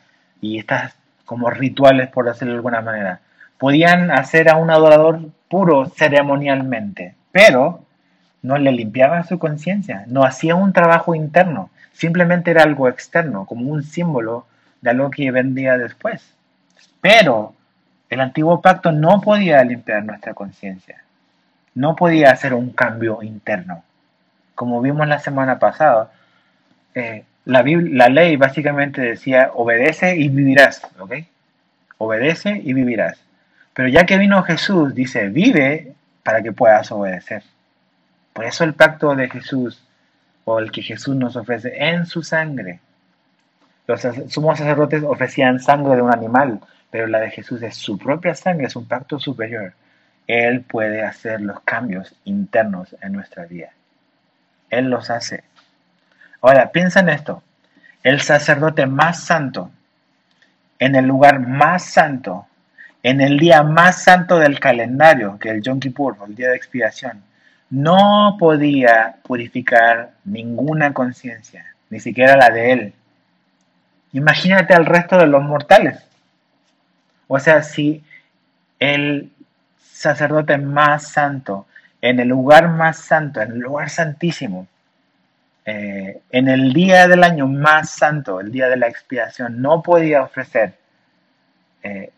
y 0.41 0.59
estas 0.59 0.95
como 1.25 1.49
rituales, 1.49 2.09
por 2.09 2.25
decirlo 2.25 2.53
de 2.53 2.57
alguna 2.57 2.81
manera, 2.81 3.19
podían 3.57 4.11
hacer 4.11 4.49
a 4.49 4.57
un 4.57 4.69
adorador 4.69 5.21
puro 5.49 5.87
ceremonialmente, 5.87 7.15
pero 7.31 7.83
no 8.41 8.57
le 8.57 8.71
limpiaba 8.71 9.23
su 9.23 9.39
conciencia, 9.39 10.05
no 10.07 10.23
hacía 10.23 10.55
un 10.55 10.71
trabajo 10.71 11.15
interno, 11.15 11.71
simplemente 11.93 12.51
era 12.51 12.63
algo 12.63 12.87
externo, 12.87 13.45
como 13.45 13.71
un 13.71 13.83
símbolo 13.83 14.45
de 14.81 14.91
algo 14.91 15.09
que 15.09 15.31
vendría 15.31 15.77
después. 15.77 16.35
Pero 17.01 17.53
el 18.09 18.21
antiguo 18.21 18.61
pacto 18.61 18.91
no 18.91 19.19
podía 19.19 19.63
limpiar 19.63 20.03
nuestra 20.03 20.33
conciencia, 20.33 21.03
no 21.75 21.95
podía 21.95 22.31
hacer 22.31 22.53
un 22.53 22.71
cambio 22.71 23.21
interno. 23.21 23.83
Como 24.55 24.81
vimos 24.81 25.07
la 25.07 25.19
semana 25.19 25.59
pasada, 25.59 26.11
eh, 26.95 27.23
la, 27.45 27.63
la, 27.63 28.09
ley 28.09 28.37
básicamente 28.37 29.01
decía 29.01 29.51
obedece 29.53 30.15
y 30.15 30.29
vivirás, 30.29 30.81
¿ok? 30.97 31.13
Obedece 31.97 32.61
y 32.63 32.73
vivirás. 32.73 33.19
Pero 33.73 33.89
ya 33.89 34.05
que 34.05 34.17
vino 34.17 34.41
Jesús, 34.43 34.95
dice, 34.95 35.27
vive 35.27 35.93
para 36.23 36.41
que 36.41 36.53
puedas 36.53 36.91
obedecer. 36.91 37.43
Por 38.33 38.45
eso 38.45 38.63
el 38.63 38.73
pacto 38.73 39.13
de 39.15 39.29
Jesús, 39.29 39.85
o 40.45 40.59
el 40.59 40.71
que 40.71 40.81
Jesús 40.81 41.15
nos 41.15 41.35
ofrece 41.35 41.73
en 41.77 42.05
su 42.05 42.23
sangre. 42.23 42.79
Los 43.87 44.01
sumos 44.29 44.57
sacerdotes 44.57 45.03
ofrecían 45.03 45.59
sangre 45.59 45.95
de 45.95 46.01
un 46.01 46.13
animal, 46.13 46.59
pero 46.89 47.07
la 47.07 47.19
de 47.19 47.31
Jesús 47.31 47.61
es 47.61 47.75
su 47.75 47.97
propia 47.97 48.33
sangre, 48.33 48.67
es 48.67 48.75
un 48.75 48.87
pacto 48.87 49.19
superior. 49.19 49.73
Él 50.27 50.61
puede 50.61 51.03
hacer 51.03 51.41
los 51.41 51.59
cambios 51.61 52.15
internos 52.23 52.95
en 53.01 53.13
nuestra 53.13 53.45
vida. 53.45 53.69
Él 54.69 54.89
los 54.89 55.09
hace. 55.09 55.43
Ahora, 56.41 56.71
piensa 56.71 56.99
en 57.01 57.09
esto. 57.09 57.43
El 58.03 58.21
sacerdote 58.21 58.85
más 58.85 59.23
santo, 59.23 59.71
en 60.79 60.95
el 60.95 61.05
lugar 61.05 61.39
más 61.39 61.85
santo, 61.85 62.47
en 63.03 63.21
el 63.21 63.37
día 63.37 63.63
más 63.63 64.03
santo 64.03 64.37
del 64.39 64.59
calendario, 64.59 65.37
que 65.39 65.49
el 65.49 65.61
Yom 65.61 65.79
Kippur, 65.79 66.17
el 66.27 66.35
día 66.35 66.49
de 66.49 66.55
expiación, 66.55 67.23
no 67.69 68.35
podía 68.39 69.17
purificar 69.23 70.11
ninguna 70.23 70.93
conciencia, 70.93 71.65
ni 71.89 71.99
siquiera 71.99 72.35
la 72.35 72.49
de 72.49 72.71
él. 72.71 72.93
Imagínate 74.13 74.73
al 74.73 74.85
resto 74.85 75.17
de 75.17 75.27
los 75.27 75.43
mortales. 75.43 75.97
O 77.27 77.39
sea, 77.39 77.63
si 77.63 78.03
el 78.79 79.31
sacerdote 79.95 80.57
más 80.57 81.07
santo, 81.07 81.67
en 82.01 82.19
el 82.19 82.27
lugar 82.27 82.67
más 82.67 82.97
santo, 82.97 83.41
en 83.41 83.53
el 83.53 83.59
lugar 83.59 83.89
santísimo, 83.89 84.67
eh, 85.63 86.21
en 86.29 86.49
el 86.49 86.73
día 86.73 87.07
del 87.07 87.23
año 87.23 87.47
más 87.47 87.91
santo, 87.91 88.41
el 88.41 88.51
día 88.51 88.67
de 88.67 88.75
la 88.75 88.87
expiación, 88.87 89.61
no 89.61 89.81
podía 89.81 90.21
ofrecer 90.21 90.73
eh, 91.81 92.11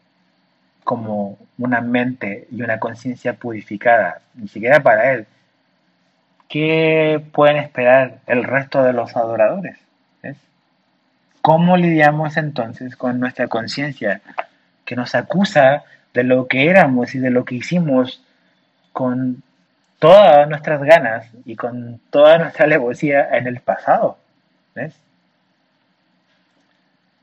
como 0.83 1.37
una 1.59 1.81
mente 1.81 2.47
y 2.51 2.63
una 2.63 2.79
conciencia 2.79 3.33
purificada, 3.33 4.21
ni 4.33 4.47
siquiera 4.47 4.81
para 4.81 5.13
él, 5.13 5.27
¿qué 6.49 7.23
pueden 7.31 7.57
esperar 7.57 8.19
el 8.25 8.43
resto 8.43 8.83
de 8.83 8.93
los 8.93 9.15
adoradores? 9.15 9.77
¿Cómo 11.41 11.77
lidiamos 11.77 12.35
entonces 12.35 12.97
con 12.97 13.19
nuestra 13.19 13.47
conciencia 13.47 14.19
que 14.83 14.97
nos 14.97 15.15
acusa 15.15 15.85
de 16.17 16.23
lo 16.23 16.47
que 16.47 16.67
éramos 16.67 17.13
y 17.13 17.19
de 17.19 17.29
lo 17.29 17.45
que 17.45 17.53
hicimos 17.53 18.23
con 18.91 19.43
todas 19.99 20.49
nuestras 20.49 20.81
ganas 20.81 21.27
y 21.45 21.55
con 21.55 22.01
toda 22.09 22.39
nuestra 22.39 22.65
alevosía 22.65 23.29
en 23.37 23.45
el 23.45 23.59
pasado. 23.59 24.17
¿Ves? 24.73 24.95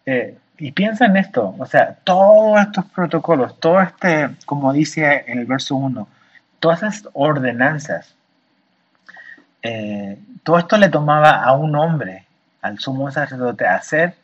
Eh, 0.06 0.38
y 0.58 0.70
piensa 0.70 1.06
en 1.06 1.16
esto, 1.16 1.56
o 1.58 1.66
sea, 1.66 1.96
todos 2.04 2.60
estos 2.60 2.84
protocolos, 2.84 3.58
todo 3.58 3.80
este, 3.80 4.30
como 4.46 4.72
dice 4.72 5.24
en 5.26 5.40
el 5.40 5.46
verso 5.46 5.74
1, 5.74 6.06
todas 6.60 6.84
esas 6.84 7.08
ordenanzas, 7.14 8.14
eh, 9.62 10.16
todo 10.44 10.58
esto 10.58 10.76
le 10.76 10.88
tomaba 10.88 11.42
a 11.42 11.52
un 11.56 11.74
hombre, 11.74 12.26
al 12.62 12.78
sumo 12.78 13.10
sacerdote, 13.10 13.66
hacer 13.66 14.14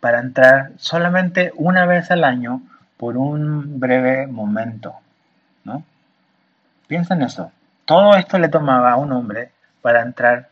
para 0.00 0.20
entrar 0.20 0.72
solamente 0.76 1.50
una 1.56 1.86
vez 1.86 2.10
al 2.10 2.24
año 2.24 2.60
por 3.02 3.16
un 3.16 3.80
breve 3.80 4.28
momento, 4.28 4.94
¿no? 5.64 5.82
Piensa 6.86 7.14
en 7.14 7.22
eso. 7.22 7.50
Todo 7.84 8.14
esto 8.14 8.38
le 8.38 8.48
tomaba 8.48 8.92
a 8.92 8.96
un 8.96 9.10
hombre 9.10 9.50
para 9.80 10.02
entrar 10.02 10.50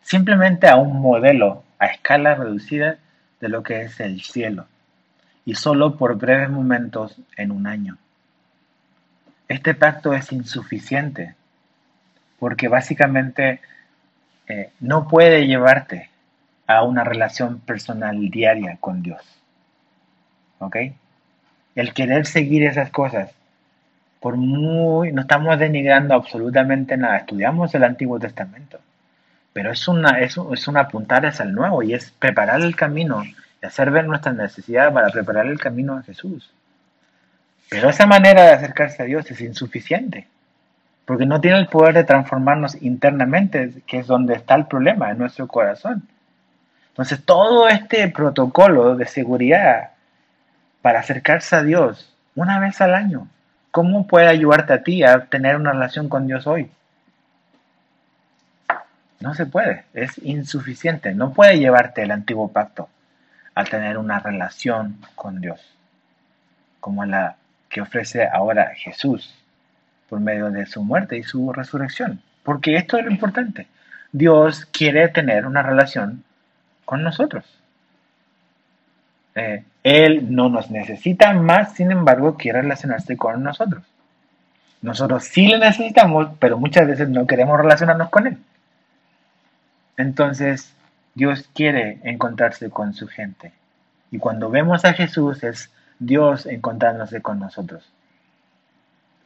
simplemente 0.00 0.66
a 0.66 0.76
un 0.76 0.98
modelo 0.98 1.62
a 1.78 1.88
escala 1.88 2.36
reducida 2.36 2.96
de 3.38 3.48
lo 3.50 3.62
que 3.62 3.82
es 3.82 4.00
el 4.00 4.22
cielo, 4.22 4.64
y 5.44 5.56
solo 5.56 5.98
por 5.98 6.16
breves 6.16 6.48
momentos 6.48 7.20
en 7.36 7.50
un 7.50 7.66
año. 7.66 7.98
Este 9.46 9.74
pacto 9.74 10.14
es 10.14 10.32
insuficiente, 10.32 11.34
porque 12.38 12.68
básicamente 12.68 13.60
eh, 14.48 14.72
no 14.80 15.06
puede 15.06 15.46
llevarte 15.46 16.08
a 16.66 16.82
una 16.82 17.04
relación 17.04 17.60
personal 17.60 18.30
diaria 18.30 18.78
con 18.80 19.02
Dios. 19.02 19.20
¿Ok? 20.60 20.76
El 21.74 21.94
querer 21.94 22.26
seguir 22.26 22.64
esas 22.64 22.90
cosas 22.90 23.30
por 24.20 24.36
muy, 24.36 25.12
no 25.12 25.22
estamos 25.22 25.58
denigrando 25.58 26.14
absolutamente 26.14 26.96
nada, 26.96 27.16
estudiamos 27.16 27.74
el 27.74 27.84
Antiguo 27.84 28.20
Testamento, 28.20 28.78
pero 29.52 29.72
es 29.72 29.88
una, 29.88 30.20
es, 30.20 30.36
es 30.52 30.68
una 30.68 30.80
apuntar 30.80 31.24
hacia 31.24 31.44
el 31.44 31.54
nuevo 31.54 31.82
y 31.82 31.94
es 31.94 32.10
preparar 32.10 32.60
el 32.60 32.76
camino 32.76 33.24
y 33.24 33.34
hacer 33.64 33.90
ver 33.90 34.06
nuestra 34.06 34.32
necesidad 34.32 34.92
para 34.92 35.08
preparar 35.08 35.46
el 35.46 35.58
camino 35.58 35.96
a 35.96 36.02
Jesús. 36.02 36.52
Pero 37.70 37.88
esa 37.88 38.06
manera 38.06 38.42
de 38.42 38.52
acercarse 38.52 39.02
a 39.02 39.06
Dios 39.06 39.30
es 39.30 39.40
insuficiente, 39.40 40.26
porque 41.06 41.24
no 41.24 41.40
tiene 41.40 41.58
el 41.58 41.68
poder 41.68 41.94
de 41.94 42.04
transformarnos 42.04 42.80
internamente, 42.82 43.72
que 43.86 44.00
es 44.00 44.06
donde 44.06 44.34
está 44.34 44.54
el 44.54 44.66
problema, 44.66 45.10
en 45.10 45.18
nuestro 45.18 45.46
corazón. 45.46 46.02
Entonces, 46.88 47.24
todo 47.24 47.68
este 47.68 48.08
protocolo 48.08 48.96
de 48.96 49.06
seguridad 49.06 49.90
para 50.82 51.00
acercarse 51.00 51.56
a 51.56 51.62
Dios 51.62 52.14
una 52.34 52.58
vez 52.58 52.80
al 52.80 52.94
año, 52.94 53.28
¿Cómo 53.70 54.08
puede 54.08 54.26
ayudarte 54.26 54.72
a 54.72 54.82
ti 54.82 55.04
a 55.04 55.26
tener 55.26 55.54
una 55.54 55.72
relación 55.72 56.08
con 56.08 56.26
Dios 56.26 56.46
hoy? 56.48 56.70
No 59.20 59.34
se 59.34 59.46
puede, 59.46 59.84
es 59.94 60.18
insuficiente. 60.18 61.14
No 61.14 61.32
puede 61.32 61.58
llevarte 61.58 62.02
el 62.02 62.10
antiguo 62.10 62.50
pacto 62.50 62.88
a 63.54 63.64
tener 63.64 63.96
una 63.96 64.18
relación 64.18 64.98
con 65.14 65.40
Dios, 65.40 65.60
como 66.80 67.04
la 67.04 67.36
que 67.68 67.80
ofrece 67.80 68.26
ahora 68.26 68.72
Jesús 68.74 69.36
por 70.08 70.18
medio 70.18 70.50
de 70.50 70.66
su 70.66 70.82
muerte 70.82 71.16
y 71.16 71.22
su 71.22 71.52
resurrección. 71.52 72.20
Porque 72.42 72.74
esto 72.74 72.96
es 72.96 73.04
lo 73.04 73.12
importante. 73.12 73.68
Dios 74.10 74.66
quiere 74.66 75.06
tener 75.08 75.46
una 75.46 75.62
relación 75.62 76.24
con 76.84 77.04
nosotros. 77.04 77.44
Eh, 79.34 79.64
él 79.82 80.34
no 80.34 80.48
nos 80.48 80.70
necesita 80.70 81.32
más, 81.32 81.74
sin 81.74 81.90
embargo, 81.90 82.36
quiere 82.36 82.62
relacionarse 82.62 83.16
con 83.16 83.42
nosotros. 83.42 83.82
Nosotros 84.82 85.24
sí 85.24 85.46
le 85.46 85.58
necesitamos, 85.58 86.28
pero 86.38 86.58
muchas 86.58 86.86
veces 86.86 87.08
no 87.08 87.26
queremos 87.26 87.58
relacionarnos 87.58 88.08
con 88.10 88.26
Él. 88.26 88.38
Entonces, 89.96 90.74
Dios 91.14 91.48
quiere 91.54 91.98
encontrarse 92.04 92.70
con 92.70 92.94
su 92.94 93.06
gente. 93.06 93.52
Y 94.10 94.18
cuando 94.18 94.50
vemos 94.50 94.84
a 94.84 94.94
Jesús 94.94 95.42
es 95.44 95.70
Dios 95.98 96.46
encontrándose 96.46 97.20
con 97.20 97.38
nosotros. 97.38 97.84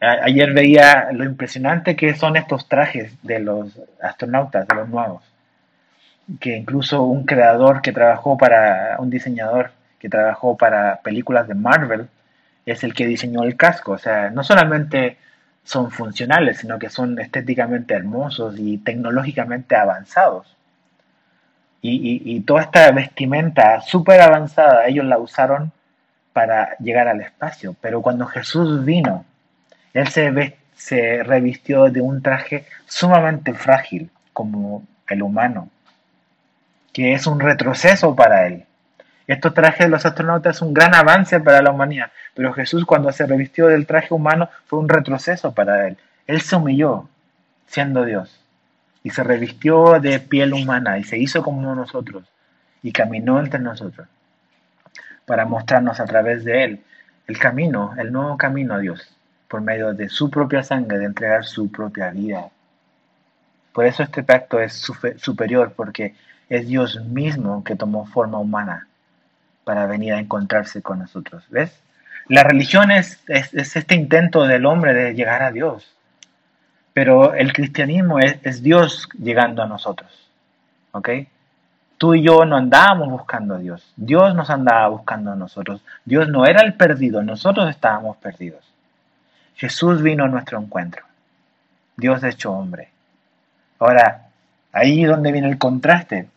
ayer 0.01 0.53
veía 0.53 1.13
lo 1.13 1.25
impresionante 1.25 1.97
que 1.97 2.15
son 2.15 2.37
estos 2.37 2.69
trajes 2.69 3.15
de 3.23 3.39
los 3.39 3.81
astronautas, 4.03 4.67
de 4.69 4.75
los 4.75 4.89
nuevos. 4.89 5.23
Que 6.41 6.57
incluso 6.57 7.03
un 7.05 7.25
creador 7.25 7.81
que 7.81 7.93
trabajó 7.93 8.37
para 8.37 8.97
un 8.99 9.11
diseñador 9.11 9.71
que 10.05 10.11
trabajó 10.11 10.55
para 10.55 11.01
películas 11.01 11.49
de 11.49 11.55
Marvel, 11.55 12.11
es 12.67 12.85
el 12.85 12.93
que 12.93 13.07
diseñó 13.07 13.43
el 13.43 13.57
casco. 13.57 13.93
O 13.93 13.99
sea, 13.99 14.29
no 14.29 14.45
solamente 14.45 15.17
son 15.65 15.91
funcionales, 15.91 16.59
sino 16.59 16.79
que 16.79 16.91
son 16.91 17.19
estéticamente 17.19 17.95
hermosos 17.95 18.57
y 18.59 18.77
tecnológicamente 18.77 19.77
avanzados. 19.77 20.55
Y, 21.81 22.41
toda 22.41 22.63
esta 22.63 22.91
vestimenta 22.93 23.81
súper 23.81 24.21
avanzada, 24.21 24.87
ellos 24.87 25.07
la 25.07 25.17
usaron 25.17 25.73
para 26.35 26.77
llegar 26.79 27.09
al 27.09 27.23
espacio. 27.23 27.75
Pero 27.81 28.03
cuando 28.03 28.27
Jesús 28.27 28.85
vino, 28.85 29.25
Él 29.95 30.09
se, 30.09 30.59
se 30.75 31.23
revistió 31.23 31.89
de 31.91 32.03
un 32.03 32.21
traje 32.21 32.67
sumamente 32.85 33.55
frágil, 33.55 34.11
como 34.35 34.85
el 35.09 35.23
humano, 35.23 35.71
que 36.93 37.15
es 37.15 37.27
un 37.27 37.41
retroceso 37.41 38.15
para 38.15 38.47
Él. 38.47 38.67
Estos 39.27 39.55
trajes 39.55 39.87
de 39.87 39.89
los 39.89 40.05
astronautas 40.05 40.57
es 40.57 40.63
un 40.63 40.75
gran 40.75 40.95
avance 40.95 41.41
para 41.41 41.63
la 41.63 41.71
humanidad, 41.71 42.13
pero 42.35 42.53
Jesús 42.53 42.85
cuando 42.85 43.11
se 43.11 43.27
revistió 43.27 43.69
del 43.69 43.87
traje 43.87 44.13
humano 44.13 44.51
fue 44.67 44.79
un 44.79 44.89
retroceso 44.89 45.55
para 45.55 45.89
él. 45.89 45.97
Él 46.27 46.43
se 46.43 46.57
humilló 46.57 47.09
siendo 47.67 48.05
Dios 48.05 48.39
y 49.03 49.11
se 49.11 49.25
revistió 49.25 49.99
de 49.99 50.21
piel 50.21 50.53
humana 50.53 50.99
y 50.99 51.05
se 51.05 51.19
hizo 51.19 51.43
como 51.43 51.75
nosotros 51.75 52.25
y 52.83 52.93
caminó 52.93 53.39
entre 53.41 53.61
nosotros 53.61 54.07
para 55.25 55.47
mostrarnos 55.47 56.01
a 56.01 56.05
través 56.05 56.45
de 56.45 56.65
él 56.65 56.85
el 57.27 57.39
camino, 57.39 57.95
el 57.97 58.13
nuevo 58.13 58.37
camino 58.37 58.75
a 58.75 58.79
Dios. 58.79 59.11
por 59.49 59.61
medio 59.61 59.95
de 59.95 60.09
su 60.09 60.31
propia 60.31 60.65
sangre, 60.65 60.99
de 60.99 61.05
entregar 61.05 61.45
su 61.45 61.71
propia 61.71 62.11
vida. 62.11 62.49
Por 63.73 63.87
eso 63.87 64.03
este 64.03 64.25
pacto 64.25 64.59
es 64.59 64.73
superior, 65.17 65.75
porque 65.77 66.15
es 66.49 66.67
Dios 66.67 67.05
mismo 67.05 67.63
que 67.63 67.77
tomó 67.77 68.05
forma 68.07 68.39
humana 68.39 68.89
para 69.65 69.87
venir 69.87 70.13
a 70.13 70.21
encontrarse 70.21 70.83
con 70.83 71.01
nosotros. 71.01 71.45
¿Ves? 71.49 71.81
La 72.29 72.43
religión 72.43 72.91
es, 72.91 73.23
este 73.29 73.95
intento 73.95 74.47
del 74.47 74.65
hombre 74.65 74.95
de 74.95 75.15
llegar 75.15 75.43
a 75.43 75.53
Dios, 75.53 75.95
pero 76.93 77.35
el 77.35 77.53
cristianismo 77.53 78.19
es, 78.19 78.63
Dios 78.63 79.09
llegando 79.19 79.63
a 79.63 79.67
nosotros. 79.67 80.11
¿Ok? 80.93 81.11
Tú 81.99 82.15
y 82.15 82.23
yo 82.23 82.45
no 82.45 82.57
andábamos 82.57 83.09
buscando 83.11 83.55
a 83.55 83.59
Dios, 83.59 83.93
Dios 83.97 84.35
nos 84.35 84.49
andaba 84.51 84.89
buscando 84.89 85.33
a 85.33 85.37
nosotros. 85.37 85.83
Dios 86.05 86.29
no 86.29 86.47
era 86.47 86.63
el 86.63 86.75
perdido, 86.75 87.23
nosotros 87.23 87.69
estábamos 87.69 88.17
perdidos. 88.17 88.65
Jesús 89.57 90.03
vino 90.03 90.25
a 90.25 90.29
nuestro 90.29 90.59
encuentro. 90.59 91.05
Dios 91.97 92.25
hecho 92.25 92.53
hombre. 92.53 92.89
Ahora, 93.79 94.29
ahí 94.73 95.05
donde 95.05 95.31
viene 95.31 95.49
el 95.49 95.59
contraste. 95.59 96.29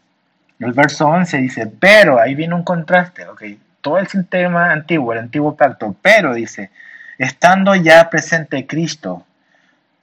El 0.60 0.74
verso 0.74 1.08
11 1.08 1.38
dice, 1.38 1.68
pero, 1.68 2.20
ahí 2.20 2.34
viene 2.34 2.56
un 2.56 2.64
contraste, 2.64 3.28
ok, 3.28 3.44
todo 3.82 4.00
el 4.00 4.08
sistema 4.08 4.72
antiguo, 4.72 5.14
el 5.14 5.20
antiguo 5.20 5.56
pacto, 5.56 5.96
pero 6.02 6.34
dice, 6.34 6.72
estando 7.18 7.76
ya 7.76 8.10
presente 8.10 8.66
Cristo, 8.66 9.26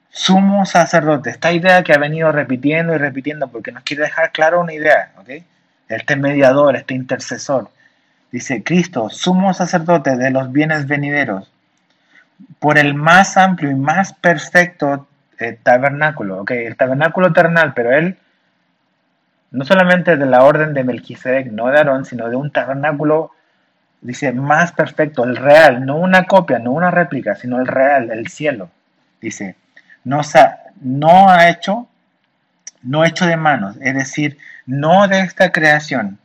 sumo 0.09 0.65
sacerdote, 0.65 1.29
esta 1.29 1.51
idea 1.51 1.83
que 1.83 1.93
ha 1.93 1.97
venido 1.97 2.31
repitiendo 2.31 2.95
y 2.95 2.97
repitiendo 2.97 3.49
porque 3.49 3.73
nos 3.73 3.83
quiere 3.83 4.03
dejar 4.03 4.31
claro 4.31 4.61
una 4.61 4.73
idea, 4.73 5.11
¿ok? 5.17 5.29
Este 5.89 6.15
mediador, 6.15 6.77
este 6.77 6.93
intercesor, 6.93 7.69
dice 8.31 8.63
Cristo, 8.63 9.09
sumo 9.09 9.53
sacerdote 9.53 10.15
de 10.15 10.31
los 10.31 10.53
bienes 10.53 10.87
venideros, 10.87 11.51
por 12.59 12.77
el 12.77 12.93
más 12.93 13.35
amplio 13.35 13.71
y 13.71 13.75
más 13.75 14.13
perfecto 14.13 15.07
eh, 15.37 15.59
tabernáculo, 15.61 16.41
¿ok? 16.41 16.51
El 16.51 16.77
tabernáculo 16.77 17.27
eternal, 17.27 17.73
pero 17.73 17.91
él 17.91 18.17
no 19.55 19.63
solamente 19.65 20.17
de 20.17 20.25
la 20.25 20.43
orden 20.43 20.73
de 20.73 20.83
Melquisedec, 20.83 21.51
no 21.51 21.67
de 21.67 21.77
Aarón, 21.77 22.05
sino 22.05 22.29
de 22.29 22.35
un 22.35 22.51
tabernáculo 22.51 23.31
dice, 24.01 24.33
más 24.33 24.71
perfecto, 24.71 25.23
el 25.23 25.37
real, 25.37 25.85
no 25.85 25.95
una 25.97 26.25
copia, 26.25 26.59
no 26.59 26.71
una 26.71 26.91
réplica, 26.91 27.35
sino 27.35 27.59
el 27.59 27.65
real, 27.65 28.11
el 28.11 28.27
cielo. 28.27 28.69
Dice, 29.21 29.55
no, 30.03 30.21
no 30.81 31.29
ha 31.29 31.49
hecho, 31.49 31.87
no 32.83 33.05
hecho 33.05 33.25
de 33.25 33.37
manos, 33.37 33.77
es 33.81 33.95
decir, 33.95 34.37
no 34.65 35.07
de 35.07 35.21
esta 35.21 35.51
creación, 35.51 36.19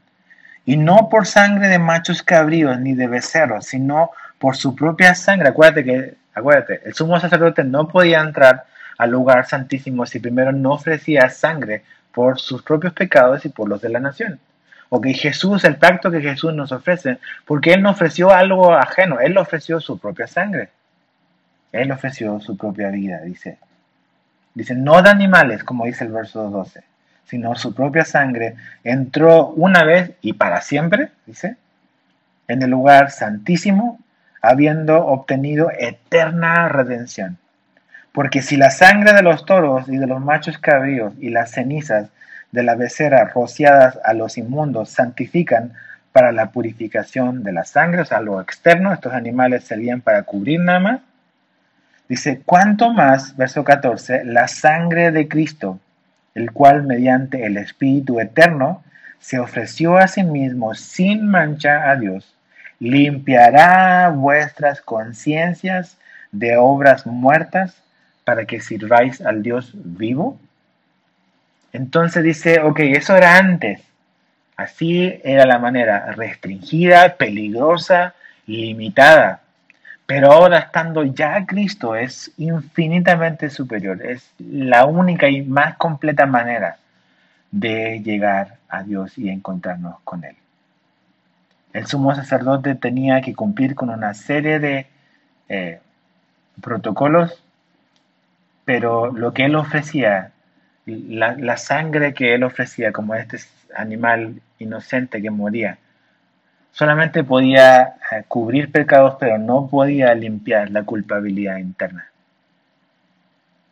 y 0.66 0.76
no 0.76 1.08
por 1.08 1.26
sangre 1.26 1.68
de 1.68 1.78
machos 1.78 2.22
cabríos 2.22 2.78
ni 2.80 2.94
de 2.94 3.06
becerros, 3.06 3.66
sino 3.66 4.10
por 4.38 4.56
su 4.56 4.74
propia 4.74 5.14
sangre. 5.14 5.48
Acuérdate 5.48 5.84
que, 5.84 6.14
acuérdate, 6.34 6.82
el 6.84 6.94
sumo 6.94 7.18
sacerdote 7.18 7.64
no 7.64 7.88
podía 7.88 8.20
entrar 8.20 8.64
al 8.98 9.10
lugar 9.10 9.46
santísimo 9.46 10.04
si 10.04 10.18
primero 10.18 10.52
no 10.52 10.72
ofrecía 10.72 11.30
sangre 11.30 11.84
por 12.12 12.38
sus 12.40 12.62
propios 12.62 12.92
pecados 12.92 13.44
y 13.44 13.48
por 13.48 13.68
los 13.68 13.80
de 13.80 13.88
la 13.88 14.00
nación 14.00 14.40
o 14.90 15.00
que 15.00 15.14
Jesús, 15.14 15.64
el 15.64 15.76
pacto 15.76 16.10
que 16.10 16.20
Jesús 16.20 16.52
nos 16.52 16.72
ofrece, 16.72 17.18
porque 17.46 17.72
Él 17.72 17.82
no 17.82 17.90
ofreció 17.90 18.30
algo 18.30 18.74
ajeno, 18.74 19.20
Él 19.20 19.38
ofreció 19.38 19.80
su 19.80 19.98
propia 19.98 20.26
sangre. 20.26 20.68
Él 21.72 21.92
ofreció 21.92 22.40
su 22.40 22.56
propia 22.56 22.88
vida, 22.88 23.20
dice. 23.20 23.58
Dice, 24.52 24.74
no 24.74 25.00
de 25.00 25.08
animales, 25.08 25.62
como 25.62 25.86
dice 25.86 26.04
el 26.04 26.10
verso 26.10 26.50
12, 26.50 26.82
sino 27.24 27.54
su 27.54 27.72
propia 27.72 28.04
sangre 28.04 28.56
entró 28.82 29.50
una 29.50 29.84
vez 29.84 30.10
y 30.20 30.32
para 30.32 30.60
siempre, 30.60 31.10
dice, 31.24 31.56
en 32.48 32.62
el 32.62 32.70
lugar 32.70 33.12
santísimo, 33.12 34.00
habiendo 34.42 35.06
obtenido 35.06 35.70
eterna 35.70 36.68
redención. 36.68 37.38
Porque 38.12 38.42
si 38.42 38.56
la 38.56 38.70
sangre 38.70 39.12
de 39.12 39.22
los 39.22 39.44
toros 39.44 39.88
y 39.88 39.96
de 39.96 40.06
los 40.06 40.20
machos 40.20 40.58
cabríos 40.58 41.12
y 41.20 41.30
las 41.30 41.52
cenizas 41.52 42.08
de 42.50 42.62
la 42.64 42.74
becerra 42.74 43.24
rociadas 43.32 43.98
a 44.04 44.14
los 44.14 44.36
inmundos 44.36 44.90
santifican 44.90 45.72
para 46.12 46.32
la 46.32 46.50
purificación 46.50 47.44
de 47.44 47.52
la 47.52 47.64
sangre, 47.64 48.02
o 48.02 48.04
sea, 48.04 48.20
lo 48.20 48.40
externo, 48.40 48.92
estos 48.92 49.12
animales 49.12 49.64
servían 49.64 50.00
para 50.00 50.24
cubrir 50.24 50.58
nada 50.60 50.80
más. 50.80 51.00
Dice, 52.08 52.42
cuanto 52.44 52.92
más, 52.92 53.36
verso 53.36 53.62
14, 53.62 54.24
la 54.24 54.48
sangre 54.48 55.12
de 55.12 55.28
Cristo, 55.28 55.78
el 56.34 56.50
cual 56.50 56.82
mediante 56.82 57.46
el 57.46 57.56
Espíritu 57.56 58.18
Eterno 58.18 58.82
se 59.20 59.38
ofreció 59.38 59.96
a 59.96 60.08
sí 60.08 60.24
mismo 60.24 60.74
sin 60.74 61.28
mancha 61.28 61.88
a 61.88 61.94
Dios, 61.94 62.34
limpiará 62.80 64.08
vuestras 64.08 64.80
conciencias 64.80 65.98
de 66.32 66.56
obras 66.56 67.06
muertas 67.06 67.79
para 68.30 68.44
que 68.44 68.60
sirváis 68.60 69.20
al 69.20 69.42
Dios 69.42 69.72
vivo. 69.74 70.38
Entonces 71.72 72.22
dice, 72.22 72.60
ok, 72.60 72.78
eso 72.78 73.16
era 73.16 73.38
antes. 73.38 73.82
Así 74.56 75.20
era 75.24 75.46
la 75.46 75.58
manera, 75.58 76.12
restringida, 76.12 77.16
peligrosa, 77.16 78.14
limitada. 78.46 79.40
Pero 80.06 80.30
ahora 80.30 80.60
estando 80.60 81.02
ya 81.02 81.44
Cristo 81.44 81.96
es 81.96 82.30
infinitamente 82.38 83.50
superior. 83.50 84.00
Es 84.06 84.30
la 84.38 84.86
única 84.86 85.28
y 85.28 85.42
más 85.42 85.76
completa 85.76 86.24
manera 86.24 86.76
de 87.50 88.00
llegar 88.00 88.58
a 88.68 88.84
Dios 88.84 89.18
y 89.18 89.28
encontrarnos 89.28 89.96
con 90.04 90.22
Él. 90.22 90.36
El 91.72 91.84
sumo 91.88 92.14
sacerdote 92.14 92.76
tenía 92.76 93.22
que 93.22 93.34
cumplir 93.34 93.74
con 93.74 93.90
una 93.90 94.14
serie 94.14 94.60
de 94.60 94.86
eh, 95.48 95.80
protocolos, 96.62 97.42
pero 98.70 99.10
lo 99.10 99.34
que 99.34 99.46
Él 99.46 99.56
ofrecía 99.56 100.30
la, 100.86 101.56
sangre 101.56 102.14
que 102.14 102.34
él 102.34 102.44
ofrecía 102.44 102.92
como 102.92 103.16
este 103.16 103.38
animal 103.76 104.40
inocente 104.60 105.20
que 105.20 105.30
moría, 105.30 105.78
solamente 106.70 107.24
podía 107.24 107.96
eh, 108.12 108.24
cubrir 108.28 108.70
pecados, 108.70 109.16
pero 109.18 109.38
no 109.38 109.66
podía 109.68 110.14
limpiar 110.14 110.70
la 110.70 110.84
culpabilidad 110.84 111.56
interna. 111.56 112.06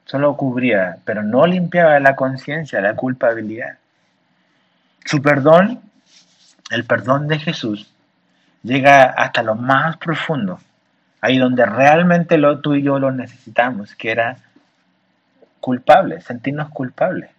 Solo 0.04 0.36
cubría, 0.36 0.98
pero 1.04 1.22
no 1.22 1.46
limpiaba 1.46 2.00
la 2.00 2.16
conciencia, 2.16 2.80
la 2.80 2.96
culpabilidad. 2.96 3.78
Su 5.04 5.22
perdón, 5.22 5.80
el 6.70 6.84
perdón 6.84 7.28
de 7.28 7.38
Jesús, 7.38 7.94
llega 8.64 9.04
hasta 9.04 9.44
lo 9.44 9.54
más 9.54 9.96
profundo, 9.98 10.58
ahí 11.20 11.38
donde 11.38 11.64
realmente 11.64 12.36
lo, 12.36 12.60
tú 12.60 12.74
y 12.74 12.82
yo 12.82 12.98
lo 12.98 13.12
necesitamos, 13.12 13.94
que 13.94 14.10
era 14.10 14.36
culpables, 15.60 16.24
sentirnos 16.24 16.70
culpables. 16.70 17.30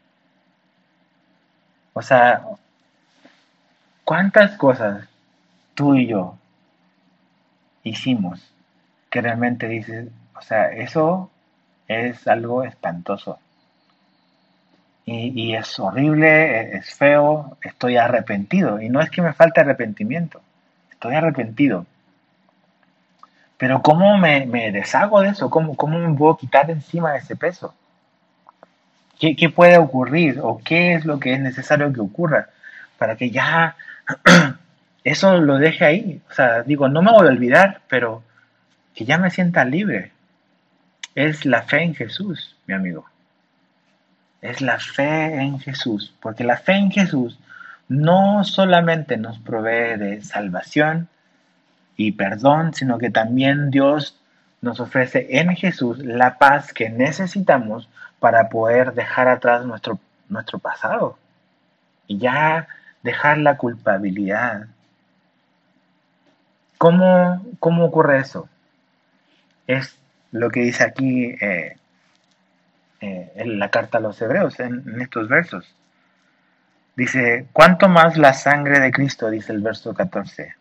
O 1.93 2.01
sea, 2.01 2.43
¿cuántas 4.03 4.55
cosas 4.57 5.07
tú 5.73 5.95
y 5.95 6.07
yo 6.07 6.37
hicimos 7.83 8.53
que 9.09 9.21
realmente 9.21 9.67
dices, 9.67 10.07
o 10.37 10.41
sea, 10.41 10.69
eso 10.71 11.29
es 11.87 12.27
algo 12.27 12.63
espantoso? 12.63 13.39
Y, 15.11 15.55
es 15.55 15.79
horrible, 15.79 16.77
es 16.77 16.93
feo, 16.93 17.57
estoy 17.63 17.97
arrepentido. 17.97 18.79
Y 18.79 18.89
no 18.89 19.01
es 19.01 19.09
que 19.09 19.23
me 19.23 19.33
falte 19.33 19.61
arrepentimiento, 19.61 20.39
estoy 20.91 21.15
arrepentido. 21.15 21.87
Pero 23.57 23.81
¿cómo 23.81 24.17
me, 24.17 24.45
deshago 24.71 25.21
de 25.21 25.29
eso? 25.29 25.49
¿Cómo, 25.49 25.75
¿Cómo 25.75 25.97
me 25.97 26.15
puedo 26.15 26.37
quitar 26.37 26.69
encima 26.69 27.13
de 27.13 27.19
ese 27.19 27.35
peso? 27.35 27.73
¿Qué, 29.19 29.49
puede 29.49 29.77
ocurrir 29.77 30.39
o 30.41 30.61
qué 30.63 30.93
es 30.93 31.03
lo 31.03 31.19
que 31.19 31.33
es 31.33 31.41
necesario 31.41 31.91
que 31.91 31.99
ocurra 31.99 32.49
para 32.97 33.17
que 33.17 33.29
ya 33.29 33.75
eso 35.03 35.37
lo 35.39 35.57
deje 35.57 35.85
ahí? 35.85 36.21
O 36.31 36.33
sea, 36.33 36.63
digo, 36.63 36.87
no 36.87 37.01
me 37.01 37.11
voy 37.11 37.27
a 37.27 37.31
olvidar, 37.31 37.81
pero 37.89 38.23
que 38.95 39.03
ya 39.03 39.17
me 39.17 39.29
sienta 39.29 39.65
libre. 39.65 40.11
Es 41.15 41.45
la 41.45 41.63
fe 41.63 41.83
en 41.83 41.95
Jesús, 41.95 42.55
mi 42.65 42.73
amigo. 42.73 43.05
Es 44.41 44.61
la 44.61 44.79
fe 44.79 45.35
en 45.35 45.59
Jesús, 45.59 46.15
porque 46.21 46.45
la 46.45 46.55
fe 46.55 46.73
en 46.73 46.91
Jesús 46.91 47.37
no 47.89 48.45
solamente 48.45 49.17
nos 49.17 49.37
provee 49.39 49.97
de 49.97 50.21
salvación 50.21 51.09
y 51.97 52.13
perdón, 52.13 52.73
sino 52.73 52.97
que 52.97 53.09
también 53.09 53.69
Dios 53.69 54.17
nos 54.61 54.79
ofrece 54.79 55.27
en 55.31 55.55
Jesús 55.57 55.99
la 55.99 56.37
paz 56.37 56.71
que 56.71 56.89
necesitamos 56.89 57.89
para 58.19 58.49
poder 58.49 58.93
dejar 58.93 59.27
atrás 59.27 59.65
nuestro, 59.65 59.99
nuestro 60.27 60.59
pasado 60.59 61.17
y 62.07 62.17
ya 62.17 62.67
dejar 63.03 63.37
la 63.37 63.57
culpabilidad. 63.57 64.67
¿Cómo, 66.77 67.45
cómo 67.59 67.85
ocurre 67.85 68.19
eso? 68.19 68.49
Es 69.67 69.97
lo 70.31 70.49
que 70.49 70.61
dice 70.61 70.83
aquí 70.83 71.25
eh, 71.41 71.77
eh, 73.01 73.31
en 73.35 73.59
la 73.59 73.69
carta 73.69 73.97
a 73.97 74.01
los 74.01 74.21
hebreos, 74.21 74.59
en, 74.59 74.83
en 74.87 75.01
estos 75.01 75.27
versos. 75.27 75.75
Dice, 76.95 77.47
¿cuánto 77.53 77.87
más 77.87 78.17
la 78.17 78.33
sangre 78.33 78.79
de 78.79 78.91
Cristo? 78.91 79.29
Dice 79.29 79.53
el 79.53 79.61
verso 79.61 79.93
14. 79.93 80.55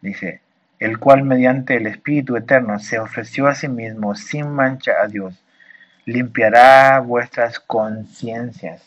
Dice, 0.00 0.40
el 0.78 0.98
cual 0.98 1.22
mediante 1.22 1.76
el 1.76 1.86
Espíritu 1.86 2.36
Eterno 2.36 2.78
se 2.78 2.98
ofreció 2.98 3.46
a 3.46 3.54
sí 3.54 3.68
mismo 3.68 4.14
sin 4.14 4.50
mancha 4.50 4.92
a 5.02 5.06
Dios, 5.06 5.42
limpiará 6.06 7.00
vuestras 7.00 7.58
conciencias. 7.60 8.80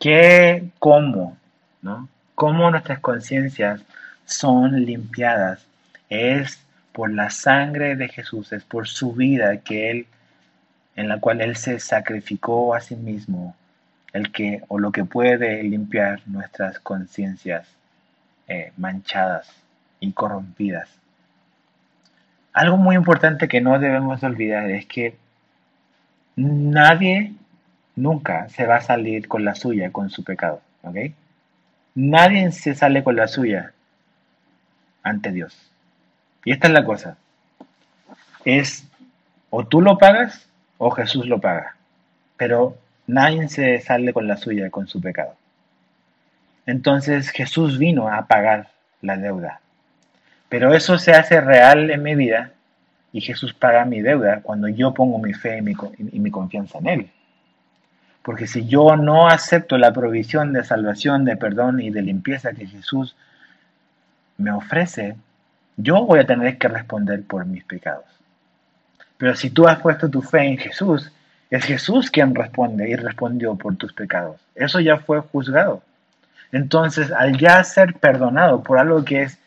¿Qué, 0.00 0.64
cómo? 0.78 1.36
¿no? 1.82 2.08
¿Cómo 2.34 2.70
nuestras 2.70 3.00
conciencias 3.00 3.82
son 4.24 4.84
limpiadas? 4.84 5.66
Es 6.08 6.58
por 6.92 7.12
la 7.12 7.30
sangre 7.30 7.96
de 7.96 8.08
Jesús, 8.08 8.52
es 8.52 8.64
por 8.64 8.88
su 8.88 9.12
vida 9.12 9.58
que 9.58 9.90
Él, 9.90 10.06
en 10.96 11.08
la 11.08 11.20
cual 11.20 11.42
Él 11.42 11.56
se 11.56 11.78
sacrificó 11.78 12.74
a 12.74 12.80
sí 12.80 12.96
mismo, 12.96 13.54
el 14.12 14.32
que 14.32 14.62
o 14.68 14.78
lo 14.78 14.90
que 14.90 15.04
puede 15.04 15.62
limpiar 15.62 16.22
nuestras 16.26 16.80
conciencias 16.80 17.68
eh, 18.48 18.72
manchadas 18.78 19.48
y 20.00 20.12
corrompidas. 20.12 20.88
Algo 22.52 22.78
muy 22.78 22.96
importante 22.96 23.46
que 23.46 23.60
no 23.60 23.78
debemos 23.78 24.22
olvidar 24.24 24.68
es 24.70 24.86
que 24.86 25.16
nadie 26.40 27.34
nunca 27.96 28.48
se 28.48 28.66
va 28.66 28.76
a 28.76 28.80
salir 28.80 29.28
con 29.28 29.44
la 29.44 29.54
suya 29.54 29.92
con 29.92 30.10
su 30.10 30.24
pecado, 30.24 30.62
¿ok? 30.82 30.96
Nadie 31.94 32.50
se 32.52 32.74
sale 32.74 33.04
con 33.04 33.16
la 33.16 33.28
suya 33.28 33.72
ante 35.02 35.32
Dios. 35.32 35.70
Y 36.44 36.52
esta 36.52 36.68
es 36.68 36.72
la 36.72 36.84
cosa. 36.84 37.16
Es 38.44 38.86
o 39.50 39.66
tú 39.66 39.82
lo 39.82 39.98
pagas 39.98 40.48
o 40.78 40.90
Jesús 40.90 41.26
lo 41.26 41.40
paga. 41.40 41.76
Pero 42.36 42.78
nadie 43.06 43.48
se 43.48 43.80
sale 43.80 44.12
con 44.12 44.26
la 44.26 44.36
suya 44.36 44.70
con 44.70 44.86
su 44.86 45.00
pecado. 45.00 45.34
Entonces 46.64 47.30
Jesús 47.30 47.78
vino 47.78 48.08
a 48.08 48.26
pagar 48.26 48.70
la 49.02 49.16
deuda. 49.16 49.60
Pero 50.48 50.72
eso 50.74 50.96
se 50.98 51.12
hace 51.12 51.40
real 51.40 51.90
en 51.90 52.02
mi 52.02 52.14
vida 52.14 52.52
y 53.12 53.20
Jesús 53.20 53.52
paga 53.52 53.84
mi 53.84 54.00
deuda 54.00 54.40
cuando 54.42 54.68
yo 54.68 54.94
pongo 54.94 55.18
mi 55.18 55.34
fe 55.34 55.58
y 55.58 55.62
mi, 56.20 56.30
confianza 56.30 56.78
en 56.78 56.88
Él. 56.88 57.10
Porque 58.22 58.46
si 58.46 58.66
yo 58.66 58.96
no 58.96 59.28
acepto 59.28 59.78
la 59.78 59.92
provisión 59.92 60.52
de 60.52 60.64
salvación, 60.64 61.24
de 61.24 61.36
perdón 61.36 61.80
y 61.80 61.90
de 61.90 62.02
limpieza 62.02 62.52
que 62.52 62.66
Jesús 62.66 63.16
me 64.36 64.52
ofrece, 64.52 65.16
yo 65.76 66.04
voy 66.04 66.20
a 66.20 66.26
tener 66.26 66.58
que 66.58 66.68
responder 66.68 67.22
por 67.24 67.46
mis 67.46 67.64
pecados. 67.64 68.04
Pero 69.16 69.34
si 69.34 69.50
tú 69.50 69.66
has 69.66 69.78
puesto 69.78 70.08
tu 70.08 70.22
fe 70.22 70.44
en 70.44 70.58
Jesús, 70.58 71.10
es 71.50 71.64
Jesús 71.64 72.10
quien 72.10 72.34
responde 72.34 72.88
y 72.88 72.94
respondió 72.94 73.56
por 73.56 73.76
tus 73.76 73.92
pecados. 73.92 74.40
Eso 74.54 74.80
ya 74.80 74.98
fue 74.98 75.20
juzgado. 75.20 75.82
Entonces, 76.52 77.10
al 77.10 77.36
ya 77.36 77.62
ser 77.64 77.94
perdonado 77.94 78.62
por 78.62 78.78
algo 78.78 79.04
que 79.04 79.22
es 79.22 79.39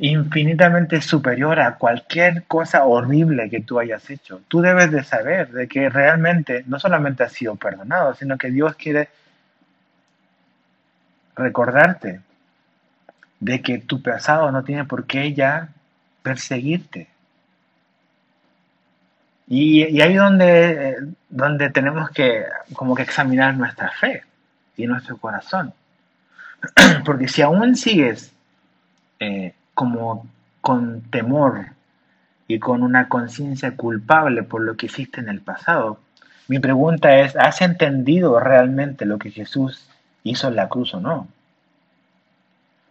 infinitamente 0.00 1.00
superior 1.00 1.58
a 1.60 1.76
cualquier 1.76 2.44
cosa 2.44 2.84
horrible 2.84 3.50
que 3.50 3.60
tú 3.60 3.78
hayas 3.78 4.08
hecho. 4.10 4.40
Tú 4.48 4.60
debes 4.60 4.90
de 4.90 5.02
saber 5.02 5.50
de 5.50 5.66
que 5.66 5.88
realmente 5.88 6.64
no 6.66 6.78
solamente 6.78 7.24
has 7.24 7.32
sido 7.32 7.56
perdonado, 7.56 8.14
sino 8.14 8.38
que 8.38 8.50
Dios 8.50 8.76
quiere 8.76 9.08
recordarte 11.34 12.20
de 13.40 13.62
que 13.62 13.78
tu 13.78 14.02
pasado 14.02 14.50
no 14.52 14.62
tiene 14.64 14.84
por 14.84 15.06
qué 15.06 15.32
ya 15.34 15.68
perseguirte. 16.22 17.08
Y, 19.48 19.84
y 19.84 20.00
ahí 20.00 20.14
donde, 20.14 20.96
donde 21.28 21.70
tenemos 21.70 22.10
que 22.10 22.44
como 22.74 22.94
que 22.94 23.02
examinar 23.02 23.56
nuestra 23.56 23.90
fe 23.90 24.22
y 24.76 24.86
nuestro 24.86 25.16
corazón. 25.16 25.72
Porque 27.04 27.28
si 27.28 27.42
aún 27.42 27.74
sigues 27.74 28.32
eh, 29.20 29.54
como 29.78 30.26
con 30.60 31.02
temor 31.02 31.66
y 32.48 32.58
con 32.58 32.82
una 32.82 33.08
conciencia 33.08 33.76
culpable 33.76 34.42
por 34.42 34.60
lo 34.62 34.76
que 34.76 34.86
hiciste 34.86 35.20
en 35.20 35.28
el 35.28 35.40
pasado, 35.40 36.00
mi 36.48 36.58
pregunta 36.58 37.20
es, 37.20 37.36
¿has 37.36 37.60
entendido 37.60 38.40
realmente 38.40 39.06
lo 39.06 39.20
que 39.20 39.30
Jesús 39.30 39.88
hizo 40.24 40.48
en 40.48 40.56
la 40.56 40.68
cruz 40.68 40.94
o 40.94 41.00
no? 41.00 41.28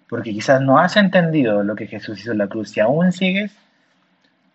Porque 0.08 0.32
quizás 0.32 0.62
no 0.62 0.80
has 0.80 0.96
entendido 0.96 1.62
lo 1.62 1.76
que 1.76 1.88
Jesús 1.88 2.22
hizo 2.22 2.32
en 2.32 2.38
la 2.38 2.48
cruz 2.48 2.78
y 2.78 2.80
aún 2.80 3.12
sigues 3.12 3.52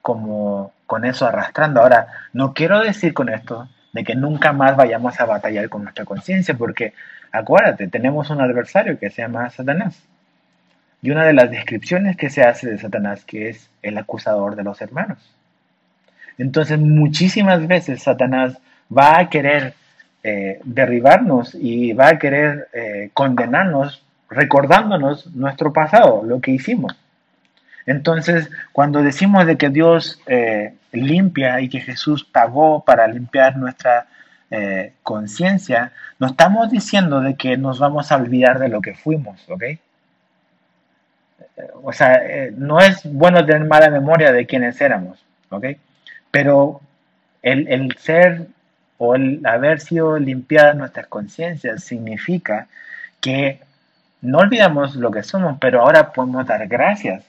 como 0.00 0.72
con 0.86 1.04
eso 1.04 1.26
arrastrando. 1.26 1.82
Ahora, 1.82 2.06
no 2.32 2.54
quiero 2.54 2.80
decir 2.80 3.12
con 3.12 3.28
esto 3.28 3.68
de 3.92 4.04
que 4.04 4.14
nunca 4.14 4.54
más 4.54 4.74
vayamos 4.74 5.20
a 5.20 5.26
batallar 5.26 5.68
con 5.68 5.82
nuestra 5.82 6.06
conciencia, 6.06 6.56
porque 6.56 6.94
acuérdate, 7.30 7.88
tenemos 7.88 8.30
un 8.30 8.40
adversario 8.40 8.98
que 8.98 9.10
se 9.10 9.20
llama 9.20 9.50
Satanás. 9.50 10.02
Y 11.02 11.10
una 11.10 11.26
de 11.26 11.32
las 11.32 11.50
descripciones 11.50 12.16
que 12.16 12.30
se 12.30 12.44
hace 12.44 12.70
de 12.70 12.78
Satanás, 12.78 13.24
que 13.24 13.48
es 13.48 13.68
el 13.82 13.98
acusador 13.98 14.54
de 14.54 14.62
los 14.62 14.80
hermanos. 14.80 15.18
Entonces, 16.38 16.78
muchísimas 16.78 17.66
veces 17.66 18.02
Satanás 18.02 18.56
va 18.96 19.18
a 19.18 19.28
querer 19.28 19.74
eh, 20.24 20.60
derribarnos 20.62 21.56
y 21.56 21.92
va 21.92 22.10
a 22.10 22.18
querer 22.18 22.68
eh, 22.72 23.10
condenarnos 23.12 24.04
recordándonos 24.30 25.26
nuestro 25.34 25.72
pasado, 25.72 26.22
lo 26.24 26.40
que 26.40 26.52
hicimos. 26.52 26.94
Entonces, 27.86 28.48
cuando 28.70 29.02
decimos 29.02 29.46
de 29.46 29.56
que 29.56 29.68
Dios 29.68 30.20
eh, 30.26 30.74
limpia 30.92 31.60
y 31.60 31.68
que 31.68 31.80
Jesús 31.80 32.24
pagó 32.24 32.84
para 32.84 33.08
limpiar 33.08 33.56
nuestra 33.56 34.06
conciencia, 35.02 35.92
no 36.18 36.26
estamos 36.26 36.70
diciendo 36.70 37.22
de 37.22 37.36
que 37.36 37.56
nos 37.56 37.78
vamos 37.78 38.12
a 38.12 38.16
olvidar 38.16 38.58
de 38.58 38.68
lo 38.68 38.82
que 38.82 38.92
fuimos, 38.94 39.42
¿ok? 39.48 39.62
O 41.82 41.92
sea, 41.92 42.14
eh, 42.14 42.52
no 42.56 42.80
es 42.80 43.00
bueno 43.04 43.44
tener 43.44 43.66
mala 43.66 43.90
memoria 43.90 44.32
de 44.32 44.46
quienes 44.46 44.80
éramos, 44.80 45.24
¿ok? 45.50 45.66
Pero 46.30 46.80
el, 47.42 47.68
el 47.68 47.96
ser 47.96 48.46
o 48.98 49.14
el 49.14 49.44
haber 49.44 49.80
sido 49.80 50.18
limpiadas 50.18 50.76
nuestras 50.76 51.06
conciencias 51.08 51.84
significa 51.84 52.68
que 53.20 53.60
no 54.20 54.38
olvidamos 54.38 54.94
lo 54.96 55.10
que 55.10 55.22
somos, 55.22 55.58
pero 55.60 55.80
ahora 55.80 56.12
podemos 56.12 56.46
dar 56.46 56.66
gracias 56.68 57.24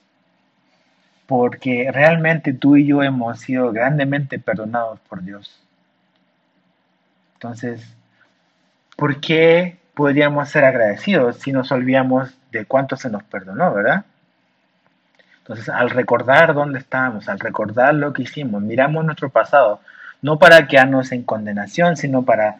porque 1.26 1.90
realmente 1.92 2.54
tú 2.54 2.76
y 2.76 2.86
yo 2.86 3.02
hemos 3.02 3.40
sido 3.40 3.72
grandemente 3.72 4.40
perdonados 4.40 5.00
por 5.02 5.24
Dios. 5.24 5.60
Entonces, 7.36 7.82
¿por 8.96 9.20
qué 9.20 9.78
podríamos 9.94 10.50
ser 10.50 10.66
agradecidos 10.66 11.38
si 11.38 11.52
nos 11.52 11.72
olvidamos 11.72 12.36
de 12.54 12.66
cuánto 12.66 12.96
se 12.96 13.10
nos 13.10 13.24
perdonó, 13.24 13.74
verdad? 13.74 14.06
Entonces, 15.40 15.68
al 15.68 15.90
recordar 15.90 16.54
dónde 16.54 16.80
estamos, 16.80 17.28
al 17.28 17.40
recordar 17.40 17.94
lo 17.96 18.14
que 18.14 18.22
hicimos, 18.22 18.62
miramos 18.62 19.04
nuestro 19.04 19.30
pasado, 19.30 19.82
no 20.22 20.40
para 20.40 20.68
quedarnos 20.68 21.12
en 21.12 21.24
condenación, 21.24 21.98
sino 21.98 22.24
para 22.24 22.60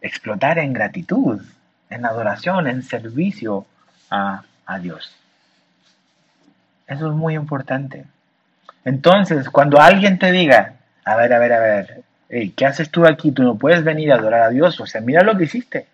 explotar 0.00 0.58
en 0.58 0.72
gratitud, 0.72 1.40
en 1.88 2.04
adoración, 2.04 2.66
en 2.66 2.82
servicio 2.82 3.66
a, 4.10 4.42
Dios. 4.80 5.14
Eso 6.88 7.06
es 7.08 7.14
muy 7.14 7.34
importante. 7.34 8.04
Entonces, 8.84 9.48
cuando 9.48 9.80
alguien 9.80 10.18
te 10.18 10.32
diga, 10.32 10.74
a 11.04 11.14
ver, 11.14 11.32
a 11.32 11.38
ver, 11.38 11.52
a 11.52 11.60
ver, 11.60 12.02
¿qué 12.56 12.66
haces 12.66 12.90
tú 12.90 13.06
aquí? 13.06 13.30
Tú 13.30 13.44
no 13.44 13.54
puedes 13.54 13.84
venir 13.84 14.10
a 14.10 14.16
adorar 14.16 14.42
a 14.42 14.50
Dios. 14.50 14.80
O 14.80 14.86
sea, 14.86 15.00
mira 15.00 15.22
lo 15.22 15.36
que 15.36 15.44
hiciste. 15.44 15.86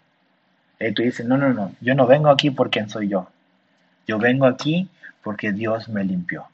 Y 0.88 0.92
tú 0.92 1.02
dices, 1.02 1.26
no, 1.26 1.36
no, 1.36 1.52
no, 1.52 1.72
yo 1.80 1.94
no 1.94 2.06
vengo 2.06 2.30
aquí 2.30 2.50
por 2.50 2.70
quien 2.70 2.88
soy 2.88 3.08
yo. 3.08 3.28
Yo 4.06 4.18
vengo 4.18 4.46
aquí 4.46 4.88
porque 5.22 5.52
Dios 5.52 5.88
me 5.88 6.04
limpió. 6.04 6.46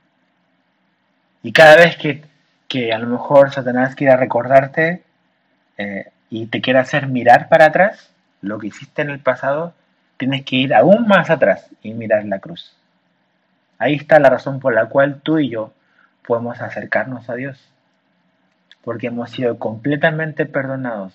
Y 1.43 1.53
cada 1.53 1.77
vez 1.77 1.97
que, 1.97 2.25
que 2.67 2.93
a 2.93 2.99
lo 2.99 3.07
mejor 3.07 3.53
Satanás 3.53 3.95
quiera 3.95 4.17
recordarte 4.17 5.03
eh, 5.79 6.07
y 6.31 6.47
te 6.47 6.61
quiera 6.61 6.81
hacer 6.81 7.07
mirar 7.07 7.49
para 7.49 7.67
atrás 7.67 8.11
lo 8.43 8.59
que 8.59 8.69
hiciste 8.69 9.03
en 9.03 9.11
el 9.11 9.21
pasado, 9.21 9.73
tienes 10.17 10.45
que 10.45 10.57
ir 10.57 10.75
aún 10.75 11.07
más 11.07 11.31
atrás 11.31 11.67
y 11.83 11.95
mirar 11.95 12.25
la 12.25 12.39
cruz. 12.39 12.77
Ahí 13.79 13.95
está 13.95 14.19
la 14.19 14.31
razón 14.31 14.61
por 14.61 14.75
la 14.75 14.87
cual 14.87 15.21
tú 15.23 15.39
y 15.39 15.51
yo 15.51 15.73
podemos 16.27 16.61
acercarnos 16.61 17.31
a 17.31 17.35
Dios. 17.35 17.71
Porque 18.83 19.07
hemos 19.09 19.31
sido 19.31 19.59
completamente 19.59 20.47
perdonados, 20.47 21.15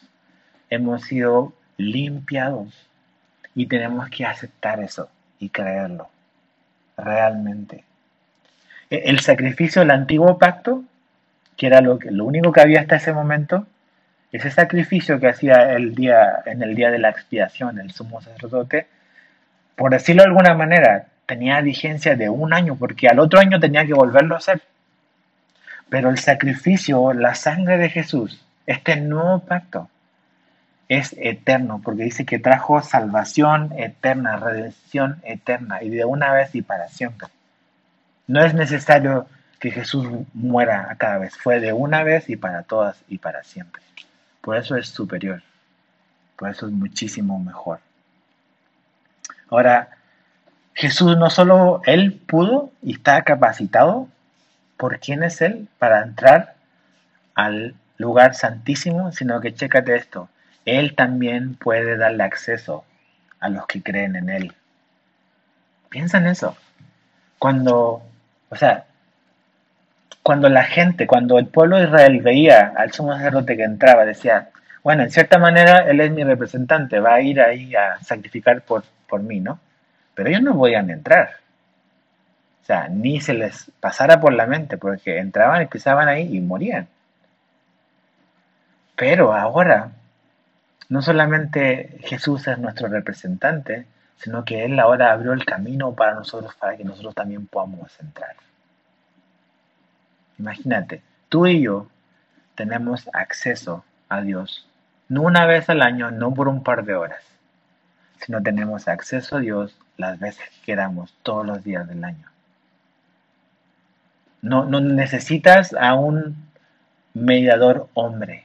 hemos 0.69 1.03
sido 1.03 1.53
limpiados 1.77 2.87
y 3.55 3.67
tenemos 3.67 4.09
que 4.09 4.25
aceptar 4.25 4.79
eso 4.79 5.09
y 5.39 5.49
creerlo 5.49 6.09
realmente. 6.97 7.83
E, 8.89 9.03
el 9.05 9.19
sacrificio 9.19 9.81
del 9.81 9.91
antiguo 9.91 10.37
pacto, 10.37 10.83
que 11.57 11.67
era 11.67 11.81
lo, 11.81 11.99
que, 11.99 12.11
lo 12.11 12.25
único 12.25 12.51
que 12.51 12.61
había 12.61 12.81
hasta 12.81 12.95
ese 12.95 13.13
momento, 13.13 13.67
ese 14.31 14.49
sacrificio 14.49 15.19
que 15.19 15.27
hacía 15.27 15.73
el 15.73 15.93
día, 15.93 16.41
en 16.45 16.63
el 16.63 16.75
día 16.75 16.89
de 16.89 16.99
la 16.99 17.09
expiación 17.09 17.79
el 17.79 17.91
sumo 17.91 18.21
sacerdote, 18.21 18.87
por 19.75 19.91
decirlo 19.91 20.23
de 20.23 20.29
alguna 20.29 20.55
manera, 20.55 21.07
tenía 21.25 21.61
vigencia 21.61 22.15
de 22.15 22.29
un 22.29 22.53
año, 22.53 22.75
porque 22.75 23.07
al 23.07 23.19
otro 23.19 23.39
año 23.39 23.59
tenía 23.59 23.85
que 23.85 23.93
volverlo 23.93 24.35
a 24.35 24.39
hacer. 24.39 24.61
Pero 25.89 26.09
el 26.09 26.17
sacrificio, 26.17 27.13
la 27.13 27.35
sangre 27.35 27.77
de 27.77 27.89
Jesús, 27.89 28.43
este 28.65 28.95
nuevo 28.95 29.39
pacto, 29.39 29.89
es 30.89 31.15
eterno, 31.19 31.81
porque 31.83 32.03
dice 32.03 32.25
que 32.25 32.39
trajo 32.39 32.81
salvación 32.81 33.71
eterna, 33.77 34.37
redención 34.37 35.19
eterna, 35.23 35.81
y 35.83 35.89
de 35.89 36.05
una 36.05 36.31
vez 36.33 36.53
y 36.55 36.61
para 36.61 36.89
siempre. 36.89 37.27
No 38.27 38.43
es 38.43 38.53
necesario 38.53 39.27
que 39.59 39.71
Jesús 39.71 40.07
muera 40.33 40.87
a 40.89 40.95
cada 40.95 41.17
vez. 41.19 41.37
Fue 41.37 41.59
de 41.59 41.73
una 41.73 42.03
vez 42.03 42.29
y 42.29 42.35
para 42.35 42.63
todas 42.63 42.97
y 43.07 43.17
para 43.17 43.43
siempre. 43.43 43.81
Por 44.41 44.57
eso 44.57 44.75
es 44.75 44.89
superior. 44.89 45.41
Por 46.35 46.49
eso 46.49 46.67
es 46.67 46.73
muchísimo 46.73 47.39
mejor. 47.39 47.79
Ahora, 49.49 49.89
Jesús 50.73 51.17
no 51.17 51.29
solo 51.29 51.81
Él 51.85 52.13
pudo 52.13 52.71
y 52.81 52.93
está 52.93 53.21
capacitado 53.21 54.07
por 54.77 54.99
quién 54.99 55.23
es 55.23 55.41
Él 55.41 55.67
para 55.79 56.01
entrar 56.01 56.55
al 57.35 57.75
lugar 57.97 58.35
santísimo, 58.35 59.11
sino 59.11 59.39
que 59.39 59.53
chécate 59.53 59.95
esto, 59.95 60.27
Él 60.65 60.95
también 60.95 61.55
puede 61.55 61.97
darle 61.97 62.23
acceso 62.23 62.85
a 63.39 63.49
los 63.49 63.65
que 63.67 63.81
creen 63.81 64.15
en 64.15 64.29
Él. 64.29 64.53
Piensa 65.89 66.17
en 66.17 66.27
eso. 66.27 66.55
Cuando, 67.37 68.01
o 68.49 68.55
sea, 68.55 68.85
cuando 70.23 70.47
la 70.49 70.63
gente, 70.63 71.05
cuando 71.05 71.37
el 71.37 71.47
pueblo 71.47 71.77
de 71.77 71.85
Israel 71.85 72.21
veía 72.21 72.73
al 72.77 72.93
sumo 72.93 73.13
sacerdote 73.13 73.57
que 73.57 73.63
entraba, 73.63 74.05
decía, 74.05 74.49
bueno, 74.81 75.03
en 75.03 75.11
cierta 75.11 75.37
manera 75.37 75.79
Él 75.89 75.99
es 75.99 76.11
mi 76.11 76.23
representante, 76.23 76.99
va 76.99 77.15
a 77.15 77.21
ir 77.21 77.41
ahí 77.41 77.75
a 77.75 77.99
sacrificar 78.01 78.61
por, 78.61 78.83
por 79.07 79.21
mí, 79.21 79.39
¿no? 79.41 79.59
Pero 80.15 80.29
ellos 80.29 80.41
no 80.41 80.57
podían 80.57 80.89
entrar. 80.89 81.31
O 82.61 82.65
sea, 82.65 82.87
ni 82.87 83.19
se 83.19 83.33
les 83.33 83.69
pasara 83.81 84.21
por 84.21 84.31
la 84.33 84.45
mente, 84.47 84.77
porque 84.77 85.17
entraban 85.17 85.63
y 85.63 85.65
pisaban 85.65 86.07
ahí 86.07 86.37
y 86.37 86.39
morían. 86.39 86.87
Pero 88.95 89.33
ahora, 89.33 89.89
no 90.93 91.01
solamente 91.01 91.97
Jesús 92.03 92.47
es 92.47 92.59
nuestro 92.59 92.87
representante, 92.87 93.87
sino 94.17 94.45
que 94.45 94.63
Él 94.63 94.79
ahora 94.79 95.11
abrió 95.11 95.33
el 95.33 95.43
camino 95.43 95.95
para 95.95 96.13
nosotros, 96.13 96.53
para 96.53 96.77
que 96.77 96.83
nosotros 96.83 97.15
también 97.15 97.47
podamos 97.47 97.99
entrar. 97.99 98.35
Imagínate, 100.37 101.01
tú 101.29 101.47
y 101.47 101.63
yo 101.63 101.87
tenemos 102.53 103.09
acceso 103.11 103.83
a 104.07 104.21
Dios, 104.21 104.67
no 105.09 105.23
una 105.23 105.47
vez 105.47 105.67
al 105.67 105.81
año, 105.81 106.11
no 106.11 106.31
por 106.31 106.47
un 106.47 106.61
par 106.61 106.85
de 106.85 106.93
horas, 106.93 107.23
sino 108.19 108.43
tenemos 108.43 108.87
acceso 108.87 109.37
a 109.37 109.39
Dios 109.39 109.75
las 109.97 110.19
veces 110.19 110.47
que 110.47 110.61
queramos, 110.63 111.17
todos 111.23 111.43
los 111.43 111.63
días 111.63 111.87
del 111.87 112.03
año. 112.03 112.27
No, 114.43 114.65
no 114.65 114.79
necesitas 114.79 115.73
a 115.73 115.95
un 115.95 116.35
mediador 117.15 117.89
hombre. 117.95 118.42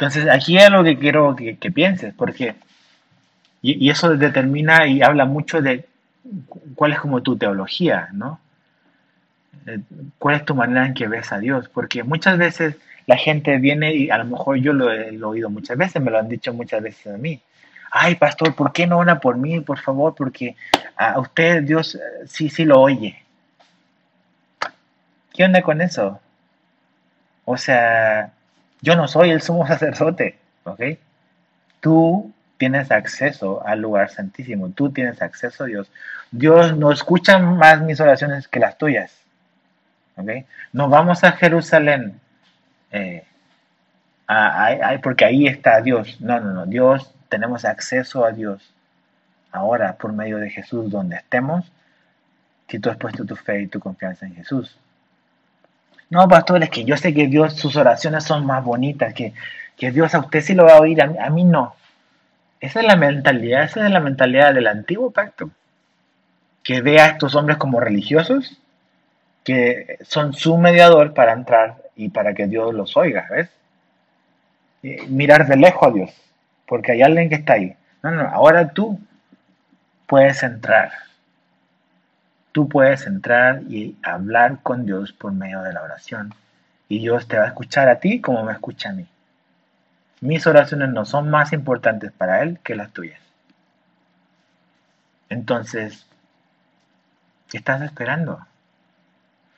Entonces, 0.00 0.30
aquí 0.30 0.56
es 0.56 0.70
lo 0.70 0.82
que 0.82 0.98
quiero 0.98 1.36
que, 1.36 1.70
pienses, 1.70 2.14
porque, 2.14 2.54
y, 3.60 3.86
y, 3.86 3.90
eso 3.90 4.16
determina 4.16 4.86
y 4.86 5.02
habla 5.02 5.26
mucho 5.26 5.60
de 5.60 5.84
cuál 6.74 6.94
es 6.94 7.00
como 7.00 7.20
tu 7.22 7.36
teología, 7.36 8.08
¿no? 8.14 8.40
Eh, 9.66 9.80
¿Cuál 10.18 10.36
es 10.36 10.46
tu 10.46 10.54
manera 10.54 10.86
en 10.86 10.94
que 10.94 11.06
ves 11.06 11.30
a 11.32 11.38
Dios? 11.38 11.68
Porque 11.68 12.02
muchas 12.02 12.38
veces 12.38 12.76
la 13.04 13.18
gente 13.18 13.58
viene 13.58 13.94
y 13.94 14.08
a 14.08 14.16
lo 14.16 14.24
mejor 14.24 14.56
yo 14.56 14.72
lo 14.72 14.90
he, 14.90 15.22
oído 15.22 15.50
muchas 15.50 15.76
veces, 15.76 16.00
me 16.00 16.10
lo 16.10 16.18
han 16.18 16.30
dicho 16.30 16.54
muchas 16.54 16.82
veces 16.82 17.12
a 17.12 17.18
mí. 17.18 17.38
Ay, 17.90 18.14
pastor, 18.14 18.54
¿por 18.54 18.72
qué 18.72 18.86
no 18.86 19.00
ora 19.00 19.20
por 19.20 19.36
mí, 19.36 19.60
por 19.60 19.80
favor? 19.80 20.14
Porque 20.14 20.56
a 20.96 21.20
usted 21.20 21.62
Dios 21.64 21.96
eh, 21.96 21.98
sí, 22.26 22.48
sí 22.48 22.64
lo 22.64 22.80
oye. 22.80 23.22
¿Qué 25.34 25.44
onda 25.44 25.60
con 25.60 25.82
eso? 25.82 26.18
O 27.44 27.58
sea, 27.58 28.32
yo 28.82 28.96
no 28.96 29.08
soy 29.08 29.30
el 29.30 29.42
sumo 29.42 29.66
sacerdote, 29.68 30.38
¿ok? 30.64 30.82
Tú 31.80 32.32
tienes 32.58 32.90
acceso 32.90 33.66
al 33.66 33.80
lugar 33.80 34.10
santísimo, 34.10 34.70
tú 34.70 34.90
tienes 34.90 35.22
acceso 35.22 35.64
a 35.64 35.66
Dios. 35.66 35.90
Dios 36.30 36.76
no 36.76 36.92
escucha 36.92 37.38
más 37.38 37.80
mis 37.80 38.00
oraciones 38.00 38.48
que 38.48 38.60
las 38.60 38.76
tuyas. 38.76 39.12
¿ok? 40.16 40.28
No 40.72 40.88
vamos 40.88 41.24
a 41.24 41.32
Jerusalén 41.32 42.20
eh, 42.92 43.24
porque 45.02 45.24
ahí 45.24 45.46
está 45.46 45.80
Dios. 45.80 46.20
No, 46.20 46.38
no, 46.40 46.52
no. 46.52 46.66
Dios, 46.66 47.14
tenemos 47.28 47.64
acceso 47.64 48.24
a 48.24 48.32
Dios 48.32 48.74
ahora 49.52 49.96
por 49.96 50.12
medio 50.12 50.38
de 50.38 50.50
Jesús 50.50 50.90
donde 50.90 51.16
estemos, 51.16 51.72
si 52.68 52.78
tú 52.78 52.90
has 52.90 52.96
puesto 52.96 53.24
tu 53.24 53.34
fe 53.36 53.62
y 53.62 53.66
tu 53.66 53.80
confianza 53.80 54.26
en 54.26 54.34
Jesús. 54.34 54.76
No, 56.10 56.28
pastor, 56.28 56.62
es 56.62 56.70
que 56.70 56.84
yo 56.84 56.96
sé 56.96 57.14
que 57.14 57.28
Dios, 57.28 57.54
sus 57.54 57.76
oraciones 57.76 58.24
son 58.24 58.44
más 58.44 58.64
bonitas, 58.64 59.14
que, 59.14 59.32
que 59.76 59.90
Dios 59.90 60.14
a 60.14 60.20
usted 60.20 60.40
sí 60.40 60.54
lo 60.54 60.64
va 60.64 60.74
a 60.74 60.80
oír, 60.80 61.00
a 61.02 61.30
mí 61.30 61.44
no. 61.44 61.74
Esa 62.60 62.80
es 62.80 62.86
la 62.86 62.96
mentalidad, 62.96 63.64
esa 63.64 63.86
es 63.86 63.92
la 63.92 64.00
mentalidad 64.00 64.54
del 64.54 64.66
antiguo 64.66 65.10
pacto. 65.10 65.50
Que 66.62 66.82
ve 66.82 67.00
a 67.00 67.06
estos 67.06 67.34
hombres 67.34 67.56
como 67.56 67.80
religiosos 67.80 68.60
que 69.44 69.98
son 70.02 70.34
su 70.34 70.58
mediador 70.58 71.14
para 71.14 71.32
entrar 71.32 71.76
y 71.96 72.10
para 72.10 72.34
que 72.34 72.46
Dios 72.46 72.74
los 72.74 72.96
oiga, 72.96 73.26
¿ves? 73.30 73.48
mirar 75.08 75.46
de 75.46 75.56
lejos 75.56 75.88
a 75.88 75.92
Dios, 75.92 76.10
porque 76.66 76.92
hay 76.92 77.02
alguien 77.02 77.28
que 77.28 77.34
está 77.36 77.54
ahí. 77.54 77.74
No, 78.02 78.10
no, 78.10 78.28
ahora 78.28 78.68
tú 78.70 78.98
puedes 80.06 80.42
entrar. 80.42 80.92
Tú 82.52 82.68
puedes 82.68 83.06
entrar 83.06 83.62
y 83.68 83.96
hablar 84.02 84.60
con 84.62 84.84
Dios 84.84 85.12
por 85.12 85.32
medio 85.32 85.62
de 85.62 85.72
la 85.72 85.82
oración. 85.82 86.34
Y 86.88 86.98
Dios 86.98 87.28
te 87.28 87.38
va 87.38 87.44
a 87.44 87.48
escuchar 87.48 87.88
a 87.88 88.00
ti 88.00 88.20
como 88.20 88.44
me 88.44 88.52
escucha 88.52 88.90
a 88.90 88.92
mí. 88.92 89.06
Mis 90.20 90.46
oraciones 90.46 90.90
no 90.90 91.04
son 91.04 91.30
más 91.30 91.52
importantes 91.52 92.12
para 92.12 92.42
Él 92.42 92.58
que 92.62 92.74
las 92.74 92.90
tuyas. 92.92 93.20
Entonces, 95.28 96.06
¿qué 97.48 97.58
estás 97.58 97.82
esperando? 97.82 98.44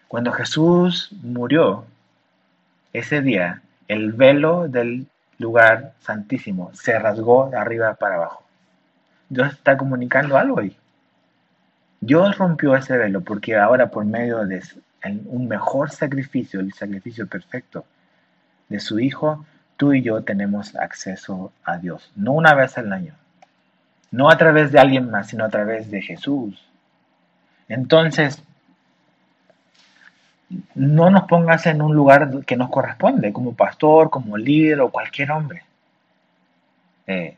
Cuando 0.06 0.30
Jesús 0.32 1.10
murió, 1.22 1.86
ese 2.92 3.22
día, 3.22 3.62
el 3.88 4.12
velo 4.12 4.68
del 4.68 5.06
lugar 5.38 5.94
santísimo 6.00 6.70
se 6.74 6.98
rasgó 6.98 7.48
de 7.48 7.56
arriba 7.56 7.94
para 7.94 8.16
abajo. 8.16 8.44
Dios 9.30 9.50
está 9.54 9.78
comunicando 9.78 10.36
algo 10.36 10.60
ahí. 10.60 10.76
Dios 12.02 12.36
rompió 12.36 12.74
ese 12.74 12.98
velo 12.98 13.20
porque 13.20 13.56
ahora 13.56 13.88
por 13.92 14.04
medio 14.04 14.44
de 14.44 14.60
un 15.26 15.46
mejor 15.46 15.92
sacrificio, 15.92 16.58
el 16.58 16.72
sacrificio 16.72 17.28
perfecto 17.28 17.84
de 18.68 18.80
su 18.80 18.98
Hijo, 18.98 19.46
tú 19.76 19.92
y 19.92 20.02
yo 20.02 20.24
tenemos 20.24 20.74
acceso 20.74 21.52
a 21.62 21.78
Dios. 21.78 22.10
No 22.16 22.32
una 22.32 22.54
vez 22.54 22.76
al 22.76 22.92
año, 22.92 23.14
no 24.10 24.30
a 24.30 24.36
través 24.36 24.72
de 24.72 24.80
alguien 24.80 25.12
más, 25.12 25.28
sino 25.28 25.44
a 25.44 25.48
través 25.48 25.92
de 25.92 26.02
Jesús. 26.02 26.60
Entonces, 27.68 28.42
no 30.74 31.08
nos 31.08 31.28
pongas 31.28 31.66
en 31.66 31.82
un 31.82 31.94
lugar 31.94 32.44
que 32.44 32.56
nos 32.56 32.68
corresponde, 32.68 33.32
como 33.32 33.54
pastor, 33.54 34.10
como 34.10 34.36
líder 34.36 34.80
o 34.80 34.90
cualquier 34.90 35.30
hombre. 35.30 35.62
Eh, 37.06 37.36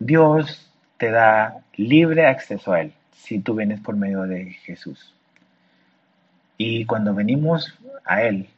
Dios 0.00 0.72
te 0.96 1.12
da 1.12 1.60
libre 1.76 2.26
acceso 2.26 2.72
a 2.72 2.80
Él 2.80 2.92
si 3.18 3.40
tú 3.40 3.54
vienes 3.54 3.80
por 3.80 3.96
medio 3.96 4.22
de 4.22 4.52
Jesús. 4.52 5.14
Y 6.56 6.86
cuando 6.86 7.14
venimos 7.14 7.74
a 8.04 8.22
Él, 8.22 8.48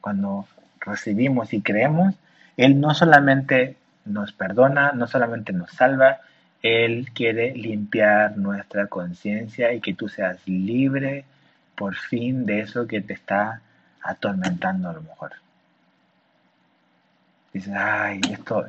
cuando 0.00 0.46
recibimos 0.80 1.52
y 1.52 1.60
creemos, 1.60 2.14
Él 2.56 2.80
no 2.80 2.94
solamente 2.94 3.76
nos 4.04 4.32
perdona, 4.32 4.92
no 4.92 5.06
solamente 5.06 5.52
nos 5.52 5.70
salva, 5.72 6.20
Él 6.62 7.10
quiere 7.12 7.54
limpiar 7.54 8.36
nuestra 8.36 8.86
conciencia 8.86 9.72
y 9.72 9.80
que 9.80 9.94
tú 9.94 10.08
seas 10.08 10.46
libre 10.46 11.24
por 11.74 11.94
fin 11.96 12.46
de 12.46 12.60
eso 12.60 12.86
que 12.86 13.00
te 13.00 13.14
está 13.14 13.60
atormentando 14.02 14.90
a 14.90 14.92
lo 14.94 15.02
mejor. 15.02 15.32
Dices, 17.52 17.72
ay, 17.74 18.20
esto... 18.30 18.66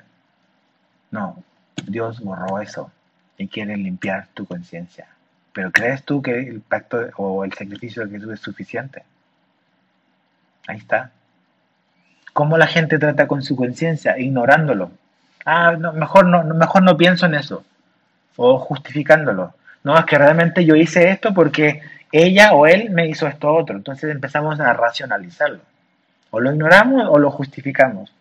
No, 1.12 1.43
Dios 1.86 2.22
borró 2.22 2.62
eso 2.62 2.89
y 3.38 3.47
quiere 3.47 3.76
limpiar 3.76 4.28
tu 4.34 4.45
conciencia. 4.45 5.08
Pero 5.54 5.72
¿crees 5.72 6.04
tú 6.04 6.22
que 6.22 6.39
el 6.39 6.62
pacto 6.62 7.10
o 7.18 7.43
el 7.43 7.54
sacrificio 7.54 8.06
de 8.06 8.12
Jesús 8.12 8.34
es 8.34 8.39
suficiente? 8.39 9.04
Ahí 10.68 10.78
está. 10.78 11.12
¿Cómo 12.34 12.58
la 12.58 12.68
gente 12.68 12.97
trata 12.97 13.28
con 13.28 13.43
su 13.43 13.56
conciencia? 13.56 14.18
Ignorándolo. 14.18 14.91
Ah, 15.45 15.76
no, 15.78 15.91
mejor, 15.93 16.28
no, 16.28 16.43
mejor 16.43 16.84
no 16.84 16.95
pienso 16.95 17.26
en 17.26 17.36
eso. 17.36 17.64
O 18.38 18.58
justificándolo. 18.60 19.54
No, 19.84 19.97
es 19.97 20.06
que 20.06 20.18
realmente 20.18 20.64
yo 20.64 20.76
hice 20.76 21.10
esto 21.10 21.34
porque 21.34 21.82
ella 22.12 22.54
o 22.54 22.68
él 22.68 22.89
me 22.89 23.08
hizo 23.08 23.28
esto 23.28 23.54
otro. 23.54 23.76
Entonces 23.76 24.10
empezamos 24.12 24.60
a 24.60 24.74
racionalizarlo. 24.74 25.60
O 26.30 26.39
lo 26.39 26.52
ignoramos 26.52 27.08
o 27.10 27.20
lo 27.20 27.32
justificamos. 27.32 28.14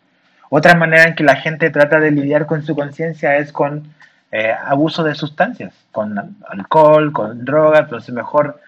Otra 0.48 0.74
manera 0.74 1.04
en 1.04 1.14
que 1.14 1.22
la 1.22 1.36
gente 1.36 1.70
trata 1.70 2.00
de 2.00 2.10
lidiar 2.10 2.46
con 2.46 2.64
su 2.64 2.74
conciencia 2.74 3.36
es 3.36 3.52
con 3.52 3.94
eh, 4.32 4.52
abuso 4.52 5.02
de 5.02 5.14
sustancias, 5.14 5.74
con 5.90 6.36
alcohol, 6.48 7.12
con 7.12 7.44
droga, 7.44 7.80
entonces 7.80 8.14
mejor 8.14 8.60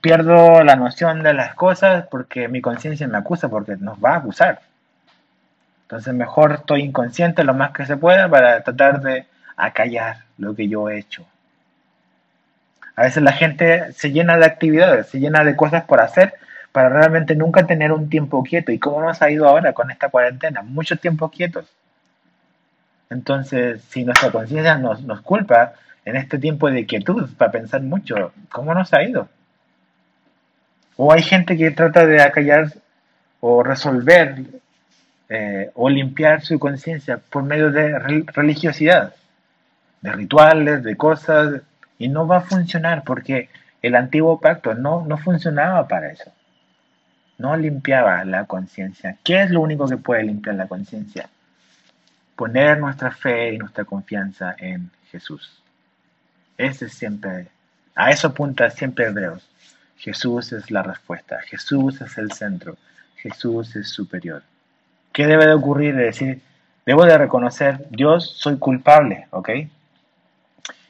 pierdo 0.00 0.62
la 0.62 0.76
noción 0.76 1.22
de 1.22 1.34
las 1.34 1.54
cosas 1.54 2.06
porque 2.10 2.48
mi 2.48 2.60
conciencia 2.60 3.08
me 3.08 3.18
acusa, 3.18 3.48
porque 3.48 3.76
nos 3.76 3.98
va 3.98 4.14
a 4.14 4.16
acusar. 4.18 4.60
Entonces 5.82 6.14
mejor 6.14 6.52
estoy 6.52 6.82
inconsciente 6.82 7.44
lo 7.44 7.54
más 7.54 7.72
que 7.72 7.86
se 7.86 7.96
pueda 7.96 8.28
para 8.28 8.62
tratar 8.62 9.00
de 9.02 9.26
acallar 9.56 10.18
lo 10.38 10.54
que 10.54 10.68
yo 10.68 10.88
he 10.88 10.98
hecho. 10.98 11.26
A 12.96 13.02
veces 13.02 13.22
la 13.22 13.32
gente 13.32 13.92
se 13.92 14.12
llena 14.12 14.36
de 14.36 14.46
actividades, 14.46 15.08
se 15.08 15.18
llena 15.18 15.44
de 15.44 15.56
cosas 15.56 15.84
por 15.84 16.00
hacer 16.00 16.34
para 16.72 16.88
realmente 16.88 17.34
nunca 17.34 17.66
tener 17.66 17.92
un 17.92 18.08
tiempo 18.08 18.42
quieto. 18.42 18.72
¿Y 18.72 18.78
cómo 18.78 19.00
nos 19.00 19.20
ha 19.22 19.30
ido 19.30 19.48
ahora 19.48 19.72
con 19.72 19.90
esta 19.90 20.08
cuarentena? 20.08 20.62
Muchos 20.62 21.00
tiempos 21.00 21.30
quietos. 21.32 21.66
Entonces, 23.14 23.80
si 23.90 24.04
nuestra 24.04 24.32
conciencia 24.32 24.76
nos, 24.76 25.20
culpa 25.20 25.74
en 26.04 26.16
este 26.16 26.36
tiempo 26.36 26.68
de 26.68 26.84
quietud 26.84 27.30
para 27.38 27.52
pensar 27.52 27.80
mucho, 27.80 28.32
¿cómo 28.50 28.74
nos 28.74 28.92
ha 28.92 29.04
ido? 29.04 29.28
O 30.96 31.12
hay 31.12 31.22
gente 31.22 31.56
que 31.56 31.70
trata 31.70 32.06
de 32.06 32.20
acallar 32.20 32.72
o 33.38 33.62
resolver 33.62 34.42
eh, 35.28 35.70
o 35.74 35.88
limpiar 35.88 36.42
su 36.42 36.58
conciencia 36.58 37.18
por 37.18 37.44
medio 37.44 37.70
de 37.70 37.96
religiosidad, 37.98 39.14
de 40.00 40.12
rituales, 40.12 40.82
de 40.82 40.96
cosas, 40.96 41.62
y 41.98 42.08
no 42.08 42.26
va 42.26 42.38
a 42.38 42.40
funcionar 42.40 43.04
porque 43.04 43.48
el 43.80 43.94
antiguo 43.94 44.40
pacto 44.40 44.74
no, 44.74 45.04
no 45.06 45.18
funcionaba 45.18 45.86
para 45.86 46.10
eso. 46.10 46.32
No 47.38 47.56
limpiaba 47.56 48.24
la 48.24 48.44
conciencia. 48.46 49.16
¿Qué 49.22 49.42
es 49.42 49.50
lo 49.50 49.60
único 49.60 49.86
que 49.86 49.98
puede 49.98 50.24
limpiar 50.24 50.56
la 50.56 50.66
conciencia? 50.66 51.28
Poner 52.36 52.78
nuestra 52.78 53.10
fe 53.10 53.54
y 53.54 53.58
nuestra 53.58 53.84
confianza 53.84 54.54
en 54.58 54.90
Jesús. 55.10 55.62
Ese 56.56 56.86
es 56.86 56.94
siempre, 56.94 57.48
a 57.94 58.10
eso 58.10 58.28
apunta 58.28 58.70
siempre 58.70 59.06
Hebreos. 59.06 59.48
Jesús 59.96 60.52
es 60.52 60.70
la 60.70 60.82
respuesta, 60.82 61.40
Jesús 61.42 62.00
es 62.00 62.18
el 62.18 62.32
centro, 62.32 62.76
Jesús 63.16 63.74
es 63.76 63.88
superior. 63.88 64.42
¿Qué 65.12 65.26
debe 65.26 65.46
de 65.46 65.54
ocurrir? 65.54 65.98
Es 66.00 66.18
decir, 66.18 66.42
debo 66.84 67.04
de 67.04 67.16
reconocer, 67.16 67.86
Dios, 67.90 68.34
soy 68.36 68.58
culpable, 68.58 69.28
¿ok? 69.30 69.50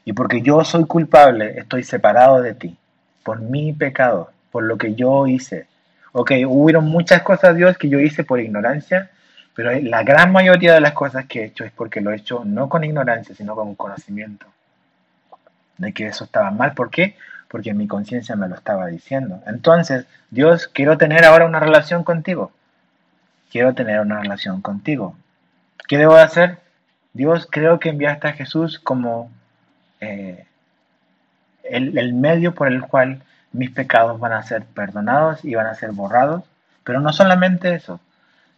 Y 0.03 0.13
porque 0.13 0.41
yo 0.41 0.63
soy 0.63 0.85
culpable, 0.85 1.57
estoy 1.57 1.83
separado 1.83 2.41
de 2.41 2.53
ti, 2.53 2.77
por 3.23 3.39
mi 3.39 3.71
pecado, 3.73 4.31
por 4.51 4.63
lo 4.63 4.77
que 4.77 4.95
yo 4.95 5.27
hice. 5.27 5.67
Ok, 6.11 6.31
hubieron 6.47 6.85
muchas 6.85 7.21
cosas, 7.23 7.55
Dios, 7.55 7.77
que 7.77 7.89
yo 7.89 7.99
hice 7.99 8.23
por 8.23 8.39
ignorancia, 8.39 9.11
pero 9.55 9.71
la 9.79 10.03
gran 10.03 10.33
mayoría 10.33 10.73
de 10.73 10.81
las 10.81 10.91
cosas 10.91 11.25
que 11.25 11.41
he 11.41 11.45
hecho 11.45 11.63
es 11.63 11.71
porque 11.71 12.01
lo 12.01 12.11
he 12.11 12.17
hecho 12.17 12.43
no 12.43 12.67
con 12.67 12.83
ignorancia, 12.83 13.33
sino 13.33 13.55
con 13.55 13.73
conocimiento 13.75 14.45
de 15.77 15.93
que 15.93 16.07
eso 16.07 16.25
estaba 16.25 16.51
mal. 16.51 16.73
¿Por 16.73 16.89
qué? 16.89 17.15
Porque 17.47 17.73
mi 17.73 17.87
conciencia 17.87 18.35
me 18.35 18.49
lo 18.49 18.55
estaba 18.55 18.87
diciendo. 18.87 19.41
Entonces, 19.47 20.05
Dios, 20.29 20.67
quiero 20.67 20.97
tener 20.97 21.23
ahora 21.23 21.45
una 21.45 21.61
relación 21.61 22.03
contigo. 22.03 22.51
Quiero 23.49 23.73
tener 23.73 24.01
una 24.01 24.19
relación 24.19 24.61
contigo. 24.61 25.15
¿Qué 25.87 25.97
debo 25.97 26.15
hacer? 26.15 26.59
Dios, 27.13 27.47
creo 27.49 27.79
que 27.79 27.89
enviaste 27.89 28.27
a 28.27 28.33
Jesús 28.33 28.77
como 28.77 29.31
eh, 30.01 30.45
el, 31.63 31.97
el 31.97 32.13
medio 32.13 32.53
por 32.53 32.67
el 32.67 32.81
cual 32.81 33.21
mis 33.53 33.71
pecados 33.71 34.19
van 34.19 34.33
a 34.33 34.43
ser 34.43 34.65
perdonados 34.65 35.45
y 35.45 35.55
van 35.55 35.67
a 35.67 35.75
ser 35.75 35.93
borrados. 35.93 36.43
Pero 36.83 36.99
no 36.99 37.13
solamente 37.13 37.73
eso. 37.73 38.01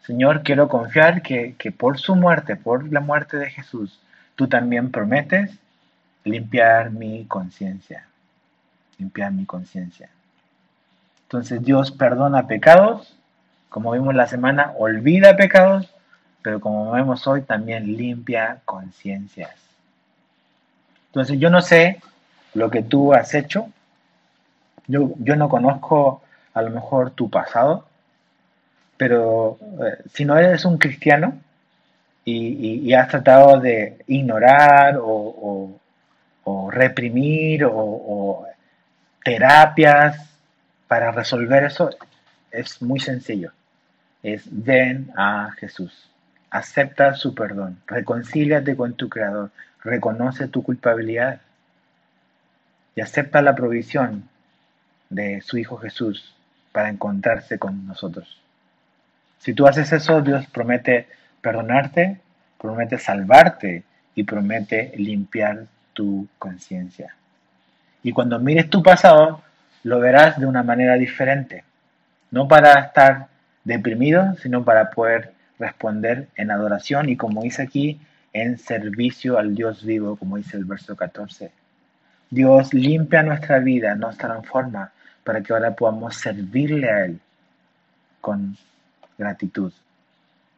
Señor, 0.08 0.42
quiero 0.42 0.70
confiar 0.70 1.22
que, 1.22 1.56
que 1.58 1.74
por 1.74 2.00
su 2.00 2.16
muerte, 2.16 2.56
por 2.56 2.90
la 2.94 3.02
muerte 3.02 3.36
de 3.36 3.50
Jesús, 3.50 4.00
tú 4.38 4.48
también 4.48 4.90
prometes 4.90 5.52
limpiar 6.24 6.92
mi 6.92 7.26
conciencia. 7.26 8.08
Limpiar 8.98 9.34
mi 9.34 9.46
conciencia. 9.46 10.10
Entonces 11.24 11.62
Dios 11.62 11.92
perdona 11.92 12.48
pecados, 12.48 13.18
como 13.68 13.92
vimos 13.92 14.16
la 14.16 14.28
semana, 14.28 14.72
olvida 14.78 15.36
pecados, 15.36 15.94
pero 16.42 16.62
como 16.62 16.90
vemos 16.94 17.28
hoy 17.28 17.42
también 17.42 17.98
limpia 17.98 18.62
conciencias. 18.64 19.56
Entonces 21.08 21.38
yo 21.38 21.50
no 21.50 21.62
sé 21.62 22.00
lo 22.54 22.72
que 22.72 22.82
tú 22.82 23.14
has 23.14 23.34
hecho, 23.34 23.68
yo, 24.88 25.12
yo 25.20 25.36
no 25.36 25.50
conozco 25.50 26.22
a 26.54 26.62
lo 26.62 26.70
mejor 26.70 27.12
tu 27.12 27.30
pasado, 27.30 27.87
pero 28.98 29.58
eh, 29.86 30.04
si 30.12 30.26
no 30.26 30.38
eres 30.38 30.66
un 30.66 30.78
cristiano 30.78 31.40
y, 32.26 32.94
has 32.94 33.08
tratado 33.08 33.60
de 33.62 34.04
ignorar 34.08 34.98
o, 35.02 35.80
o 36.50 36.72
reprimir 36.72 37.66
o, 37.66 38.48
terapias 39.24 40.18
para 40.88 41.12
resolver 41.12 41.66
eso 41.66 41.90
es 42.52 42.82
muy 42.82 43.02
sencillo. 43.02 43.52
Es 44.24 44.44
ven 44.50 45.12
a 45.18 45.52
Jesús, 45.58 46.10
acepta 46.50 47.14
su 47.14 47.36
perdón, 47.36 47.82
reconcíliate 47.86 48.78
con 48.78 48.94
tu 48.94 49.10
Creador, 49.10 49.52
reconoce 49.84 50.48
tu 50.48 50.64
culpabilidad 50.64 51.42
y 52.96 53.02
acepta 53.02 53.42
la 53.42 53.54
provisión 53.54 54.30
de 55.10 55.42
su 55.42 55.58
Hijo 55.58 55.78
Jesús 55.78 56.34
para 56.72 56.90
encontrarse 56.90 57.60
con 57.60 57.86
nosotros. 57.88 58.42
Si 59.40 59.54
tú 59.54 59.68
haces 59.68 59.92
eso, 59.92 60.22
Dios 60.22 60.46
promete 60.48 61.08
perdonarte, 61.42 62.20
promete 62.60 62.98
salvarte 62.98 63.84
y 64.16 64.24
promete 64.24 64.94
limpiar 64.98 65.66
tu 65.94 66.28
conciencia. 66.38 67.16
Y 68.04 68.12
cuando 68.12 68.40
mires 68.40 68.70
tu 68.70 68.82
pasado, 68.82 69.42
lo 69.84 70.00
verás 70.00 70.40
de 70.40 70.46
una 70.46 70.64
manera 70.64 70.96
diferente. 70.96 71.64
No 72.32 72.48
para 72.48 72.80
estar 72.80 73.28
deprimido, 73.64 74.36
sino 74.42 74.64
para 74.64 74.90
poder 74.90 75.34
responder 75.60 76.28
en 76.36 76.52
adoración 76.52 77.10
y 77.10 77.18
como 77.18 77.44
dice 77.44 77.64
aquí, 77.64 78.00
en 78.34 78.58
servicio 78.58 79.38
al 79.38 79.56
Dios 79.56 79.84
vivo, 79.84 80.16
como 80.16 80.38
dice 80.38 80.58
el 80.58 80.66
verso 80.66 80.96
14. 80.96 81.52
Dios 82.30 82.74
limpia 82.74 83.24
nuestra 83.24 83.60
vida, 83.60 83.96
nos 83.96 84.18
transforma 84.18 84.92
para 85.24 85.42
que 85.42 85.54
ahora 85.54 85.76
podamos 85.76 86.16
servirle 86.16 86.90
a 86.90 87.06
Él 87.06 87.20
con 88.22 88.58
gratitud, 89.18 89.74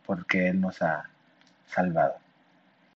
porque 0.05 0.49
Él 0.49 0.59
nos 0.59 0.81
ha 0.81 1.09
salvado. 1.67 2.15